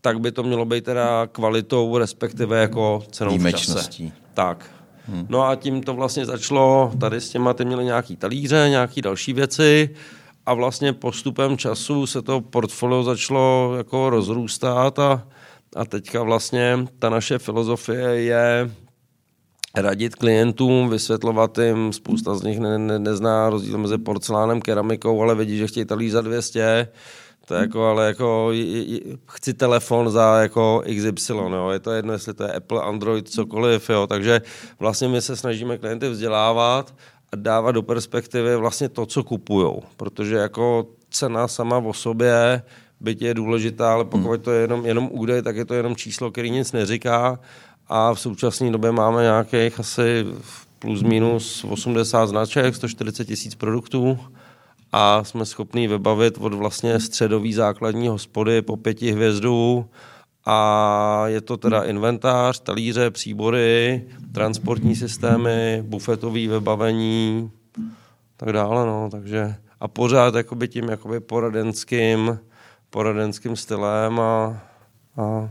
tak 0.01 0.21
by 0.21 0.33
to 0.33 0.43
mělo 0.43 0.65
být 0.65 0.85
teda 0.85 1.27
kvalitou, 1.27 1.99
respektive 1.99 2.61
jako 2.61 3.03
cenou 3.11 3.39
v 3.39 3.51
čase. 3.53 3.91
Tak. 4.35 4.82
Hmm. 5.07 5.27
No 5.29 5.43
a 5.43 5.57
tím 5.57 5.83
to 5.83 5.95
vlastně 5.95 6.27
začalo, 6.27 6.93
tady 7.01 7.21
s 7.21 7.31
těma 7.31 7.55
ty 7.55 7.65
měli 7.65 7.85
nějaký 7.85 8.17
talíře, 8.17 8.67
nějaký 8.69 9.03
další 9.03 9.33
věci 9.33 9.91
a 10.47 10.55
vlastně 10.55 10.93
postupem 10.93 11.57
času 11.57 12.07
se 12.07 12.23
to 12.23 12.41
portfolio 12.41 13.03
začalo 13.03 13.75
jako 13.77 14.11
rozrůstat 14.11 14.99
a, 14.99 15.29
a 15.77 15.85
teďka 15.85 16.23
vlastně 16.23 16.87
ta 16.99 17.11
naše 17.11 17.39
filozofie 17.39 18.23
je 18.23 18.71
radit 19.77 20.15
klientům, 20.15 20.89
vysvětlovat 20.89 21.59
jim, 21.59 21.93
spousta 21.93 22.35
z 22.35 22.43
nich 22.43 22.61
ne, 22.61 22.79
ne, 22.79 22.99
nezná 22.99 23.51
rozdíl 23.51 23.79
mezi 23.79 23.99
porcelánem, 23.99 24.61
keramikou, 24.61 25.23
ale 25.23 25.35
vidí, 25.35 25.59
že 25.59 25.67
chtějí 25.67 25.87
talíř 25.87 26.13
za 26.13 26.21
200, 26.21 26.89
to 27.47 27.55
je 27.55 27.61
jako, 27.61 27.85
ale 27.85 28.07
jako 28.07 28.53
chci 29.27 29.55
telefon 29.55 30.11
za 30.11 30.41
jako 30.43 30.83
XY, 31.15 31.33
jo. 31.33 31.71
je 31.71 31.79
to 31.79 31.93
jedno, 31.93 32.13
jestli 32.13 32.35
to 32.35 32.43
je 32.43 32.53
Apple, 32.53 32.83
Android, 32.83 33.29
cokoliv, 33.29 33.91
jo. 33.91 34.07
takže 34.07 34.43
vlastně 34.79 35.09
my 35.09 35.23
se 35.23 35.37
snažíme 35.37 35.79
klienty 35.79 36.09
vzdělávat 36.09 36.95
a 37.33 37.37
dávat 37.37 37.73
do 37.73 37.83
perspektivy 37.83 38.57
vlastně 38.57 38.89
to, 38.89 39.07
co 39.07 39.25
kupujou, 39.25 39.83
protože 39.97 40.37
jako 40.37 40.87
cena 41.11 41.49
sama 41.49 41.79
o 41.79 41.93
sobě 41.93 42.63
byť 43.01 43.23
je 43.23 43.35
důležitá, 43.35 43.93
ale 43.93 44.05
pokud 44.05 44.31
hmm. 44.31 44.41
to 44.41 44.51
je 44.51 44.61
jenom, 44.61 44.87
jenom 44.87 45.09
údaj, 45.13 45.43
tak 45.43 45.57
je 45.57 45.65
to 45.65 45.75
jenom 45.75 45.97
číslo, 45.97 46.31
který 46.31 46.51
nic 46.51 46.73
neříká 46.73 47.39
a 47.89 48.15
v 48.15 48.21
současné 48.21 48.71
době 48.71 48.93
máme 48.93 49.23
nějakých 49.23 49.81
asi 49.81 50.27
plus 50.79 51.03
minus 51.03 51.65
80 51.65 52.27
značek, 52.27 52.75
140 52.75 53.25
tisíc 53.25 53.55
produktů 53.55 54.19
a 54.93 55.25
jsme 55.25 55.47
schopni 55.47 55.89
vybavit 55.89 56.39
od 56.41 56.55
vlastně 56.55 57.01
středový 57.01 57.53
základní 57.53 58.09
hospody 58.09 58.63
po 58.63 58.77
pěti 58.77 59.13
hvězdů 59.13 59.87
a 60.47 61.23
je 61.27 61.41
to 61.41 61.57
teda 61.57 61.83
inventář, 61.83 62.61
talíře, 62.61 63.11
příbory, 63.11 64.05
transportní 64.33 64.97
systémy, 64.97 65.83
bufetový 65.87 66.49
vybavení, 66.49 67.51
tak 68.37 68.53
dále, 68.53 68.87
no, 68.87 69.09
takže 69.11 69.55
a 69.81 69.89
pořád 69.89 70.35
jakoby 70.35 70.69
tím 70.69 70.89
jakoby 70.89 71.21
poradenským, 71.21 72.39
poradenským 72.91 73.57
stylem 73.57 74.21
a, 74.21 74.63
a 75.17 75.51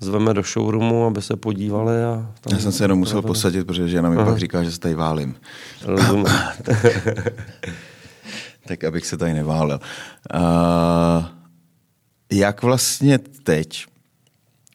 zveme 0.00 0.34
do 0.34 0.42
showroomu, 0.42 1.06
aby 1.06 1.22
se 1.22 1.36
podívali. 1.36 2.04
A 2.04 2.32
tam 2.40 2.52
Já 2.52 2.58
jsem 2.58 2.72
se 2.72 2.84
jenom 2.84 2.98
musel 2.98 3.22
posadit, 3.22 3.66
protože 3.66 3.88
žena 3.88 4.10
mi 4.10 4.16
Aha. 4.16 4.24
pak 4.24 4.38
říká, 4.38 4.64
že 4.64 4.70
se 4.70 4.80
tady 4.80 4.94
válím. 4.94 5.34
tak 8.66 8.84
abych 8.84 9.06
se 9.06 9.16
tady 9.16 9.34
neválil. 9.34 9.80
Uh, 10.34 11.24
jak 12.32 12.62
vlastně 12.62 13.18
teď, 13.18 13.86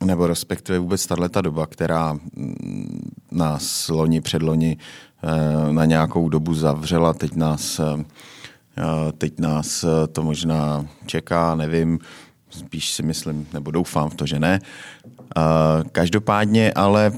nebo 0.04 0.28
respektive 0.28 0.80
vůbec 0.80 1.08
tato 1.08 1.42
doba, 1.42 1.68
která 1.68 2.14
mm, 2.14 3.12
nás 3.32 3.90
loni, 3.90 4.22
předloni 4.22 4.78
uh, 5.24 5.74
na 5.74 5.86
nějakou 5.86 6.30
dobu 6.30 6.54
zavřela, 6.54 7.14
teď 7.14 7.36
nás, 7.36 7.80
uh, 7.80 8.02
teď 9.18 9.40
nás 9.40 9.86
to 10.12 10.24
možná 10.24 10.86
čeká, 11.06 11.56
nevím, 11.56 12.00
spíš 12.50 12.92
si 12.92 13.04
myslím, 13.04 13.48
nebo 13.54 13.72
doufám 13.72 14.10
v 14.10 14.16
to, 14.16 14.26
že 14.26 14.40
ne. 14.40 14.60
Každopádně 15.92 16.74
ale 16.74 17.12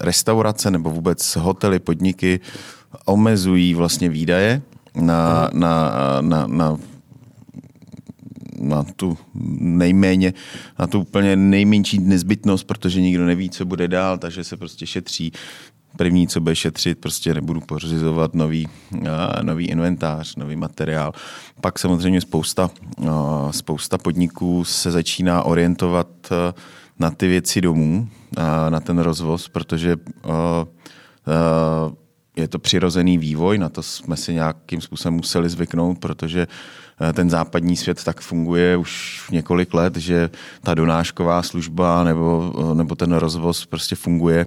restaurace 0.00 0.70
nebo 0.70 0.90
vůbec 0.90 1.36
hotely, 1.36 1.78
podniky 1.78 2.40
omezují 3.04 3.74
vlastně 3.74 4.08
výdaje 4.08 4.62
na, 4.94 5.50
na, 5.52 5.92
na, 6.20 6.46
na 6.46 6.78
na 8.60 8.84
tu 8.96 9.18
nejméně, 9.60 10.32
na 10.78 10.86
tu 10.86 11.00
úplně 11.00 11.36
nejmenší 11.36 11.98
nezbytnost, 11.98 12.66
protože 12.66 13.00
nikdo 13.00 13.26
neví, 13.26 13.50
co 13.50 13.64
bude 13.64 13.88
dál, 13.88 14.18
takže 14.18 14.44
se 14.44 14.56
prostě 14.56 14.86
šetří. 14.86 15.32
První, 15.96 16.28
co 16.28 16.40
bude 16.40 16.56
šetřit, 16.56 16.98
prostě 16.98 17.34
nebudu 17.34 17.60
pořizovat 17.60 18.34
nový, 18.34 18.68
nový 19.42 19.66
inventář, 19.66 20.36
nový 20.36 20.56
materiál. 20.56 21.12
Pak 21.60 21.78
samozřejmě 21.78 22.20
spousta, 22.20 22.70
spousta 23.50 23.98
podniků 23.98 24.64
se 24.64 24.90
začíná 24.90 25.42
orientovat 25.42 26.08
na 26.98 27.10
ty 27.10 27.28
věci 27.28 27.60
domů, 27.60 28.08
na 28.68 28.80
ten 28.80 28.98
rozvoz, 28.98 29.48
protože 29.48 29.96
je 32.36 32.48
to 32.48 32.58
přirozený 32.58 33.18
vývoj, 33.18 33.58
na 33.58 33.68
to 33.68 33.82
jsme 33.82 34.16
si 34.16 34.34
nějakým 34.34 34.80
způsobem 34.80 35.14
museli 35.14 35.48
zvyknout, 35.48 35.98
protože 35.98 36.46
eh, 37.00 37.12
ten 37.12 37.30
západní 37.30 37.76
svět 37.76 38.04
tak 38.04 38.20
funguje 38.20 38.76
už 38.76 39.22
několik 39.32 39.74
let, 39.74 39.96
že 39.96 40.30
ta 40.62 40.74
donášková 40.74 41.42
služba 41.42 42.04
nebo, 42.04 42.52
eh, 42.58 42.74
nebo 42.74 42.94
ten 42.94 43.12
rozvoz 43.12 43.66
prostě 43.66 43.96
funguje 43.96 44.46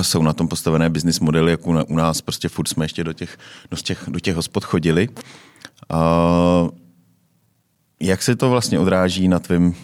jsou 0.00 0.22
na 0.22 0.32
tom 0.32 0.48
postavené 0.48 0.90
business 0.90 1.20
modely, 1.20 1.50
jako 1.50 1.84
u 1.88 1.96
nás 1.96 2.20
prostě 2.20 2.48
furt 2.48 2.68
jsme 2.68 2.84
ještě 2.84 3.04
do 3.04 3.12
těch, 3.12 3.38
do 3.70 3.76
těch, 3.76 4.04
do 4.08 4.20
těch 4.20 4.36
hospod 4.36 4.64
chodili. 4.64 5.08
Jak 8.00 8.22
se 8.22 8.36
to 8.36 8.50
vlastně 8.50 8.78
odráží 8.78 9.28
na 9.28 9.38
tvém 9.38 9.74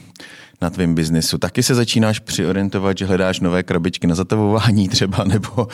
na 0.61 0.71
tvém 0.71 0.95
biznisu? 0.95 1.39
Taky 1.39 1.63
se 1.63 1.75
začínáš 1.75 2.19
přiorientovat, 2.19 2.99
že 2.99 3.07
hledáš 3.07 3.41
nové 3.41 3.63
krabičky 3.63 4.07
na 4.07 4.15
zatavování 4.15 4.89
třeba, 4.89 5.25
nebo... 5.25 5.69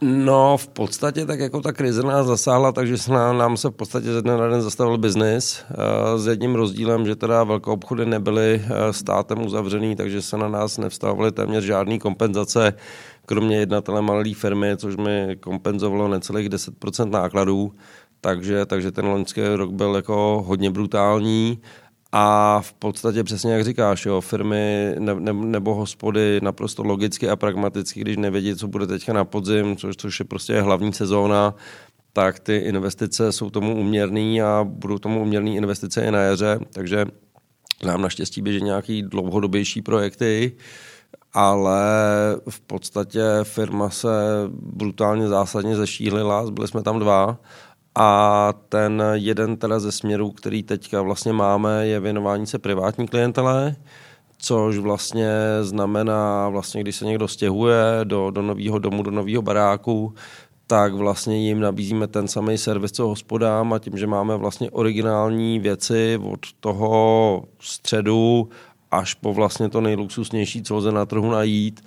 No, 0.00 0.56
v 0.56 0.68
podstatě 0.68 1.26
tak 1.26 1.40
jako 1.40 1.60
ta 1.60 1.72
krize 1.72 2.02
nás 2.02 2.26
zasáhla, 2.26 2.72
takže 2.72 2.98
se 2.98 3.12
nám, 3.12 3.38
nám 3.38 3.56
se 3.56 3.68
v 3.68 3.72
podstatě 3.72 4.12
ze 4.12 4.22
dne 4.22 4.36
na 4.36 4.48
den 4.48 4.62
zastavil 4.62 4.98
biznis 4.98 5.64
uh, 5.70 6.20
s 6.20 6.26
jedním 6.26 6.54
rozdílem, 6.54 7.06
že 7.06 7.16
teda 7.16 7.44
velké 7.44 7.70
obchody 7.70 8.06
nebyly 8.06 8.62
uh, 8.64 8.70
státem 8.90 9.46
uzavřený, 9.46 9.96
takže 9.96 10.22
se 10.22 10.36
na 10.36 10.48
nás 10.48 10.78
nevstávaly 10.78 11.32
téměř 11.32 11.64
žádné 11.64 11.98
kompenzace, 11.98 12.72
kromě 13.26 13.56
jednatele 13.56 14.02
malé 14.02 14.34
firmy, 14.34 14.76
což 14.76 14.96
mi 14.96 15.36
kompenzovalo 15.40 16.08
necelých 16.08 16.48
10% 16.48 17.10
nákladů. 17.10 17.72
Takže, 18.20 18.66
takže 18.66 18.92
ten 18.92 19.06
loňský 19.06 19.40
rok 19.54 19.70
byl 19.72 19.94
jako 19.94 20.44
hodně 20.46 20.70
brutální 20.70 21.58
a 22.18 22.60
v 22.60 22.72
podstatě 22.72 23.24
přesně 23.24 23.52
jak 23.52 23.64
říkáš, 23.64 24.06
jo, 24.06 24.20
firmy 24.20 24.94
ne, 24.98 25.14
ne, 25.14 25.32
nebo 25.32 25.74
hospody 25.74 26.40
naprosto 26.42 26.82
logicky 26.82 27.28
a 27.28 27.36
pragmaticky, 27.36 28.00
když 28.00 28.16
nevědí, 28.16 28.56
co 28.56 28.68
bude 28.68 28.86
teďka 28.86 29.12
na 29.12 29.24
podzim, 29.24 29.76
což, 29.76 29.96
což 29.96 30.20
je 30.20 30.24
prostě 30.24 30.60
hlavní 30.60 30.92
sezóna, 30.92 31.54
tak 32.12 32.38
ty 32.38 32.56
investice 32.56 33.32
jsou 33.32 33.50
tomu 33.50 33.76
uměrný 33.80 34.42
a 34.42 34.64
budou 34.64 34.98
tomu 34.98 35.22
uměrný 35.22 35.56
investice 35.56 36.04
i 36.04 36.10
na 36.10 36.20
jaře, 36.20 36.58
takže 36.72 37.06
nám 37.84 38.02
naštěstí 38.02 38.42
běží 38.42 38.62
nějaký 38.62 39.02
dlouhodobější 39.02 39.82
projekty, 39.82 40.52
ale 41.32 41.80
v 42.50 42.60
podstatě 42.60 43.22
firma 43.42 43.90
se 43.90 44.08
brutálně 44.50 45.28
zásadně 45.28 45.76
zešílila, 45.76 46.50
byli 46.50 46.68
jsme 46.68 46.82
tam 46.82 46.98
dva 46.98 47.38
a 47.96 48.52
ten 48.68 49.02
jeden 49.12 49.56
teda 49.56 49.80
ze 49.80 49.92
směrů, 49.92 50.30
který 50.30 50.62
teďka 50.62 51.02
vlastně 51.02 51.32
máme, 51.32 51.86
je 51.86 52.00
věnování 52.00 52.46
se 52.46 52.58
privátní 52.58 53.08
klientele, 53.08 53.76
což 54.38 54.78
vlastně 54.78 55.30
znamená, 55.62 56.48
vlastně, 56.48 56.80
když 56.80 56.96
se 56.96 57.04
někdo 57.04 57.28
stěhuje 57.28 58.00
do, 58.04 58.30
do 58.30 58.42
nového 58.42 58.78
domu, 58.78 59.02
do 59.02 59.10
nového 59.10 59.42
baráku, 59.42 60.14
tak 60.66 60.94
vlastně 60.94 61.46
jim 61.46 61.60
nabízíme 61.60 62.06
ten 62.06 62.28
samý 62.28 62.58
servis, 62.58 62.92
co 62.92 63.06
hospodám 63.06 63.72
a 63.72 63.78
tím, 63.78 63.98
že 63.98 64.06
máme 64.06 64.36
vlastně 64.36 64.70
originální 64.70 65.58
věci 65.58 66.20
od 66.32 66.40
toho 66.60 67.44
středu 67.60 68.48
až 68.90 69.14
po 69.14 69.34
vlastně 69.34 69.68
to 69.68 69.80
nejluxusnější, 69.80 70.62
co 70.62 70.76
lze 70.76 70.92
na 70.92 71.06
trhu 71.06 71.30
najít, 71.30 71.80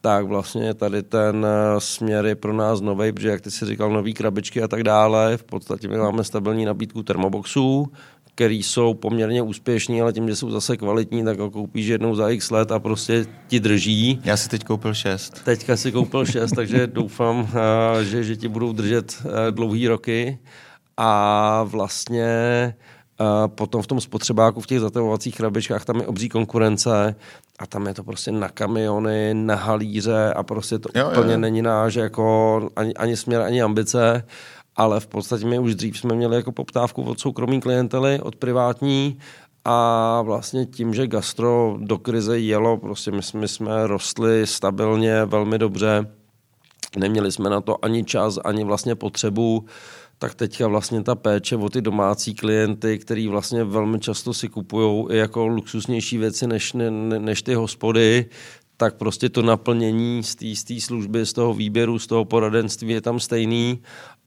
tak 0.00 0.26
vlastně 0.26 0.74
tady 0.74 1.02
ten 1.02 1.46
eh, 1.46 1.80
směr 1.80 2.26
je 2.26 2.34
pro 2.34 2.52
nás 2.52 2.80
nový, 2.80 3.12
protože 3.12 3.28
jak 3.28 3.40
ty 3.40 3.50
si 3.50 3.66
říkal, 3.66 3.90
nový 3.90 4.14
krabičky 4.14 4.62
a 4.62 4.68
tak 4.68 4.82
dále, 4.82 5.36
v 5.36 5.44
podstatě 5.44 5.88
my 5.88 5.96
máme 5.96 6.24
stabilní 6.24 6.64
nabídku 6.64 7.02
termoboxů, 7.02 7.92
který 8.34 8.62
jsou 8.62 8.94
poměrně 8.94 9.42
úspěšní, 9.42 10.02
ale 10.02 10.12
tím, 10.12 10.28
že 10.28 10.36
jsou 10.36 10.50
zase 10.50 10.76
kvalitní, 10.76 11.24
tak 11.24 11.38
ho 11.38 11.50
koupíš 11.50 11.86
jednou 11.86 12.14
za 12.14 12.28
x 12.28 12.50
let 12.50 12.72
a 12.72 12.78
prostě 12.78 13.26
ti 13.48 13.60
drží. 13.60 14.20
Já 14.24 14.36
si 14.36 14.48
teď 14.48 14.64
koupil 14.64 14.94
šest. 14.94 15.44
Teďka 15.44 15.76
si 15.76 15.92
koupil 15.92 16.26
šest, 16.26 16.52
takže 16.52 16.86
doufám, 16.92 17.48
eh, 18.00 18.04
že, 18.04 18.24
že 18.24 18.36
ti 18.36 18.48
budou 18.48 18.72
držet 18.72 19.22
eh, 19.24 19.52
dlouhý 19.52 19.88
roky. 19.88 20.38
A 20.96 21.62
vlastně 21.62 22.74
potom 23.46 23.82
v 23.82 23.86
tom 23.86 24.00
spotřebáku, 24.00 24.60
v 24.60 24.66
těch 24.66 24.80
zatavovacích 24.80 25.36
krabičkách, 25.36 25.84
tam 25.84 25.96
je 25.96 26.06
obří 26.06 26.28
konkurence 26.28 27.14
a 27.58 27.66
tam 27.66 27.86
je 27.86 27.94
to 27.94 28.04
prostě 28.04 28.32
na 28.32 28.48
kamiony, 28.48 29.34
na 29.34 29.54
halíře 29.54 30.32
a 30.36 30.42
prostě 30.42 30.78
to 30.78 30.88
jo, 30.94 31.08
úplně 31.10 31.32
jo. 31.32 31.38
není 31.38 31.62
náš 31.62 31.94
jako 31.94 32.68
ani, 32.76 32.94
ani 32.94 33.16
směr, 33.16 33.42
ani 33.42 33.62
ambice, 33.62 34.24
ale 34.76 35.00
v 35.00 35.06
podstatě 35.06 35.46
my 35.46 35.58
už 35.58 35.74
dřív 35.74 35.98
jsme 35.98 36.14
měli 36.14 36.36
jako 36.36 36.52
poptávku 36.52 37.02
od 37.02 37.20
soukromí 37.20 37.60
klientely, 37.60 38.20
od 38.20 38.36
privátní. 38.36 39.18
A 39.64 40.22
vlastně 40.22 40.66
tím, 40.66 40.94
že 40.94 41.06
gastro 41.06 41.76
do 41.80 41.98
krize 41.98 42.38
jelo, 42.38 42.76
prostě 42.76 43.10
my, 43.10 43.20
my 43.34 43.48
jsme 43.48 43.86
rostli 43.86 44.46
stabilně, 44.46 45.24
velmi 45.24 45.58
dobře, 45.58 46.06
neměli 46.96 47.32
jsme 47.32 47.50
na 47.50 47.60
to 47.60 47.84
ani 47.84 48.04
čas, 48.04 48.38
ani 48.44 48.64
vlastně 48.64 48.94
potřebu 48.94 49.64
tak 50.18 50.34
teďka 50.34 50.68
vlastně 50.68 51.02
ta 51.02 51.14
péče 51.14 51.56
o 51.56 51.68
ty 51.68 51.82
domácí 51.82 52.34
klienty, 52.34 52.98
který 52.98 53.28
vlastně 53.28 53.64
velmi 53.64 54.00
často 54.00 54.34
si 54.34 54.48
kupují 54.48 55.06
i 55.10 55.16
jako 55.16 55.46
luxusnější 55.46 56.18
věci 56.18 56.46
než, 56.46 56.72
ne, 56.72 56.90
než 57.18 57.42
ty 57.42 57.54
hospody, 57.54 58.26
tak 58.76 58.94
prostě 58.94 59.28
to 59.28 59.42
naplnění 59.42 60.22
z 60.22 60.64
té 60.64 60.80
služby, 60.80 61.26
z 61.26 61.32
toho 61.32 61.54
výběru, 61.54 61.98
z 61.98 62.06
toho 62.06 62.24
poradenství 62.24 62.92
je 62.92 63.00
tam 63.00 63.20
stejný 63.20 63.82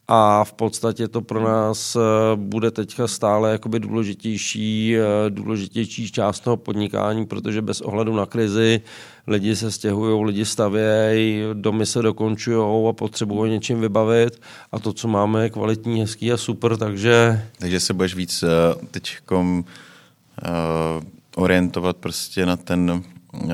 a 0.07 0.43
v 0.43 0.53
podstatě 0.53 1.07
to 1.07 1.21
pro 1.21 1.43
nás 1.43 1.95
eh, 1.95 1.99
bude 2.35 2.71
teďka 2.71 3.07
stále 3.07 3.51
jakoby 3.51 3.79
důležitější, 3.79 4.95
eh, 4.97 5.29
důležitější 5.29 6.11
část 6.11 6.39
toho 6.39 6.57
podnikání, 6.57 7.25
protože 7.25 7.61
bez 7.61 7.81
ohledu 7.81 8.15
na 8.15 8.25
krizi 8.25 8.81
lidi 9.27 9.55
se 9.55 9.71
stěhují, 9.71 10.25
lidi 10.25 10.45
stavějí, 10.45 11.43
domy 11.53 11.85
se 11.85 12.01
dokončují 12.01 12.89
a 12.89 12.93
potřebují 12.93 13.51
něčím 13.51 13.81
vybavit. 13.81 14.41
A 14.71 14.79
to, 14.79 14.93
co 14.93 15.07
máme, 15.07 15.43
je 15.43 15.49
kvalitní, 15.49 16.01
hezký 16.01 16.31
a 16.31 16.37
super, 16.37 16.77
takže... 16.77 17.45
Takže 17.59 17.79
se 17.79 17.93
budeš 17.93 18.15
víc 18.15 18.43
uh, 18.43 18.49
teď 18.91 19.17
uh, 19.31 19.61
orientovat 21.35 21.97
prostě 21.97 22.45
na 22.45 22.57
ten 22.57 23.03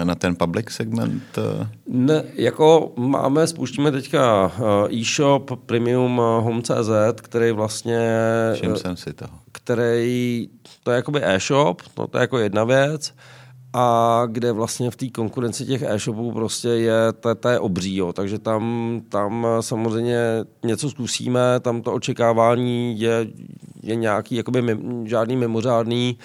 na 0.03 0.15
ten 0.15 0.35
public 0.35 0.69
segment? 0.69 1.23
Eh? 1.37 1.67
Ne, 1.87 2.23
jako 2.33 2.93
máme, 2.97 3.47
spuštíme 3.47 3.91
teďka 3.91 4.51
eh, 4.55 4.93
e-shop 4.93 5.51
Premium 5.65 6.17
Home.cz, 6.17 7.21
který 7.21 7.51
vlastně... 7.51 8.09
Všim 8.53 8.75
jsem 8.75 8.97
si 8.97 9.13
toho. 9.13 9.39
Který, 9.51 10.49
to 10.83 10.91
je 10.91 10.95
jakoby 10.95 11.19
e-shop, 11.23 11.81
no 11.97 12.07
to 12.07 12.17
je 12.17 12.21
jako 12.21 12.37
jedna 12.37 12.63
věc, 12.63 13.13
a 13.73 14.23
kde 14.27 14.51
vlastně 14.51 14.91
v 14.91 14.95
té 14.95 15.09
konkurenci 15.09 15.65
těch 15.65 15.81
e-shopů 15.81 16.31
prostě 16.31 16.67
je, 16.67 17.13
to, 17.19 17.35
to 17.35 17.49
je 17.49 17.59
obří, 17.59 17.95
jo. 17.95 18.13
takže 18.13 18.39
tam, 18.39 19.01
tam 19.09 19.47
samozřejmě 19.61 20.19
něco 20.63 20.89
zkusíme, 20.89 21.59
tam 21.61 21.81
to 21.81 21.93
očekávání 21.93 22.99
je, 22.99 23.27
je 23.83 23.95
nějaký, 23.95 24.35
jakoby 24.35 24.61
mim, 24.61 25.07
žádný 25.07 25.35
mimořádný, 25.35 26.17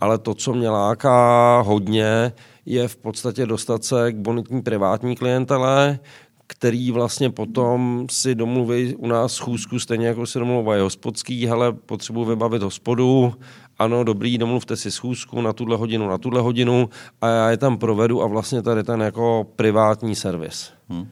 ale 0.00 0.18
to, 0.18 0.34
co 0.34 0.52
mě 0.52 0.70
láká 0.70 1.60
hodně, 1.60 2.32
je 2.66 2.88
v 2.88 2.96
podstatě 2.96 3.46
dostat 3.46 3.84
se 3.84 4.12
k 4.12 4.16
bonitní 4.16 4.62
privátní 4.62 5.16
klientele, 5.16 5.98
který 6.46 6.90
vlastně 6.90 7.30
potom 7.30 8.06
si 8.10 8.34
domluví 8.34 8.94
u 8.96 9.06
nás 9.06 9.32
schůzku, 9.32 9.78
stejně 9.78 10.06
jako 10.06 10.26
si 10.26 10.38
domluvají 10.38 10.82
hospodský, 10.82 11.46
hele, 11.46 11.72
potřebuji 11.72 12.24
vybavit 12.24 12.62
hospodu, 12.62 13.34
ano, 13.78 14.04
dobrý, 14.04 14.38
domluvte 14.38 14.76
si 14.76 14.90
schůzku 14.90 15.40
na 15.40 15.52
tuhle 15.52 15.76
hodinu, 15.76 16.08
na 16.08 16.18
tuhle 16.18 16.40
hodinu 16.40 16.88
a 17.20 17.28
já 17.28 17.50
je 17.50 17.56
tam 17.56 17.78
provedu 17.78 18.22
a 18.22 18.26
vlastně 18.26 18.62
tady 18.62 18.84
ten 18.84 19.00
jako 19.00 19.46
privátní 19.56 20.14
servis. 20.14 20.70
Hmm. 20.88 21.08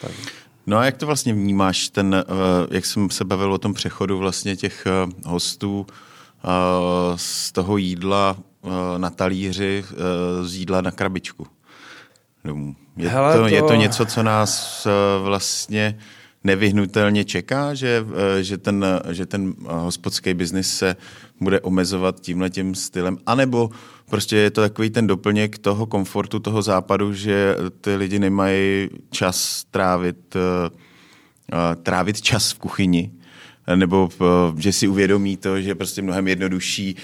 Tak. 0.00 0.12
No 0.66 0.78
a 0.78 0.84
jak 0.84 0.96
to 0.96 1.06
vlastně 1.06 1.34
vnímáš, 1.34 1.88
ten, 1.88 2.14
eh, 2.14 2.24
jak 2.70 2.86
jsem 2.86 3.10
se 3.10 3.24
bavil 3.24 3.52
o 3.52 3.58
tom 3.58 3.74
přechodu 3.74 4.18
vlastně 4.18 4.56
těch 4.56 4.86
eh, 4.86 5.12
hostů 5.26 5.86
eh, 5.88 6.48
z 7.16 7.52
toho 7.52 7.76
jídla 7.76 8.36
na 8.98 9.10
talíři, 9.10 9.84
z 10.42 10.54
jídla 10.54 10.80
na 10.80 10.90
krabičku 10.90 11.46
domů? 12.44 12.76
Je, 12.96 13.08
Hele, 13.08 13.36
to, 13.36 13.42
to... 13.42 13.48
je 13.48 13.62
to 13.62 13.74
něco, 13.74 14.06
co 14.06 14.22
nás 14.22 14.86
vlastně 15.22 15.98
nevyhnutelně 16.44 17.24
čeká, 17.24 17.74
že, 17.74 18.04
že, 18.40 18.58
ten, 18.58 18.86
že 19.10 19.26
ten 19.26 19.54
hospodský 19.64 20.34
biznis 20.34 20.76
se 20.76 20.96
bude 21.40 21.60
omezovat 21.60 22.20
tímhle 22.20 22.50
tím 22.50 22.74
stylem, 22.74 23.18
anebo 23.26 23.70
prostě 24.10 24.36
je 24.36 24.50
to 24.50 24.60
takový 24.60 24.90
ten 24.90 25.06
doplněk 25.06 25.58
toho 25.58 25.86
komfortu 25.86 26.38
toho 26.38 26.62
západu, 26.62 27.12
že 27.12 27.56
ty 27.80 27.96
lidi 27.96 28.18
nemají 28.18 28.88
čas 29.10 29.64
trávit, 29.70 30.36
uh, 30.36 30.42
trávit 31.82 32.20
čas 32.20 32.52
v 32.52 32.58
kuchyni, 32.58 33.10
nebo 33.74 34.10
uh, 34.20 34.58
že 34.58 34.72
si 34.72 34.88
uvědomí 34.88 35.36
to, 35.36 35.60
že 35.60 35.70
je 35.70 35.74
prostě 35.74 36.02
mnohem 36.02 36.28
jednodušší 36.28 36.96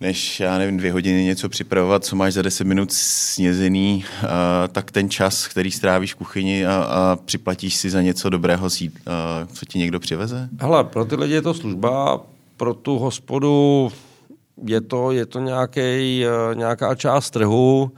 než, 0.00 0.40
já 0.40 0.58
nevím, 0.58 0.76
dvě 0.76 0.92
hodiny 0.92 1.24
něco 1.24 1.48
připravovat, 1.48 2.04
co 2.04 2.16
máš 2.16 2.34
za 2.34 2.42
deset 2.42 2.64
minut 2.64 2.92
snězený, 2.92 4.04
uh, 4.22 4.28
tak 4.72 4.90
ten 4.90 5.10
čas, 5.10 5.46
který 5.46 5.70
strávíš 5.70 6.14
v 6.14 6.16
kuchyni 6.16 6.66
a, 6.66 6.74
a 6.74 7.16
připlatíš 7.24 7.76
si 7.76 7.90
za 7.90 8.02
něco 8.02 8.30
dobrého, 8.30 8.66
uh, 8.66 8.92
co 9.52 9.66
ti 9.66 9.78
někdo 9.78 10.00
přiveze? 10.00 10.48
Hele, 10.60 10.84
pro 10.84 11.04
ty 11.04 11.16
lidi 11.16 11.34
je 11.34 11.42
to 11.42 11.54
služba, 11.54 12.20
pro 12.56 12.74
tu 12.74 12.98
hospodu 12.98 13.92
je 14.64 14.80
to, 14.80 15.12
je 15.12 15.26
to 15.26 15.40
nějaký, 15.40 16.24
eh, 16.26 16.54
nějaká 16.54 16.94
část 16.94 17.30
trhu. 17.30 17.92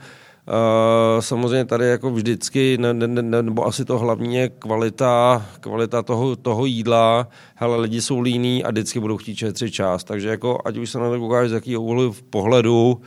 Samozřejmě 1.19 1.65
tady 1.65 1.85
jako 1.85 2.11
vždycky, 2.11 2.77
ne, 2.77 2.93
ne, 2.93 3.07
ne, 3.07 3.43
nebo 3.43 3.67
asi 3.67 3.85
to 3.85 3.99
hlavní 3.99 4.35
je 4.35 4.49
kvalita, 4.49 5.45
kvalita 5.59 6.03
toho, 6.03 6.35
toho 6.35 6.65
jídla. 6.65 7.27
Hele, 7.55 7.77
lidi 7.77 8.01
jsou 8.01 8.19
líní 8.19 8.63
a 8.63 8.69
vždycky 8.71 8.99
budou 8.99 9.17
chtít 9.17 9.35
šetřit 9.35 9.73
čas. 9.73 10.03
Takže 10.03 10.29
jako, 10.29 10.59
ať 10.65 10.77
už 10.77 10.89
se 10.89 10.99
na 10.99 11.09
to 11.09 11.19
koukáš 11.19 11.49
z 11.49 11.53
jakého 11.53 11.81
úhlu 11.81 12.11
v 12.11 12.23
pohledu, 12.23 13.01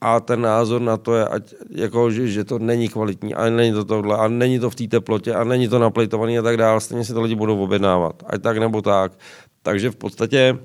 a 0.00 0.20
ten 0.20 0.40
názor 0.40 0.80
na 0.80 0.96
to 0.96 1.14
je, 1.14 1.28
ať, 1.28 1.54
jako, 1.70 2.10
že, 2.10 2.28
že, 2.28 2.44
to 2.44 2.58
není 2.58 2.88
kvalitní 2.88 3.34
a 3.34 3.50
není 3.50 3.72
to 3.72 3.84
tohle 3.84 4.16
a 4.16 4.28
není 4.28 4.58
to 4.58 4.70
v 4.70 4.74
té 4.74 4.88
teplotě 4.88 5.34
a 5.34 5.44
není 5.44 5.68
to 5.68 5.78
naplejtovaný 5.78 6.38
a 6.38 6.42
tak 6.42 6.56
dále, 6.56 6.80
stejně 6.80 7.04
si 7.04 7.12
to 7.12 7.20
lidi 7.20 7.34
budou 7.34 7.62
objednávat. 7.62 8.22
Ať 8.26 8.42
tak 8.42 8.58
nebo 8.58 8.82
tak. 8.82 9.12
Takže 9.62 9.90
v 9.90 9.96
podstatě 9.96 10.58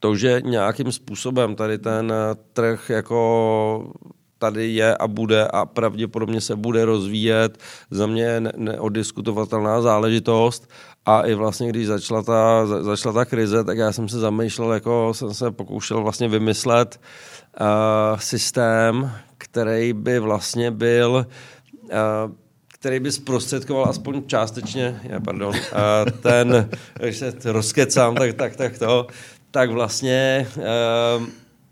to, 0.00 0.16
že 0.16 0.40
nějakým 0.44 0.92
způsobem 0.92 1.54
tady 1.54 1.78
ten 1.78 2.12
trh 2.52 2.90
jako 2.90 3.92
tady 4.38 4.68
je 4.68 4.96
a 4.96 5.08
bude 5.08 5.48
a 5.48 5.66
pravděpodobně 5.66 6.40
se 6.40 6.56
bude 6.56 6.84
rozvíjet, 6.84 7.58
za 7.90 8.06
mě 8.06 8.22
je 8.22 8.40
neodiskutovatelná 8.56 9.82
záležitost. 9.82 10.68
A 11.06 11.22
i 11.22 11.34
vlastně, 11.34 11.68
když 11.68 11.86
začala 11.86 12.22
ta, 12.22 12.66
začala 12.66 13.14
ta 13.14 13.24
krize, 13.24 13.64
tak 13.64 13.78
já 13.78 13.92
jsem 13.92 14.08
se 14.08 14.18
zamýšlel, 14.18 14.72
jako 14.72 15.14
jsem 15.14 15.34
se 15.34 15.50
pokoušel 15.50 16.02
vlastně 16.02 16.28
vymyslet 16.28 17.00
uh, 17.60 18.18
systém, 18.18 19.10
který 19.38 19.92
by 19.92 20.18
vlastně 20.18 20.70
byl 20.70 21.26
uh, 21.82 22.32
který 22.78 23.00
by 23.00 23.12
zprostředkoval 23.12 23.86
aspoň 23.88 24.22
částečně, 24.26 25.00
já, 25.02 25.20
pardon, 25.20 25.48
uh, 25.48 25.56
ten, 26.20 26.70
když 27.00 27.16
se 27.16 27.32
rozkecám, 27.44 28.14
tak, 28.14 28.34
tak, 28.34 28.56
tak 28.56 28.78
to, 28.78 29.06
tak 29.50 29.70
vlastně 29.70 30.46
uh, 30.56 31.26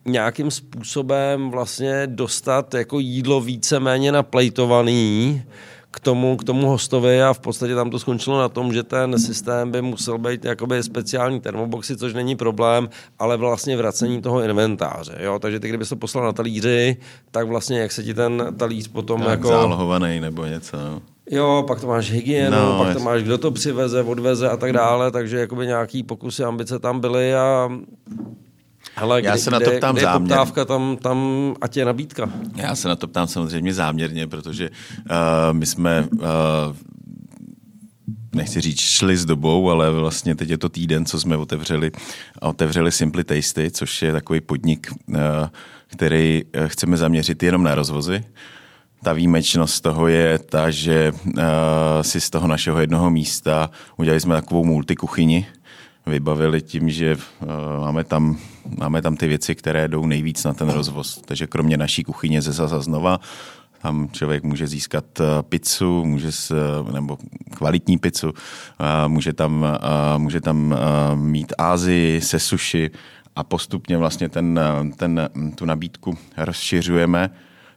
nějakým 0.07 0.51
způsobem 0.51 1.51
vlastně 1.51 2.07
dostat 2.07 2.75
jako 2.75 2.99
jídlo 2.99 3.41
víceméně 3.41 4.13
naplejtovaný 4.13 5.43
k 5.91 6.01
tomu, 6.01 6.37
k 6.37 6.45
tomu 6.45 6.67
hostovi 6.67 7.23
a 7.23 7.33
v 7.33 7.39
podstatě 7.39 7.75
tam 7.75 7.91
to 7.91 7.99
skončilo 7.99 8.39
na 8.39 8.49
tom, 8.49 8.73
že 8.73 8.83
ten 8.83 9.19
systém 9.19 9.71
by 9.71 9.83
musel 9.83 10.19
být 10.19 10.45
jakoby 10.45 10.83
speciální 10.83 11.41
termoboxy, 11.41 11.97
což 11.97 12.15
není 12.15 12.37
problém, 12.37 12.89
ale 13.19 13.37
vlastně 13.37 13.77
vracení 13.77 14.23
toho 14.23 14.43
inventáře. 14.43 15.17
Jo? 15.21 15.39
Takže 15.39 15.61
ty, 15.61 15.69
kdyby 15.69 15.85
to 15.85 15.97
poslal 15.97 16.25
na 16.25 16.33
talíři, 16.33 16.97
tak 17.31 17.49
vlastně 17.49 17.81
jak 17.81 17.93
se 17.93 18.03
ti 18.03 18.15
ten 18.15 18.47
talíř 18.57 18.89
potom 18.89 19.21
tak 19.21 19.31
jako... 19.31 19.49
Zálohovaný 19.49 20.21
nebo 20.21 20.45
něco. 20.45 20.77
No. 20.77 21.03
Jo, 21.31 21.65
pak 21.67 21.81
to 21.81 21.87
máš 21.87 22.11
hygienu, 22.11 22.57
no, 22.57 22.79
pak 22.79 22.97
to 22.97 23.01
máš, 23.01 23.23
kdo 23.23 23.39
to 23.39 23.51
přiveze, 23.51 24.03
odveze 24.03 24.51
a 24.51 24.57
tak 24.57 24.73
dále, 24.73 25.11
takže 25.11 25.39
jakoby 25.39 25.67
nějaký 25.67 26.03
pokusy, 26.03 26.45
ambice 26.45 26.79
tam 26.79 27.01
byly 27.01 27.35
a 27.35 27.71
Hele, 28.97 29.23
já 29.25 29.33
kdy, 29.33 29.41
se 29.41 29.51
na 29.51 29.61
to 29.61 29.71
ptám 29.71 29.95
kde 29.95 30.03
záměrně. 30.03 30.29
poptávka, 30.29 30.65
tam, 30.65 30.97
tam 30.97 31.19
ať 31.61 31.77
je 31.77 31.85
nabídka. 31.85 32.31
Já 32.57 32.75
se 32.75 32.89
na 32.89 32.97
to 32.97 33.09
ptám 33.09 33.27
samozřejmě 33.27 33.75
záměrně, 33.75 34.27
protože 34.27 34.71
uh, 34.71 35.17
my 35.53 35.67
jsme 35.67 36.09
uh, 36.13 36.21
nechci 38.35 38.61
říct 38.61 38.81
šli 38.81 39.17
s 39.17 39.25
dobou, 39.25 39.71
ale 39.71 39.91
vlastně 39.91 40.35
teď 40.35 40.49
je 40.49 40.59
to 40.59 40.69
týden, 40.69 41.07
co 41.07 41.21
jsme 41.21 41.37
otevřeli, 41.37 41.91
otevřeli 42.41 42.93
Simply 42.93 43.25
Tasty, 43.25 43.71
což 43.71 44.03
je 44.03 44.13
takový 44.13 44.41
podnik, 44.41 44.91
uh, 45.07 45.17
který 45.87 46.43
chceme 46.67 46.97
zaměřit 46.97 47.43
jenom 47.43 47.63
na 47.63 47.75
rozvozy. 47.75 48.25
Ta 49.03 49.13
výjimečnost 49.13 49.83
toho 49.83 50.09
je 50.09 50.39
ta, 50.39 50.71
že 50.71 51.13
uh, 51.13 51.43
si 52.03 52.21
z 52.21 52.31
toho 52.31 52.49
našeho 52.49 52.81
jednoho 52.81 53.11
místa 53.11 53.71
udělali 53.97 54.21
jsme 54.21 54.35
takovou 54.35 54.65
multikuchyni, 54.65 55.47
vybavili 56.07 56.63
tím, 56.63 56.91
že 56.91 57.17
uh, 57.17 57.49
máme, 57.81 58.05
tam, 58.05 58.37
máme 58.79 59.03
tam 59.03 59.17
ty 59.17 59.27
věci, 59.27 59.55
které 59.55 59.89
jdou 59.89 60.07
nejvíc 60.07 60.45
na 60.45 60.55
ten 60.55 60.71
rozvoz. 60.71 61.23
Takže 61.25 61.47
kromě 61.47 61.77
naší 61.77 62.05
kuchyně 62.05 62.43
ze 62.43 62.53
Zaza 62.53 62.81
znova, 62.81 63.21
tam 63.83 64.09
člověk 64.13 64.43
může 64.43 64.67
získat 64.67 65.05
uh, 65.21 65.27
pizzu, 65.43 66.05
může 66.05 66.33
s, 66.33 66.51
uh, 66.51 66.93
nebo 66.93 67.19
kvalitní 67.51 67.99
pizzu, 67.99 68.33
může 69.07 69.33
tam, 69.33 69.79
může 70.17 70.41
tam 70.41 70.75
mít 71.15 71.53
Ázii 71.59 72.21
se 72.21 72.39
suši 72.39 72.91
a 73.37 73.45
postupně 73.45 73.97
vlastně 73.99 74.29
ten, 74.29 74.61
ten, 74.97 75.31
tu 75.55 75.65
nabídku 75.65 76.19
rozšiřujeme 76.37 77.31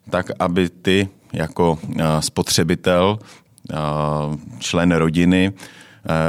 tak, 0.09 0.31
aby 0.39 0.69
ty 0.69 1.09
jako 1.33 1.79
spotřebitel, 2.19 3.19
člen 4.59 4.91
rodiny, 4.91 5.53
Eh, 5.53 5.76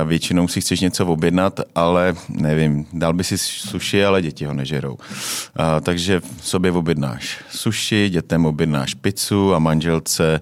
většinou 0.05 0.49
si 0.49 0.61
chceš 0.61 0.81
něco 0.81 1.07
objednat, 1.07 1.61
ale 1.75 2.15
nevím, 2.29 2.87
dal 2.93 3.13
by 3.13 3.25
si 3.25 3.39
suši, 3.39 4.05
ale 4.05 4.23
děti 4.23 4.45
ho 4.45 4.55
nežerou. 4.55 4.97
Eh, 5.01 5.81
takže 5.81 6.21
sobě 6.43 6.73
objednáš 6.73 7.45
suši, 7.51 8.11
dětem 8.11 8.47
objednáš 8.47 8.95
pizzu 8.95 9.55
a 9.55 9.59
manželce 9.59 10.41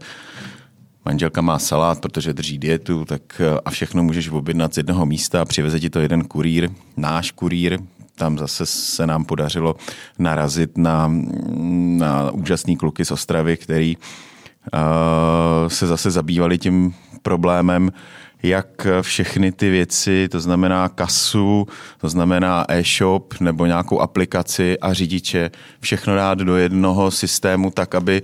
manželka 1.05 1.41
má 1.41 1.59
salát, 1.59 2.01
protože 2.01 2.33
drží 2.33 2.59
dietu, 2.59 3.05
tak 3.05 3.41
eh, 3.41 3.61
a 3.65 3.71
všechno 3.71 4.03
můžeš 4.03 4.29
objednat 4.29 4.75
z 4.75 4.77
jednoho 4.77 5.07
místa, 5.07 5.45
přiveze 5.45 5.81
ti 5.81 5.91
to 5.91 6.01
jeden 6.01 6.25
kurýr, 6.25 6.71
náš 6.97 7.31
kurýr, 7.31 7.79
tam 8.15 8.39
zase 8.39 8.67
se 8.67 9.07
nám 9.07 9.25
podařilo 9.25 9.77
narazit 10.19 10.79
na, 10.79 11.13
na 11.99 12.31
úžasný 12.31 12.77
kluky 12.77 13.05
z 13.05 13.11
Ostravy, 13.11 13.57
který 13.57 13.97
uh, 13.97 15.69
se 15.69 15.87
zase 15.87 16.11
zabývali 16.11 16.59
tím 16.59 16.95
problémem, 17.23 17.93
jak 18.49 18.87
všechny 19.03 19.53
ty 19.53 19.71
věci, 19.71 20.29
to 20.29 20.41
znamená 20.41 20.89
kasu, 20.89 21.67
to 22.01 22.09
znamená 22.09 22.65
e-shop 22.69 23.35
nebo 23.41 23.67
nějakou 23.67 24.01
aplikaci 24.01 24.79
a 24.79 24.93
řidiče, 24.93 25.51
všechno 25.81 26.15
dát 26.15 26.39
do 26.39 26.57
jednoho 26.57 27.11
systému 27.11 27.71
tak, 27.71 27.95
aby 27.95 28.23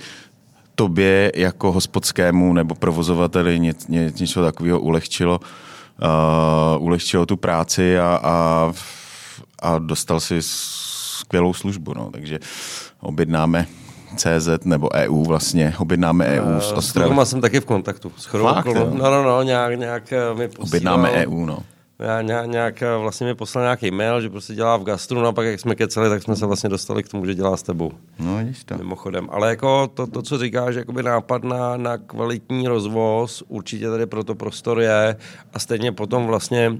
tobě 0.74 1.32
jako 1.34 1.72
hospodskému 1.72 2.52
nebo 2.52 2.74
provozovateli 2.74 3.60
ně, 3.60 3.74
ně, 3.88 4.12
něco 4.20 4.42
takového 4.42 4.80
ulehčilo, 4.80 5.40
uh, 5.40 6.84
ulehčilo 6.84 7.26
tu 7.26 7.36
práci 7.36 7.98
a, 7.98 8.20
a, 8.22 8.72
a 9.62 9.78
dostal 9.78 10.20
si 10.20 10.36
skvělou 10.40 11.54
službu. 11.54 11.94
No. 11.94 12.10
Takže 12.10 12.38
objednáme 13.00 13.66
CZ 14.16 14.64
nebo 14.64 14.88
EU 14.94 15.24
vlastně, 15.24 15.74
objednáme 15.78 16.26
EU 16.26 16.60
z 16.60 16.72
Ostravy. 16.72 17.14
S 17.24 17.28
jsem 17.28 17.40
taky 17.40 17.60
v 17.60 17.64
kontaktu. 17.64 18.12
S 18.16 18.26
Fakt, 18.26 18.66
no, 18.66 19.10
no, 19.10 19.22
no, 19.22 19.42
nějak, 19.42 19.78
nějak 19.78 20.12
eh, 20.12 20.34
mi 20.34 20.48
posílal, 20.48 20.68
Objednáme 20.68 21.10
EU, 21.10 21.44
no. 21.46 21.58
Já, 21.98 22.22
nějak, 22.22 22.46
nějak 22.46 22.82
eh, 22.82 22.96
vlastně 22.96 23.26
mi 23.26 23.34
poslal 23.34 23.64
nějaký 23.64 23.90
mail, 23.90 24.20
že 24.20 24.30
prostě 24.30 24.54
dělá 24.54 24.76
v 24.76 24.84
gastru, 24.84 25.20
no 25.20 25.28
a 25.28 25.32
pak 25.32 25.46
jak 25.46 25.60
jsme 25.60 25.74
keceli, 25.74 26.08
tak 26.08 26.22
jsme 26.22 26.36
se 26.36 26.46
vlastně 26.46 26.70
dostali 26.70 27.02
k 27.02 27.08
tomu, 27.08 27.26
že 27.26 27.34
dělá 27.34 27.56
s 27.56 27.62
tebou. 27.62 27.92
No, 28.18 28.36
vidíš 28.36 28.64
to. 28.64 28.78
Mimochodem. 28.78 29.28
Ale 29.30 29.48
jako 29.48 29.86
to, 29.86 30.06
to 30.06 30.22
co 30.22 30.38
říkáš, 30.38 30.74
jakoby 30.74 31.02
nápad 31.02 31.44
na, 31.44 31.76
na 31.76 31.98
kvalitní 31.98 32.68
rozvoz, 32.68 33.42
určitě 33.48 33.90
tady 33.90 34.06
proto 34.06 34.34
prostor 34.34 34.80
je 34.80 35.16
a 35.54 35.58
stejně 35.58 35.92
potom 35.92 36.26
vlastně 36.26 36.78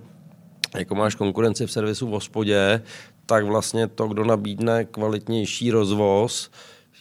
jako 0.78 0.95
máš 0.95 1.14
konkurenci 1.14 1.66
v 1.66 1.72
servisu 1.72 2.07
v 2.07 2.11
hospodě, 2.11 2.83
tak 3.26 3.45
vlastně 3.45 3.87
to, 3.87 4.09
kdo 4.09 4.24
nabídne 4.24 4.85
kvalitnější 4.85 5.70
rozvoz, 5.70 6.51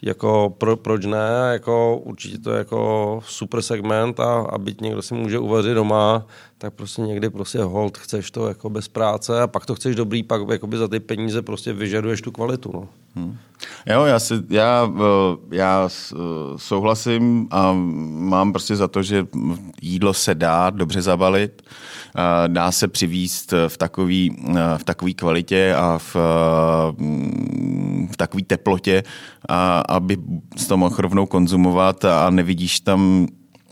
jako 0.02 0.56
pro, 0.58 0.78
proč 0.78 1.06
ne, 1.06 1.50
jako 1.52 1.98
určitě 1.98 2.38
to 2.38 2.52
je 2.52 2.58
jako 2.58 3.20
super 3.26 3.62
segment 3.62 4.20
a, 4.20 4.42
a 4.42 4.58
byť 4.58 4.82
někdo 4.82 5.02
si 5.02 5.14
může 5.14 5.40
uvařit 5.40 5.74
doma, 5.74 6.26
tak 6.58 6.74
prostě 6.74 7.02
někdy 7.02 7.30
prostě 7.30 7.60
hold, 7.60 7.98
chceš 7.98 8.32
to 8.32 8.48
jako 8.48 8.70
bez 8.70 8.88
práce 8.88 9.42
a 9.42 9.48
pak 9.48 9.66
to 9.66 9.76
chceš 9.76 9.96
dobrý, 9.96 10.24
pak 10.24 10.42
jakoby 10.52 10.78
za 10.78 10.88
ty 10.88 11.00
peníze 11.00 11.42
prostě 11.42 11.74
vyžaduješ 11.74 12.22
tu 12.22 12.32
kvalitu. 12.32 12.72
No. 12.74 12.88
Hmm. 13.16 13.38
Jo, 13.86 14.06
já, 14.06 14.20
si, 14.20 14.34
já, 14.50 14.92
eh, 14.96 15.56
já 15.56 15.90
eh, 15.92 16.18
souhlasím 16.56 17.48
a 17.52 17.74
mám 17.74 18.54
prostě 18.54 18.76
za 18.76 18.88
to, 18.88 19.04
že 19.04 19.28
jídlo 19.82 20.14
se 20.14 20.36
dá 20.36 20.70
dobře 20.70 21.02
zabalit, 21.02 21.62
dá 22.48 22.72
se 22.72 22.88
přivíst 22.88 23.54
v 23.68 23.78
takový, 23.78 24.36
eh, 24.50 24.78
v 24.78 24.84
takový 24.84 25.14
kvalitě 25.14 25.76
a 25.76 25.98
v, 25.98 26.16
v 28.12 28.18
takové 28.18 28.44
teplotě, 28.44 29.04
a, 29.50 29.80
aby 29.80 30.18
to 30.68 30.78
mohl 30.78 30.96
rovnou 30.98 31.26
konzumovat 31.26 32.06
a 32.06 32.30
nevidíš 32.30 32.80
tam 32.80 33.28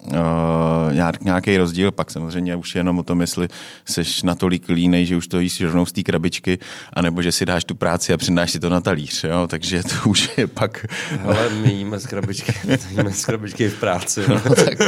uh, 0.08 1.20
nějaký 1.22 1.58
rozdíl, 1.58 1.92
pak 1.92 2.12
samozřejmě 2.12 2.56
už 2.56 2.76
jenom 2.76 3.00
o 3.00 3.04
tom, 3.04 3.22
jestli 3.22 3.48
jsi 3.86 4.02
natolik 4.24 4.70
línej, 4.70 5.06
že 5.06 5.16
už 5.16 5.28
to 5.28 5.40
jíš 5.40 5.62
rovnou 5.62 5.86
z 5.86 5.92
té 5.92 6.04
krabičky, 6.04 6.60
anebo 6.94 7.22
že 7.22 7.32
si 7.32 7.46
dáš 7.46 7.64
tu 7.64 7.76
práci 7.76 8.14
a 8.14 8.18
přidáš 8.18 8.52
si 8.52 8.60
to 8.60 8.70
na 8.70 8.82
talíř, 8.82 9.24
jo? 9.24 9.48
takže 9.48 9.84
to 9.84 9.96
už 10.10 10.30
je 10.38 10.48
pak... 10.48 10.86
Ale 11.24 11.50
my 11.50 11.72
jíme 11.72 12.00
z 12.00 12.08
krabičky, 12.08 12.54
jíme 12.92 13.12
z 13.12 13.26
krabičky 13.26 13.70
v 13.70 13.80
práci. 13.80 14.22
No, 14.28 14.56
tak, 14.56 14.80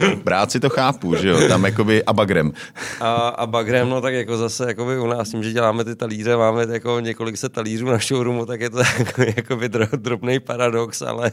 v 0.00 0.22
práci 0.24 0.60
to 0.60 0.70
chápu, 0.70 1.16
že 1.16 1.28
jo, 1.28 1.48
tam 1.48 1.64
jakoby 1.64 2.04
abagrem. 2.04 2.52
A, 3.00 3.14
a 3.14 3.46
bagrem, 3.46 3.88
no 3.88 4.00
tak 4.00 4.14
jako 4.14 4.36
zase 4.36 4.66
jakoby 4.66 4.98
u 4.98 5.06
nás 5.06 5.30
tím, 5.30 5.42
že 5.42 5.52
děláme 5.52 5.84
ty 5.84 5.96
talíře, 5.96 6.36
máme 6.36 6.66
jako 6.70 7.00
několik 7.00 7.36
set 7.36 7.52
talířů 7.52 7.86
na 7.86 7.98
showroomu, 7.98 8.46
tak 8.46 8.60
je 8.60 8.70
to 8.70 8.78
jako, 8.78 9.22
jakoby 9.36 9.68
drobný 9.96 10.40
paradox, 10.40 11.02
ale, 11.02 11.32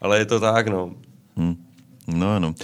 ale 0.00 0.18
je 0.18 0.24
to 0.24 0.40
tak, 0.40 0.68
no. 0.68 0.90
Hmm. 1.36 1.63
No 2.06 2.36
ano, 2.36 2.54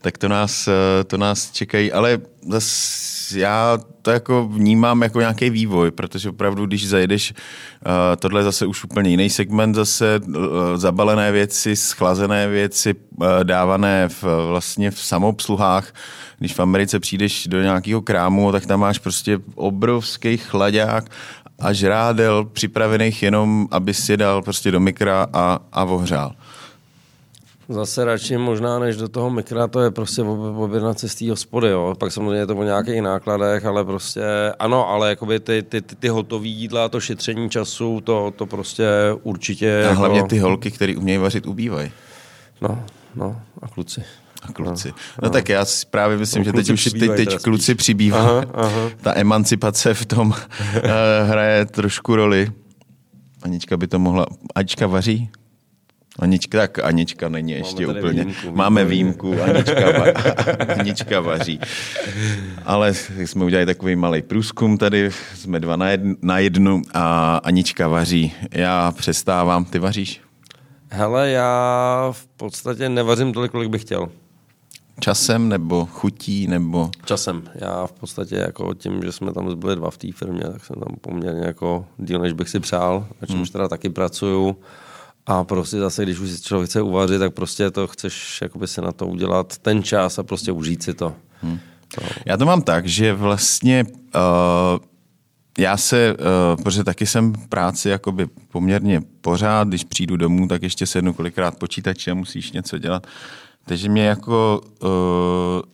tak 0.00 0.18
to 0.18 0.28
nás, 0.28 0.68
eh, 0.68 1.04
to 1.04 1.16
nás 1.16 1.50
čekají, 1.50 1.92
ale 1.92 2.18
zase 2.48 3.38
já 3.38 3.78
to 4.02 4.10
jako 4.10 4.48
vnímám 4.48 5.02
jako 5.02 5.20
nějaký 5.20 5.50
vývoj, 5.50 5.90
protože 5.90 6.28
opravdu, 6.28 6.66
když 6.66 6.88
zajedeš, 6.88 7.32
uh, 7.32 7.92
tohle 8.18 8.42
zase 8.42 8.66
už 8.66 8.84
úplně 8.84 9.10
jiný 9.10 9.30
segment, 9.30 9.74
zase 9.74 10.20
uh, 10.28 10.34
zabalené 10.76 11.32
věci, 11.32 11.76
schlazené 11.76 12.48
věci, 12.48 12.94
dávané 13.42 14.08
v, 14.08 14.24
vlastně 14.48 14.90
v 14.90 14.98
samobsluhách. 14.98 15.94
Když 16.38 16.54
v 16.54 16.60
Americe 16.60 17.00
přijdeš 17.00 17.46
do 17.46 17.62
nějakého 17.62 18.02
krámu, 18.02 18.52
tak 18.52 18.66
tam 18.66 18.80
máš 18.80 18.98
prostě 18.98 19.38
obrovský 19.54 20.36
chlaďák 20.36 21.10
a 21.58 21.72
žrádel 21.72 22.44
připravených 22.44 23.22
jenom, 23.22 23.68
aby 23.70 23.94
si 23.94 24.16
dal 24.16 24.42
prostě 24.42 24.70
do 24.70 24.80
mikra 24.80 25.26
a, 25.32 25.58
a 25.72 25.84
ohřál. 25.84 26.32
Zase 27.70 28.04
radši 28.04 28.36
možná 28.36 28.78
než 28.78 28.96
do 28.96 29.08
toho 29.08 29.30
mikra, 29.30 29.68
to 29.68 29.80
je 29.80 29.90
prostě 29.90 30.22
objednat 30.22 30.98
si 30.98 31.08
z 31.08 31.14
té 31.14 31.30
hospody, 31.30 31.68
jo. 31.68 31.94
Pak 31.98 32.12
samozřejmě 32.12 32.38
je 32.38 32.46
to 32.46 32.56
o 32.56 32.62
nějakých 32.62 33.02
nákladech, 33.02 33.64
ale 33.64 33.84
prostě 33.84 34.22
ano, 34.58 34.88
ale 34.88 35.08
jakoby 35.08 35.40
ty, 35.40 35.62
ty, 35.62 35.82
ty, 35.82 35.96
ty 35.96 36.08
hotové 36.08 36.46
jídla, 36.46 36.88
to 36.88 37.00
šetření 37.00 37.50
času, 37.50 38.00
to, 38.00 38.32
to 38.36 38.46
prostě 38.46 38.88
určitě... 39.22 39.82
A 39.84 39.88
jako... 39.88 39.94
hlavně 39.94 40.22
ty 40.22 40.38
holky, 40.38 40.70
které 40.70 40.96
umějí 40.96 41.18
vařit, 41.18 41.46
ubývají. 41.46 41.90
No, 42.60 42.84
no 43.14 43.40
a 43.62 43.68
kluci. 43.68 44.04
A 44.42 44.52
kluci. 44.52 44.88
No, 44.88 44.94
no, 45.22 45.28
no 45.28 45.30
tak 45.30 45.48
já 45.48 45.64
si 45.64 45.86
právě 45.86 46.16
myslím, 46.16 46.40
no, 46.40 46.44
že 46.44 46.52
teď 46.52 46.70
už 46.70 46.84
teď, 46.84 47.10
teď 47.16 47.42
kluci 47.42 47.74
přibývá. 47.74 48.18
Aha, 48.18 48.44
aha. 48.54 48.90
Ta 49.00 49.16
emancipace 49.16 49.94
v 49.94 50.06
tom 50.06 50.28
uh, 50.28 50.36
hraje 51.28 51.66
trošku 51.66 52.16
roli. 52.16 52.52
Anička 53.42 53.76
by 53.76 53.86
to 53.86 53.98
mohla... 53.98 54.26
Anička 54.54 54.86
vaří? 54.86 55.30
Anička, 56.20 56.58
tak 56.58 56.78
Anička 56.78 57.28
není 57.28 57.52
ještě 57.52 57.86
Máme 57.86 57.98
úplně. 57.98 58.24
Výjimku, 58.24 58.56
Máme 58.56 58.84
výjimku, 58.84 59.42
Anička, 59.42 59.98
va, 59.98 60.04
Anička 60.78 61.20
vaří. 61.20 61.60
Ale 62.64 62.94
jsme 63.16 63.44
udělali 63.44 63.66
takový 63.66 63.96
malý 63.96 64.22
průzkum 64.22 64.78
tady, 64.78 65.10
jsme 65.34 65.60
dva 65.60 65.76
na, 65.76 65.90
jednu, 65.90 66.14
na 66.22 66.38
jednu 66.38 66.82
a 66.94 67.36
Anička 67.36 67.88
vaří. 67.88 68.32
Já 68.52 68.92
přestávám, 68.92 69.64
ty 69.64 69.78
vaříš? 69.78 70.20
Hele, 70.88 71.30
já 71.30 72.08
v 72.12 72.26
podstatě 72.26 72.88
nevařím 72.88 73.32
tolik, 73.32 73.50
kolik 73.50 73.70
bych 73.70 73.82
chtěl. 73.82 74.08
Časem 75.00 75.48
nebo 75.48 75.86
chutí 75.86 76.46
nebo... 76.46 76.90
Časem. 77.04 77.42
Já 77.54 77.86
v 77.86 77.92
podstatě 77.92 78.36
jako 78.36 78.74
tím, 78.74 79.02
že 79.02 79.12
jsme 79.12 79.32
tam 79.32 79.58
byli 79.58 79.76
dva 79.76 79.90
v 79.90 79.98
té 79.98 80.12
firmě, 80.12 80.42
tak 80.52 80.64
jsem 80.64 80.76
tam 80.76 80.96
poměrně 81.00 81.46
jako 81.46 81.86
díl, 81.98 82.18
než 82.18 82.32
bych 82.32 82.48
si 82.48 82.60
přál, 82.60 83.06
na 83.20 83.26
čemž 83.26 83.48
hmm. 83.48 83.52
teda 83.52 83.68
taky 83.68 83.88
pracuju. 83.88 84.56
A 85.26 85.44
prostě 85.44 85.78
zase, 85.78 86.02
když 86.02 86.18
už 86.18 86.30
si 86.30 86.42
člověk 86.42 86.70
chce 86.70 86.82
uvařit, 86.82 87.18
tak 87.18 87.34
prostě 87.34 87.70
to 87.70 87.86
chceš 87.86 88.38
jakoby 88.42 88.68
si 88.68 88.80
na 88.80 88.92
to 88.92 89.06
udělat 89.06 89.58
ten 89.58 89.82
čas 89.82 90.18
a 90.18 90.22
prostě 90.22 90.52
užít 90.52 90.82
si 90.82 90.94
to. 90.94 91.14
Hmm. 91.42 91.58
to. 91.94 92.02
Já 92.26 92.36
to 92.36 92.46
mám 92.46 92.62
tak, 92.62 92.86
že 92.86 93.12
vlastně 93.12 93.84
uh, 94.14 94.20
já 95.58 95.76
se, 95.76 96.16
uh, 96.16 96.62
protože 96.62 96.84
taky 96.84 97.06
jsem 97.06 97.32
v 97.32 97.48
práci 97.48 97.88
jakoby 97.88 98.26
poměrně 98.52 99.02
pořád, 99.20 99.68
když 99.68 99.84
přijdu 99.84 100.16
domů, 100.16 100.48
tak 100.48 100.62
ještě 100.62 100.86
sednu 100.86 101.12
kolikrát 101.12 101.58
počítače 101.58 102.10
a 102.10 102.14
musíš 102.14 102.52
něco 102.52 102.78
dělat. 102.78 103.06
Takže 103.64 103.88
mě 103.88 104.06
jako 104.06 104.60
uh, 104.82 105.70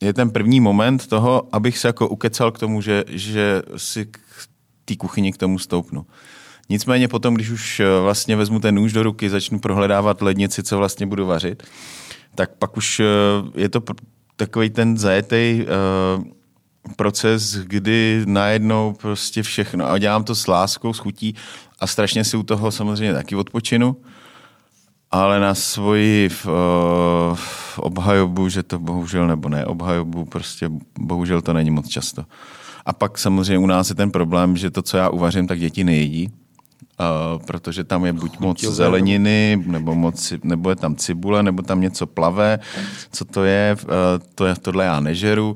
je 0.00 0.12
ten 0.12 0.30
první 0.30 0.60
moment 0.60 1.06
toho, 1.06 1.48
abych 1.52 1.78
se 1.78 1.88
jako 1.88 2.08
ukecal 2.08 2.52
k 2.52 2.58
tomu, 2.58 2.82
že, 2.82 3.04
že 3.08 3.62
si 3.76 4.06
k 4.06 4.18
té 4.84 4.96
kuchyni 4.96 5.32
k 5.32 5.36
tomu 5.36 5.58
stoupnu. 5.58 6.06
Nicméně 6.70 7.08
potom, 7.08 7.34
když 7.34 7.50
už 7.50 7.80
eh, 7.80 8.00
vlastně 8.00 8.36
vezmu 8.36 8.60
ten 8.60 8.74
nůž 8.74 8.92
do 8.92 9.02
ruky, 9.02 9.30
začnu 9.30 9.58
prohledávat 9.58 10.22
lednici, 10.22 10.62
co 10.62 10.78
vlastně 10.78 11.06
budu 11.06 11.26
vařit, 11.26 11.62
tak 12.34 12.50
pak 12.58 12.76
už 12.76 13.00
eh, 13.00 13.04
je 13.60 13.68
to 13.68 13.80
takový 14.36 14.70
ten 14.70 14.96
zajetý 14.96 15.64
uh, 15.64 16.24
proces, 16.96 17.56
kdy 17.56 18.22
najednou 18.26 18.92
prostě 18.92 19.42
všechno. 19.42 19.90
A 19.90 19.98
dělám 19.98 20.24
to 20.24 20.34
s 20.34 20.46
láskou, 20.46 20.92
s 20.92 20.98
chutí 20.98 21.34
a 21.78 21.86
strašně 21.86 22.24
si 22.24 22.36
u 22.36 22.42
toho 22.42 22.70
samozřejmě 22.70 23.14
taky 23.14 23.36
odpočinu. 23.36 23.96
Ale 25.10 25.40
na 25.40 25.54
svoji 25.54 26.30
uh, 26.46 27.38
obhajobu, 27.76 28.48
že 28.48 28.62
to 28.62 28.78
bohužel 28.78 29.26
nebo 29.26 29.48
ne 29.48 29.66
obhajobu, 29.66 30.24
prostě 30.24 30.70
bohužel 30.98 31.42
to 31.42 31.52
není 31.52 31.70
moc 31.70 31.88
často. 31.88 32.24
A 32.86 32.92
pak 32.92 33.18
samozřejmě 33.18 33.58
u 33.58 33.66
nás 33.66 33.88
je 33.88 33.94
ten 33.94 34.10
problém, 34.10 34.56
že 34.56 34.70
to, 34.70 34.82
co 34.82 34.96
já 34.96 35.08
uvařím, 35.08 35.46
tak 35.46 35.58
děti 35.58 35.84
nejedí 35.84 36.32
Uh, 37.00 37.42
protože 37.46 37.84
tam 37.84 38.04
je 38.04 38.12
buď 38.12 38.38
moc 38.38 38.60
zeleniny, 38.64 39.62
nebo, 39.66 39.94
moc, 39.94 40.32
nebo 40.42 40.70
je 40.70 40.76
tam 40.76 40.96
cibule, 40.96 41.42
nebo 41.42 41.62
tam 41.62 41.80
něco 41.80 42.06
plave. 42.06 42.58
Co 43.12 43.24
to 43.24 43.44
je? 43.44 43.76
Uh, 43.84 43.90
to 44.34 44.46
je 44.46 44.54
tohle 44.54 44.84
já 44.84 45.00
nežeru. 45.00 45.54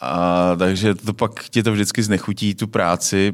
A, 0.00 0.56
takže 0.56 0.94
to 0.94 1.12
pak 1.12 1.44
ti 1.44 1.62
to 1.62 1.72
vždycky 1.72 2.02
znechutí 2.02 2.54
tu 2.54 2.66
práci 2.66 3.32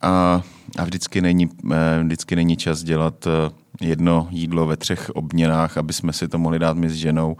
a, 0.00 0.42
a 0.78 0.84
vždycky, 0.84 1.20
není, 1.20 1.48
eh, 1.72 2.02
vždycky 2.02 2.36
není 2.36 2.56
čas 2.56 2.82
dělat 2.82 3.26
jedno 3.80 4.28
jídlo 4.30 4.66
ve 4.66 4.76
třech 4.76 5.10
obměnách, 5.10 5.78
aby 5.78 5.92
jsme 5.92 6.12
si 6.12 6.28
to 6.28 6.38
mohli 6.38 6.58
dát 6.58 6.76
my 6.76 6.90
s 6.90 6.94
ženou 6.94 7.36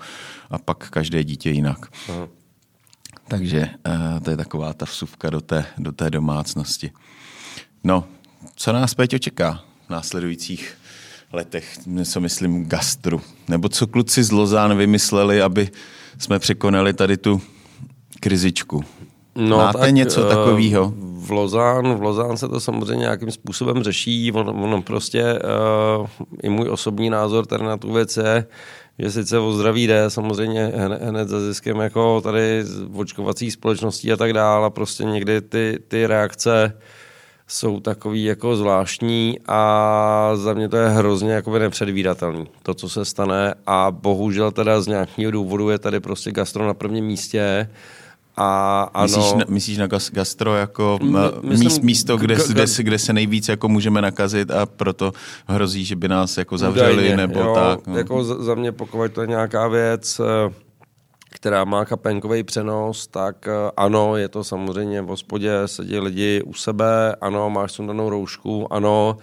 a 0.50 0.58
pak 0.58 0.90
každé 0.90 1.24
dítě 1.24 1.50
jinak. 1.50 1.78
Aha. 2.08 2.28
Takže 3.28 3.68
to 4.22 4.30
je 4.30 4.36
taková 4.36 4.72
ta 4.72 4.84
vsuvka 4.84 5.30
do 5.30 5.40
té, 5.40 5.64
do 5.78 5.92
té 5.92 6.10
domácnosti. 6.10 6.90
No, 7.84 8.04
co 8.56 8.72
nás 8.72 8.94
Péťo 8.94 9.18
čeká 9.18 9.64
v 9.86 9.90
následujících 9.90 10.74
letech, 11.32 11.86
něco 11.86 12.20
myslím 12.20 12.66
gastru, 12.66 13.20
nebo 13.48 13.68
co 13.68 13.86
kluci 13.86 14.24
z 14.24 14.30
Lozán 14.30 14.76
vymysleli, 14.76 15.42
aby 15.42 15.68
jsme 16.18 16.38
překonali 16.38 16.92
tady 16.92 17.16
tu 17.16 17.40
krizičku. 18.20 18.84
No, 19.34 19.56
Máte 19.56 19.78
tak, 19.78 19.90
něco 19.90 20.26
eh, 20.26 20.28
takového? 20.28 20.94
V 21.16 21.30
Lozán, 21.30 21.94
v 21.94 22.02
Lozán 22.02 22.36
se 22.36 22.48
to 22.48 22.60
samozřejmě 22.60 23.00
nějakým 23.00 23.30
způsobem 23.30 23.82
řeší. 23.82 24.32
Ono, 24.32 24.52
ono 24.52 24.82
prostě 24.82 25.22
uh, 25.98 26.06
i 26.42 26.48
můj 26.48 26.68
osobní 26.68 27.10
názor 27.10 27.46
tady 27.46 27.64
na 27.64 27.76
tu 27.76 27.92
věc 27.92 28.16
je, 28.16 28.46
že 28.98 29.10
sice 29.10 29.38
o 29.38 29.52
zdraví 29.52 29.86
jde, 29.86 30.10
samozřejmě 30.10 30.72
hned, 30.76 31.02
hned 31.02 31.28
za 31.28 31.40
ziskem 31.40 31.76
jako 31.76 32.20
tady 32.20 32.64
očkovací 32.94 33.50
společností 33.50 34.12
a 34.12 34.16
tak 34.16 34.32
dále, 34.32 34.66
a 34.66 34.70
prostě 34.70 35.04
někdy 35.04 35.40
ty, 35.40 35.78
ty 35.88 36.06
reakce 36.06 36.72
uh, 36.74 36.80
jsou 37.48 37.80
takový 37.80 38.24
jako 38.24 38.56
zvláštní 38.56 39.38
a 39.46 40.30
za 40.34 40.54
mě 40.54 40.68
to 40.68 40.76
je 40.76 40.88
hrozně 40.88 41.32
jakoby 41.32 41.58
nepředvídatelný, 41.58 42.48
to, 42.62 42.74
co 42.74 42.88
se 42.88 43.04
stane 43.04 43.54
a 43.66 43.90
bohužel 43.90 44.50
teda 44.50 44.80
z 44.80 44.86
nějakého 44.86 45.30
důvodu 45.30 45.70
je 45.70 45.78
tady 45.78 46.00
prostě 46.00 46.32
gastro 46.32 46.66
na 46.66 46.74
prvním 46.74 47.04
místě 47.04 47.68
a 48.36 48.82
ano. 48.94 49.02
Myslíš 49.02 49.32
na, 49.34 49.44
myslíš 49.48 49.78
na 49.78 49.86
gastro 50.12 50.56
jako 50.56 50.98
myslím, 51.42 51.68
míst, 51.68 51.82
místo, 51.82 52.16
kde, 52.16 52.36
kde, 52.48 52.66
se, 52.66 52.82
kde 52.82 52.98
se 52.98 53.12
nejvíc 53.12 53.48
jako 53.48 53.68
můžeme 53.68 54.02
nakazit 54.02 54.50
a 54.50 54.66
proto 54.66 55.12
hrozí, 55.48 55.84
že 55.84 55.96
by 55.96 56.08
nás 56.08 56.36
jako 56.36 56.58
zavřeli 56.58 56.92
Udajně, 56.92 57.16
nebo 57.16 57.40
jo, 57.40 57.54
tak? 57.54 57.86
No. 57.86 57.98
Jako 57.98 58.24
za, 58.24 58.42
za 58.42 58.54
mě 58.54 58.72
pokud 58.72 59.12
to 59.12 59.20
je 59.20 59.26
nějaká 59.26 59.68
věc, 59.68 60.20
eh, 60.20 60.54
která 61.36 61.64
má 61.64 61.84
kapenkový 61.84 62.42
přenos, 62.42 63.06
tak 63.06 63.48
eh, 63.48 63.70
ano, 63.76 64.16
je 64.16 64.28
to 64.28 64.44
samozřejmě 64.44 65.02
v 65.02 65.06
hospodě, 65.06 65.52
sedí 65.66 65.98
lidi 65.98 66.42
u 66.46 66.54
sebe, 66.54 67.16
ano, 67.20 67.50
máš 67.50 67.72
sundanou 67.72 68.10
roušku, 68.10 68.72
ano, 68.72 69.16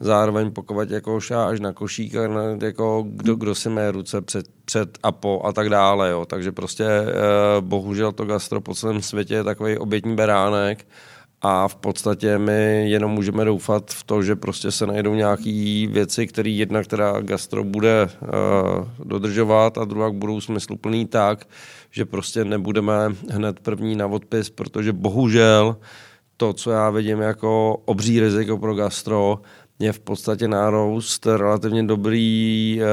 zároveň 0.00 0.50
pokud 0.50 0.90
jako 0.90 1.18
až 1.46 1.60
na 1.60 1.72
košík, 1.72 2.12
jako 2.62 3.04
kdo, 3.08 3.34
kdo 3.34 3.54
si 3.54 3.68
mé 3.68 3.90
ruce 3.90 4.20
před, 4.20 4.46
před 4.64 4.98
a 5.02 5.12
po 5.12 5.42
a 5.44 5.52
tak 5.52 5.68
dále. 5.68 6.10
Jo. 6.10 6.24
Takže 6.24 6.52
prostě 6.52 6.84
eh, 6.84 7.12
bohužel 7.60 8.12
to 8.12 8.24
gastro 8.24 8.60
po 8.60 8.74
celém 8.74 9.02
světě 9.02 9.34
je 9.34 9.44
takový 9.44 9.78
obětní 9.78 10.16
beránek 10.16 10.86
a 11.42 11.68
v 11.68 11.76
podstatě 11.76 12.38
my 12.38 12.90
jenom 12.90 13.10
můžeme 13.10 13.44
doufat 13.44 13.90
v 13.90 14.04
to, 14.04 14.22
že 14.22 14.36
prostě 14.36 14.70
se 14.70 14.86
najdou 14.86 15.14
nějaké 15.14 15.86
věci, 15.90 16.26
které 16.26 16.50
jedna, 16.50 16.82
která 16.82 17.20
gastro 17.20 17.64
bude 17.64 18.08
uh, 18.22 18.28
dodržovat 19.04 19.78
a 19.78 19.84
druhá 19.84 20.10
budou 20.10 20.40
smysluplný 20.40 21.06
tak, 21.06 21.48
že 21.90 22.04
prostě 22.04 22.44
nebudeme 22.44 22.94
hned 23.30 23.60
první 23.60 23.96
na 23.96 24.06
odpis, 24.06 24.50
protože 24.50 24.92
bohužel 24.92 25.76
to, 26.36 26.52
co 26.52 26.70
já 26.70 26.90
vidím 26.90 27.20
jako 27.20 27.82
obří 27.84 28.20
riziko 28.20 28.58
pro 28.58 28.74
gastro, 28.74 29.38
je 29.78 29.92
v 29.92 30.00
podstatě 30.00 30.48
nárůst 30.48 31.26
relativně 31.26 31.82
dobrý, 31.82 32.80
uh, 32.80 32.88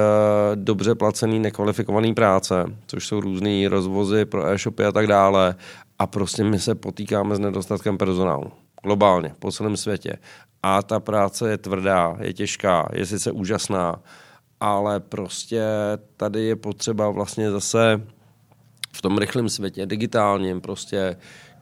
dobře 0.55 0.95
placený, 0.95 1.39
nekvalifikovaný 1.39 2.13
práce, 2.13 2.65
což 2.87 3.07
jsou 3.07 3.19
různé 3.19 3.69
rozvozy 3.69 4.25
pro 4.25 4.47
e-shopy 4.47 4.85
a 4.85 4.91
tak 4.91 5.07
dále 5.07 5.55
a 5.99 6.07
prostě 6.07 6.43
my 6.43 6.59
se 6.59 6.75
potýkáme 6.75 7.35
s 7.35 7.39
nedostatkem 7.39 7.97
personálu. 7.97 8.51
Globálně, 8.83 9.35
po 9.39 9.51
celém 9.51 9.77
světě. 9.77 10.17
A 10.63 10.81
ta 10.81 10.99
práce 10.99 11.49
je 11.49 11.57
tvrdá, 11.57 12.17
je 12.21 12.33
těžká, 12.33 12.89
je 12.93 13.05
sice 13.05 13.31
úžasná, 13.31 14.01
ale 14.59 14.99
prostě 14.99 15.63
tady 16.17 16.43
je 16.43 16.55
potřeba 16.55 17.09
vlastně 17.09 17.51
zase 17.51 18.01
v 18.93 19.01
tom 19.01 19.17
rychlém 19.17 19.49
světě, 19.49 19.85
digitálním, 19.85 20.61
prostě 20.61 21.17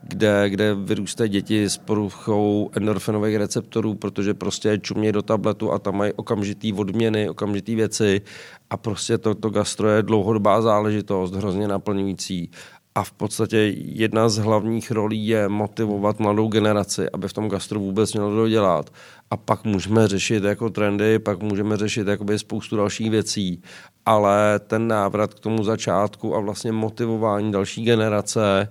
kde, 0.08 0.50
kde 0.50 0.74
vyrůstají 0.74 1.30
děti 1.30 1.64
s 1.64 1.78
poruchou 1.78 2.70
endorfinových 2.76 3.36
receptorů, 3.36 3.94
protože 3.94 4.34
prostě 4.34 4.78
čumějí 4.78 5.12
do 5.12 5.22
tabletu 5.22 5.72
a 5.72 5.78
tam 5.78 5.96
mají 5.96 6.12
okamžitý 6.12 6.72
odměny, 6.72 7.28
okamžitý 7.28 7.74
věci 7.74 8.20
a 8.70 8.76
prostě 8.76 9.18
to, 9.18 9.34
to 9.34 9.50
gastro 9.50 9.88
je 9.88 10.02
dlouhodobá 10.02 10.62
záležitost, 10.62 11.34
hrozně 11.34 11.68
naplňující. 11.68 12.50
A 12.94 13.04
v 13.04 13.12
podstatě 13.12 13.56
jedna 13.76 14.28
z 14.28 14.36
hlavních 14.36 14.90
rolí 14.90 15.26
je 15.26 15.48
motivovat 15.48 16.18
mladou 16.18 16.48
generaci, 16.48 17.10
aby 17.10 17.28
v 17.28 17.32
tom 17.32 17.48
gastro 17.48 17.80
vůbec 17.80 18.12
mělo 18.12 18.36
dodělat. 18.36 18.92
A 19.30 19.36
pak 19.36 19.64
můžeme 19.64 20.08
řešit 20.08 20.44
jako 20.44 20.70
trendy, 20.70 21.18
pak 21.18 21.42
můžeme 21.42 21.76
řešit 21.76 22.06
jakoby 22.06 22.38
spoustu 22.38 22.76
dalších 22.76 23.10
věcí. 23.10 23.62
Ale 24.06 24.60
ten 24.66 24.88
návrat 24.88 25.34
k 25.34 25.40
tomu 25.40 25.64
začátku 25.64 26.36
a 26.36 26.40
vlastně 26.40 26.72
motivování 26.72 27.52
další 27.52 27.84
generace, 27.84 28.68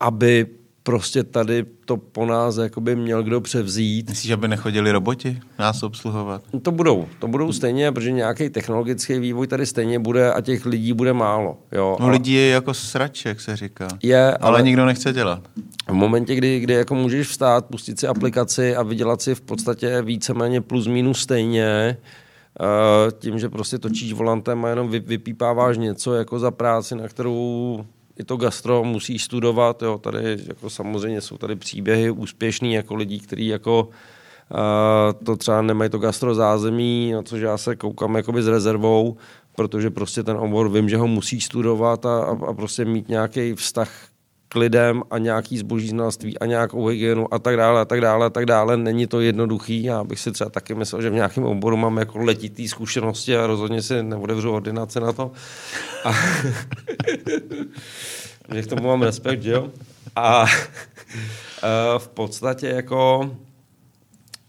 aby 0.00 0.46
prostě 0.86 1.24
tady 1.24 1.64
to 1.84 1.96
po 1.96 2.26
nás 2.26 2.56
jakoby 2.56 2.96
měl 2.96 3.22
kdo 3.22 3.40
převzít. 3.40 4.08
Myslíš, 4.08 4.32
aby 4.32 4.48
nechodili 4.48 4.92
roboti 4.92 5.40
nás 5.58 5.82
obsluhovat? 5.82 6.42
To 6.62 6.70
budou, 6.70 7.06
to 7.18 7.28
budou 7.28 7.52
stejně, 7.52 7.92
protože 7.92 8.12
nějaký 8.12 8.50
technologický 8.50 9.18
vývoj 9.18 9.46
tady 9.46 9.66
stejně 9.66 9.98
bude 9.98 10.32
a 10.32 10.40
těch 10.40 10.66
lidí 10.66 10.92
bude 10.92 11.12
málo. 11.12 11.58
Jo. 11.72 11.96
No 12.00 12.08
lidí 12.08 12.32
je 12.32 12.48
jako 12.48 12.74
sraček, 12.74 13.40
se 13.40 13.56
říká. 13.56 13.88
Je, 14.02 14.26
ale, 14.26 14.36
ale 14.40 14.62
nikdo 14.62 14.86
nechce 14.86 15.12
dělat. 15.12 15.42
V 15.88 15.92
momentě, 15.92 16.34
kdy, 16.34 16.60
kdy 16.60 16.74
jako 16.74 16.94
můžeš 16.94 17.28
vstát, 17.28 17.66
pustit 17.66 18.00
si 18.00 18.06
aplikaci 18.06 18.76
a 18.76 18.82
vydělat 18.82 19.22
si 19.22 19.34
v 19.34 19.40
podstatě 19.40 20.02
víceméně 20.02 20.60
plus 20.60 20.86
minus 20.86 21.20
stejně, 21.20 21.96
uh, 22.60 23.10
tím, 23.18 23.38
že 23.38 23.48
prostě 23.48 23.78
točíš 23.78 24.12
volantem 24.12 24.64
a 24.64 24.68
jenom 24.68 24.88
vypípáváš 24.88 25.78
něco 25.78 26.14
jako 26.14 26.38
za 26.38 26.50
práci, 26.50 26.94
na 26.94 27.08
kterou 27.08 27.84
i 28.18 28.24
to 28.24 28.36
gastro 28.36 28.84
musí 28.84 29.18
studovat, 29.18 29.82
jo, 29.82 29.98
tady 29.98 30.38
jako 30.46 30.70
samozřejmě 30.70 31.20
jsou 31.20 31.36
tady 31.36 31.56
příběhy 31.56 32.10
úspěšný 32.10 32.74
jako 32.74 32.94
lidí, 32.94 33.20
kteří 33.20 33.46
jako 33.46 33.84
uh, 33.84 35.24
to 35.24 35.36
třeba 35.36 35.62
nemají 35.62 35.90
to 35.90 35.98
gastro 35.98 36.34
zázemí, 36.34 37.12
na 37.12 37.22
což 37.22 37.40
já 37.40 37.58
se 37.58 37.76
koukám 37.76 38.16
jakoby 38.16 38.42
s 38.42 38.48
rezervou, 38.48 39.16
protože 39.56 39.90
prostě 39.90 40.22
ten 40.22 40.36
obor 40.36 40.70
vím, 40.70 40.88
že 40.88 40.96
ho 40.96 41.06
musí 41.06 41.40
studovat 41.40 42.06
a, 42.06 42.24
a, 42.24 42.30
a 42.46 42.52
prostě 42.52 42.84
mít 42.84 43.08
nějaký 43.08 43.54
vztah 43.54 43.90
k 44.48 44.54
lidem 44.54 45.02
a 45.10 45.18
nějaký 45.18 45.58
zboží 45.58 45.88
znalství 45.88 46.38
a 46.38 46.46
nějakou 46.46 46.86
hygienu 46.86 47.34
a 47.34 47.38
tak 47.38 47.56
dále 47.56 47.80
a 47.80 47.84
tak 47.84 48.00
dále 48.00 48.26
a 48.26 48.30
tak 48.30 48.46
dále. 48.46 48.76
Není 48.76 49.06
to 49.06 49.20
jednoduchý. 49.20 49.84
Já 49.84 50.04
bych 50.04 50.20
si 50.20 50.32
třeba 50.32 50.50
taky 50.50 50.74
myslel, 50.74 51.02
že 51.02 51.10
v 51.10 51.14
nějakém 51.14 51.44
oboru 51.44 51.76
mám 51.76 51.96
jako 51.96 52.18
letitý 52.18 52.68
zkušenosti 52.68 53.36
a 53.36 53.46
rozhodně 53.46 53.82
si 53.82 54.02
neodevřu 54.02 54.52
ordinace 54.52 55.00
na 55.00 55.12
to. 55.12 55.32
A 56.04 56.12
že 58.54 58.62
k 58.62 58.66
tomu 58.66 58.86
mám 58.86 59.02
respekt, 59.02 59.42
že 59.42 59.52
jo? 59.52 59.70
A 60.16 60.46
v 61.98 62.08
podstatě 62.08 62.68
jako 62.68 63.30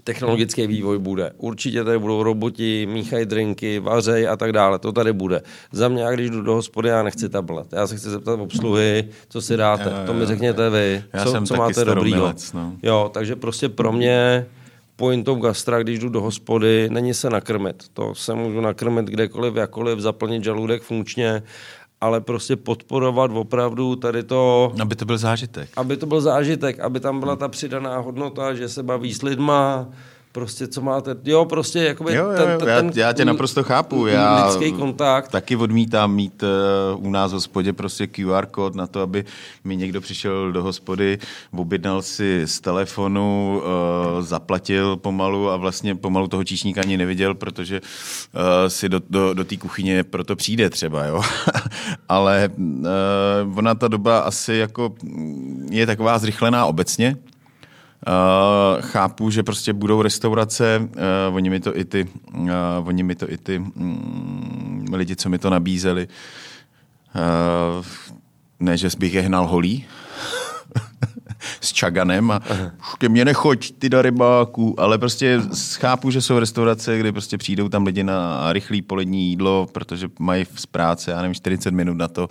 technologický 0.08 0.68
vývoj 0.68 1.00
bude. 1.00 1.32
Určitě 1.38 1.84
tady 1.84 2.00
budou 2.00 2.24
roboti, 2.24 2.86
míchají 2.86 3.26
drinky, 3.26 3.80
vařej 3.80 4.28
a 4.28 4.38
tak 4.38 4.52
dále. 4.52 4.80
To 4.80 4.92
tady 4.92 5.14
bude. 5.14 5.42
Za 5.72 5.88
mě, 5.88 6.06
když 6.14 6.30
jdu 6.30 6.42
do 6.42 6.54
hospody, 6.54 6.90
já 6.90 7.04
nechci 7.04 7.30
tablet. 7.30 7.68
Já 7.72 7.88
se 7.88 7.98
chci 7.98 8.10
zeptat 8.10 8.40
obsluhy, 8.40 9.08
co 9.30 9.42
si 9.42 9.58
dáte. 9.58 9.84
Jo, 9.84 9.96
jo, 10.00 10.06
to 10.06 10.14
mi 10.14 10.26
řekněte 10.26 10.70
vy. 10.70 11.04
Já 11.14 11.24
co, 11.24 11.32
jsem 11.32 11.46
co 11.46 11.56
máte 11.56 11.86
dobrý. 11.86 12.14
No. 12.54 12.74
Jo, 12.84 13.12
takže 13.14 13.36
prostě 13.36 13.70
pro 13.70 13.92
mě 13.92 14.46
pointou 14.96 15.36
gastra, 15.36 15.84
když 15.84 16.00
jdu 16.00 16.10
do 16.10 16.22
hospody, 16.22 16.90
není 16.92 17.14
se 17.14 17.30
nakrmit. 17.30 17.84
To 17.94 18.16
se 18.16 18.34
můžu 18.34 18.62
nakrmit 18.62 19.06
kdekoliv, 19.06 19.56
jakoliv, 19.56 20.00
zaplnit 20.00 20.44
žaludek 20.44 20.82
funkčně 20.82 21.44
ale 22.02 22.22
prostě 22.22 22.56
podporovat 22.56 23.32
opravdu 23.34 23.96
tady 23.96 24.24
to... 24.24 24.74
Aby 24.80 24.96
to 24.96 25.06
byl 25.06 25.18
zážitek. 25.18 25.70
Aby 25.78 25.98
to 25.98 26.06
byl 26.06 26.22
zážitek, 26.22 26.80
aby 26.80 27.00
tam 27.00 27.20
byla 27.20 27.36
ta 27.36 27.48
přidaná 27.48 27.98
hodnota, 27.98 28.54
že 28.54 28.70
se 28.70 28.84
baví 28.84 29.14
s 29.14 29.22
lidma, 29.22 29.88
prostě 30.32 30.68
co 30.68 30.82
máte, 30.82 31.16
jo, 31.24 31.46
prostě 31.46 31.80
jakoby 31.80 32.14
jo, 32.14 32.32
jo, 32.32 32.38
ten, 32.38 32.60
ten, 32.60 32.68
já, 32.68 32.82
ten, 32.82 32.92
já 32.96 33.14
tě 33.14 33.26
naprosto 33.26 33.64
chápu, 33.64 34.08
já 34.08 34.46
lidský 34.46 34.72
kontakt. 34.72 35.32
taky 35.32 35.56
odmítám 35.56 36.16
mít 36.16 36.44
uh, 36.44 37.06
u 37.06 37.12
nás 37.12 37.32
v 37.32 37.34
hospodě 37.34 37.74
prostě 37.74 38.08
QR 38.08 38.46
kód 38.46 38.76
na 38.76 38.88
to, 38.88 39.02
aby 39.02 39.26
mi 39.64 39.76
někdo 39.76 40.02
přišel 40.02 40.52
do 40.52 40.64
hospody, 40.64 41.18
objednal 41.52 42.02
si 42.02 42.42
z 42.46 42.60
telefonu, 42.60 43.62
uh, 44.16 44.22
zaplatil 44.22 44.96
pomalu 44.96 45.50
a 45.50 45.58
vlastně 45.58 45.96
pomalu 45.96 46.28
toho 46.28 46.44
číšníka 46.44 46.82
ani 46.82 46.98
neviděl, 46.98 47.36
protože 47.36 47.82
uh, 47.82 48.42
si 48.68 48.90
do, 48.90 49.02
do, 49.10 49.34
do 49.34 49.44
té 49.44 49.58
kuchyně 49.58 50.04
proto 50.04 50.36
přijde 50.36 50.70
třeba, 50.70 51.06
jo. 51.06 51.22
Ale 52.10 52.50
uh, 52.58 53.58
ona 53.58 53.76
ta 53.76 53.88
doba 53.88 54.20
asi 54.20 54.54
jako 54.54 54.96
je 55.70 55.86
taková 55.86 56.20
zrychlená 56.20 56.66
obecně, 56.66 57.16
Uh, 58.08 58.82
chápu, 58.82 59.30
že 59.30 59.44
prostě 59.44 59.74
budou 59.74 60.02
restaurace, 60.02 60.80
uh, 61.30 61.36
oni 61.36 61.50
mi 61.50 61.60
to 61.60 61.78
i 61.78 61.86
ty, 61.86 62.08
uh, 62.34 62.50
oni 62.84 63.04
mi 63.04 63.16
to 63.16 63.32
i 63.32 63.38
ty 63.38 63.58
um, 63.60 64.86
lidi, 64.94 65.16
co 65.16 65.30
mi 65.30 65.40
to 65.40 65.50
nabízeli, 65.50 66.08
uh, 67.16 67.86
ne, 68.60 68.78
že 68.78 68.90
bych 68.98 69.14
je 69.14 69.22
hnal 69.22 69.48
holí, 69.48 69.86
s 71.62 71.74
čaganem 71.74 72.32
a 72.32 72.42
už 72.80 72.96
ke 72.98 73.10
mně 73.10 73.26
nechoď, 73.26 73.72
ty 73.80 73.90
do 73.90 74.02
rybáků, 74.02 74.80
ale 74.80 74.98
prostě 74.98 75.42
chápu, 75.76 76.12
že 76.12 76.22
jsou 76.22 76.40
restaurace, 76.40 77.00
kde 77.00 77.12
prostě 77.12 77.38
přijdou 77.38 77.70
tam 77.70 77.86
lidi 77.86 78.04
na 78.04 78.54
rychlý 78.54 78.82
polední 78.82 79.30
jídlo, 79.30 79.68
protože 79.72 80.10
mají 80.20 80.46
z 80.56 80.66
práce, 80.66 81.12
já 81.12 81.22
nevím, 81.22 81.36
40 81.36 81.74
minut 81.74 81.98
na 81.98 82.08
to, 82.08 82.30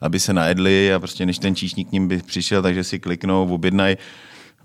aby 0.00 0.20
se 0.20 0.32
najedli 0.32 0.94
a 0.94 0.98
prostě 0.98 1.26
než 1.26 1.38
ten 1.38 1.54
číšník 1.54 1.88
k 1.88 1.92
ním 1.92 2.08
by 2.08 2.22
přišel, 2.22 2.62
takže 2.62 2.84
si 2.84 2.98
kliknou, 2.98 3.54
objednají 3.54 3.96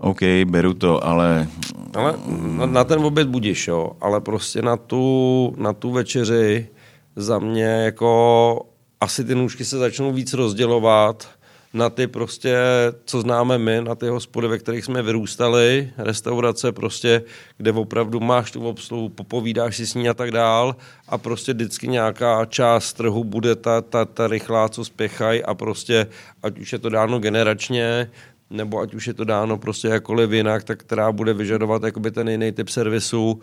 OK, 0.02 0.20
beru 0.46 0.74
to, 0.74 1.06
ale... 1.06 1.48
Ale 1.94 2.14
na, 2.28 2.66
na 2.66 2.84
ten 2.84 3.06
oběd 3.06 3.28
budíš, 3.28 3.68
jo, 3.68 3.92
ale 4.02 4.22
prostě 4.22 4.62
na 4.62 4.78
tu, 4.78 5.54
na 5.58 5.74
tu 5.74 5.92
večeři 5.92 6.68
za 7.16 7.40
mě 7.40 7.64
jako 7.64 8.62
asi 9.02 9.24
ty 9.24 9.36
nůžky 9.36 9.66
se 9.66 9.78
začnou 9.78 10.12
víc 10.14 10.34
rozdělovat 10.34 11.28
na 11.74 11.90
ty 11.90 12.08
prostě, 12.08 12.58
co 13.06 13.22
známe 13.22 13.58
my, 13.58 13.82
na 13.82 13.96
ty 13.96 14.08
hospody, 14.08 14.48
ve 14.48 14.58
kterých 14.58 14.86
jsme 14.86 15.02
vyrůstali, 15.02 15.92
restaurace 15.98 16.72
prostě, 16.72 17.24
kde 17.58 17.72
opravdu 17.72 18.20
máš 18.20 18.52
tu 18.52 18.68
obsluhu, 18.68 19.10
popovídáš 19.10 19.78
si 19.78 19.88
s 19.88 19.94
ní 19.94 20.10
a 20.10 20.14
tak 20.14 20.32
dál 20.32 20.76
a 21.08 21.18
prostě 21.18 21.54
vždycky 21.54 21.88
nějaká 21.88 22.46
část 22.46 22.94
trhu 22.94 23.24
bude 23.24 23.56
ta, 23.56 23.82
ta, 23.82 24.06
ta 24.06 24.28
rychlá, 24.28 24.70
co 24.70 24.86
spěchají 24.86 25.44
a 25.44 25.54
prostě, 25.54 26.08
ať 26.44 26.60
už 26.60 26.74
je 26.74 26.80
to 26.80 26.90
dáno 26.90 27.20
generačně, 27.20 28.12
nebo 28.52 28.80
ať 28.80 28.94
už 28.94 29.08
je 29.08 29.14
to 29.14 29.24
dáno 29.24 29.58
prostě 29.58 29.88
jakoliv 29.88 30.32
jinak, 30.32 30.64
tak 30.64 30.80
která 30.80 31.12
bude 31.12 31.34
vyžadovat 31.34 31.84
jakoby 31.84 32.12
ten 32.12 32.30
jiný 32.30 32.52
typ 32.52 32.70
servisu. 32.70 33.40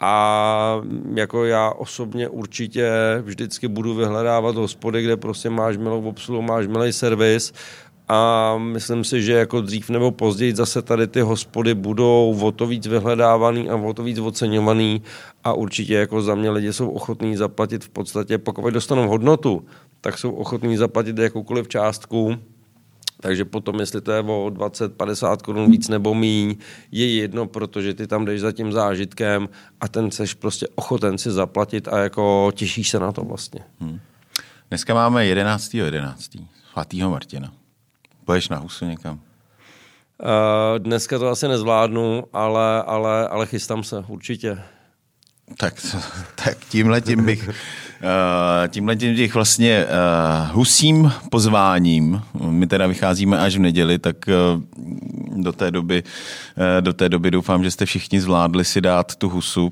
A 0.00 0.80
jako 1.14 1.44
já 1.44 1.70
osobně 1.70 2.28
určitě 2.28 2.90
vždycky 3.22 3.68
budu 3.68 3.94
vyhledávat 3.94 4.56
hospody, 4.56 5.02
kde 5.02 5.16
prostě 5.16 5.50
máš 5.50 5.76
milou 5.76 6.02
obsluhu, 6.02 6.42
máš 6.42 6.66
milý 6.66 6.92
servis. 6.92 7.52
A 8.08 8.54
myslím 8.58 9.04
si, 9.04 9.22
že 9.22 9.32
jako 9.32 9.60
dřív 9.60 9.90
nebo 9.90 10.10
později 10.10 10.54
zase 10.54 10.82
tady 10.82 11.06
ty 11.06 11.20
hospody 11.20 11.74
budou 11.74 12.38
o 12.42 12.52
to 12.52 12.66
víc 12.66 12.86
vyhledávaný 12.86 13.70
a 13.70 13.76
o 13.76 13.94
to 13.94 14.02
víc 14.02 14.18
oceňovaný. 14.18 15.02
A 15.44 15.52
určitě 15.52 15.94
jako 15.94 16.22
za 16.22 16.34
mě 16.34 16.50
lidi 16.50 16.72
jsou 16.72 16.90
ochotní 16.90 17.36
zaplatit 17.36 17.84
v 17.84 17.88
podstatě, 17.88 18.38
pokud 18.38 18.70
dostanou 18.70 19.08
hodnotu, 19.08 19.64
tak 20.00 20.18
jsou 20.18 20.30
ochotní 20.32 20.76
zaplatit 20.76 21.18
jakoukoliv 21.18 21.68
částku, 21.68 22.36
takže 23.20 23.44
potom, 23.44 23.80
jestli 23.80 24.00
to 24.00 24.12
je 24.12 24.20
o 24.20 24.46
20-50 24.46 25.36
korun 25.36 25.70
víc 25.70 25.88
nebo 25.88 26.14
míň, 26.14 26.56
je 26.92 27.14
jedno, 27.16 27.46
protože 27.46 27.94
ty 27.94 28.06
tam 28.06 28.24
jdeš 28.24 28.40
za 28.40 28.52
tím 28.52 28.72
zážitkem 28.72 29.48
a 29.80 29.88
ten 29.88 30.10
seš 30.10 30.34
prostě 30.34 30.66
ochoten 30.74 31.18
si 31.18 31.30
zaplatit 31.30 31.88
a 31.88 31.98
jako 31.98 32.52
těšíš 32.54 32.90
se 32.90 32.98
na 32.98 33.12
to 33.12 33.22
vlastně. 33.22 33.60
Hmm. 33.80 34.00
Dneska 34.68 34.94
máme 34.94 35.26
11. 35.26 35.74
11. 35.74 36.30
svatýho 36.72 37.10
Martina. 37.10 37.52
Poješ 38.24 38.48
na 38.48 38.58
husu 38.58 38.84
někam? 38.84 39.14
Uh, 39.14 40.78
dneska 40.78 41.18
to 41.18 41.28
asi 41.28 41.48
nezvládnu, 41.48 42.24
ale, 42.32 42.82
ale, 42.82 43.28
ale 43.28 43.46
chystám 43.46 43.84
se, 43.84 44.04
určitě. 44.08 44.58
Tak, 45.58 45.74
tak 46.44 46.58
tímhle 46.64 47.00
tím 47.00 47.24
bych 47.24 47.50
tímhle 48.68 48.96
tím 48.96 49.16
těch 49.16 49.34
vlastně 49.34 49.84
uh, 49.84 50.56
husím 50.56 51.12
pozváním, 51.30 52.22
my 52.48 52.66
teda 52.66 52.86
vycházíme 52.86 53.38
až 53.38 53.56
v 53.56 53.60
neděli, 53.60 53.98
tak 53.98 54.16
uh, 54.28 54.62
do 55.42 55.52
té 55.52 55.70
doby, 55.70 56.02
do 56.80 56.92
té 56.92 57.08
doby 57.08 57.30
doufám, 57.30 57.64
že 57.64 57.70
jste 57.70 57.86
všichni 57.86 58.20
zvládli 58.20 58.64
si 58.64 58.80
dát 58.80 59.16
tu 59.16 59.28
husu, 59.28 59.70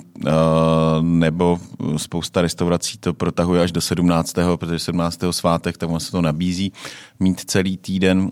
nebo 1.00 1.58
spousta 1.96 2.42
restaurací 2.42 2.98
to 2.98 3.14
protahuje 3.14 3.62
až 3.62 3.72
do 3.72 3.80
17. 3.80 4.34
protože 4.56 4.78
17. 4.78 5.20
svátek, 5.30 5.78
tam 5.78 6.00
se 6.00 6.12
to 6.12 6.22
nabízí 6.22 6.72
mít 7.20 7.40
celý 7.40 7.76
týden 7.76 8.30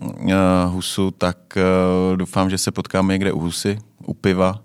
husu, 0.67 1.11
tak 1.11 1.37
doufám, 2.15 2.49
že 2.49 2.57
se 2.57 2.71
potkáme 2.71 3.13
někde 3.13 3.31
u 3.31 3.39
husy, 3.39 3.77
u 4.05 4.13
piva, 4.13 4.59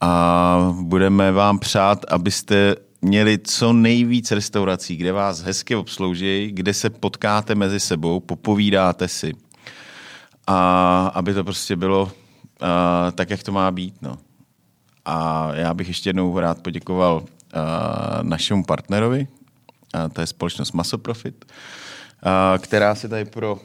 a 0.00 0.74
budeme 0.80 1.32
vám 1.32 1.58
přát, 1.58 2.04
abyste 2.08 2.76
měli 3.04 3.38
co 3.38 3.72
nejvíc 3.72 4.30
restaurací, 4.30 4.96
kde 4.96 5.12
vás 5.12 5.42
hezky 5.42 5.76
obslouží, 5.76 6.50
kde 6.52 6.74
se 6.74 6.90
potkáte 6.90 7.54
mezi 7.54 7.80
sebou, 7.80 8.20
popovídáte 8.20 9.08
si. 9.08 9.32
a 10.46 11.12
aby 11.14 11.34
to 11.34 11.44
prostě 11.44 11.76
bylo 11.76 12.02
uh, 12.02 12.10
tak, 13.14 13.30
jak 13.30 13.42
to 13.42 13.52
má 13.52 13.70
být. 13.70 13.94
No. 14.02 14.18
A 15.04 15.48
já 15.54 15.74
bych 15.74 15.88
ještě 15.88 16.08
jednou 16.08 16.38
rád 16.38 16.62
poděkoval 16.62 17.16
uh, 17.16 17.22
našemu 18.22 18.64
partnerovi, 18.64 19.26
uh, 19.94 20.08
to 20.12 20.20
je 20.20 20.26
společnost 20.26 20.72
Masoprofit, 20.72 21.44
uh, 21.44 22.58
která 22.58 22.94
si 22.94 23.08
tady 23.08 23.24
pro 23.24 23.58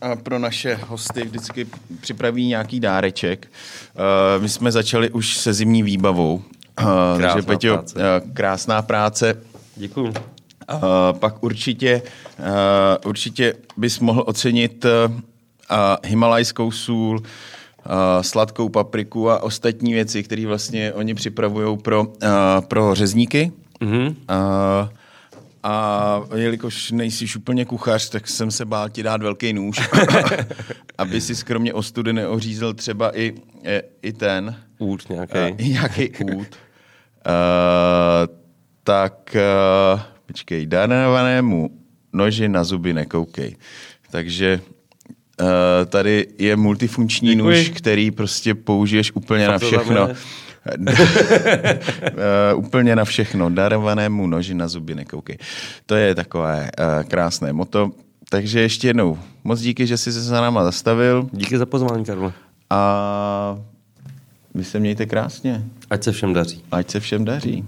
a 0.00 0.16
pro 0.16 0.38
naše 0.38 0.74
hosty 0.74 1.22
vždycky 1.22 1.66
připraví 2.00 2.46
nějaký 2.46 2.80
dáreček. 2.80 3.52
My 4.38 4.48
jsme 4.48 4.72
začali 4.72 5.10
už 5.10 5.36
se 5.36 5.52
zimní 5.52 5.82
výbavou. 5.82 6.42
Uh, 6.80 6.86
Krásná 7.18 7.32
takže 7.34 7.46
Peťo, 7.46 7.74
práce. 7.74 7.94
uh, 7.98 8.32
krásná 8.32 8.82
práce. 8.82 9.34
Děkuju. 9.76 10.06
Uh, 10.06 10.12
pak 11.18 11.42
určitě, 11.42 12.02
uh, 12.38 12.44
určitě 13.10 13.54
bys 13.76 14.00
mohl 14.00 14.24
ocenit 14.26 14.84
uh, 14.84 15.12
himalajskou 16.04 16.70
sůl, 16.70 17.22
sladkou 18.20 18.68
papriku 18.68 19.30
a 19.30 19.42
ostatní 19.42 19.92
věci, 19.92 20.22
které 20.22 20.46
vlastně 20.46 20.92
oni 20.92 21.14
připravují 21.14 21.76
pro, 21.78 22.06
pro 22.68 22.94
řezníky. 22.94 23.52
Mhm. 23.80 24.06
Uh, 24.06 24.88
a 25.62 26.20
jelikož 26.34 26.90
nejsi 26.90 27.26
úplně 27.36 27.64
kuchař, 27.64 28.08
tak 28.08 28.28
jsem 28.28 28.50
se 28.50 28.64
bál 28.64 28.88
ti 28.88 29.02
dát 29.02 29.22
velký 29.22 29.52
nůž, 29.52 29.80
aby 30.98 31.20
si 31.20 31.34
skromně 31.34 31.72
ostudy 31.74 32.12
neořízl 32.12 32.74
třeba 32.74 33.18
i, 33.18 33.32
i, 33.64 33.82
i 34.02 34.12
ten, 34.12 34.56
Út 34.78 35.08
nějaký. 35.10 35.38
uh, 35.52 35.68
nějaký 35.68 36.10
út. 36.34 36.46
Uh, 37.26 38.26
tak 38.84 39.34
uh, 39.34 40.00
počkej, 40.26 40.66
darovanému 40.66 41.70
noži 42.14 42.48
na 42.48 42.64
zuby 42.64 42.94
nekoukej. 42.94 43.56
Takže 44.10 44.60
uh, 44.62 45.46
tady 45.86 46.26
je 46.38 46.56
multifunkční 46.56 47.34
Děkuji. 47.34 47.42
nůž, 47.58 47.68
který 47.68 48.10
prostě 48.10 48.54
použiješ 48.54 49.12
úplně 49.12 49.48
na 49.48 49.58
to 49.58 49.70
za 49.70 49.78
všechno. 49.78 50.08
uh, 50.08 50.14
úplně 52.56 52.96
na 52.96 53.04
všechno. 53.04 53.50
Darovanému 53.50 54.26
noži 54.26 54.54
na 54.54 54.68
zuby 54.68 54.94
nekoukej. 54.94 55.38
To 55.86 55.94
je 55.94 56.14
takové 56.14 56.70
uh, 56.78 57.02
krásné 57.08 57.52
moto. 57.52 57.90
Takže 58.30 58.60
ještě 58.60 58.88
jednou 58.88 59.18
moc 59.44 59.60
díky, 59.60 59.86
že 59.86 59.98
jsi 59.98 60.12
se 60.12 60.22
za 60.22 60.40
náma 60.40 60.64
zastavil 60.64 61.28
Díky 61.32 61.58
za 61.58 61.66
pozvání, 61.66 62.04
Karle. 62.04 62.32
a 62.70 63.58
vy 64.54 64.64
se 64.64 64.78
mějte 64.80 65.06
krásně. 65.06 65.64
Ať 65.90 66.04
se 66.04 66.12
všem 66.12 66.32
daří. 66.32 66.62
Ať 66.72 66.90
se 66.90 67.00
všem 67.00 67.24
daří. 67.24 67.64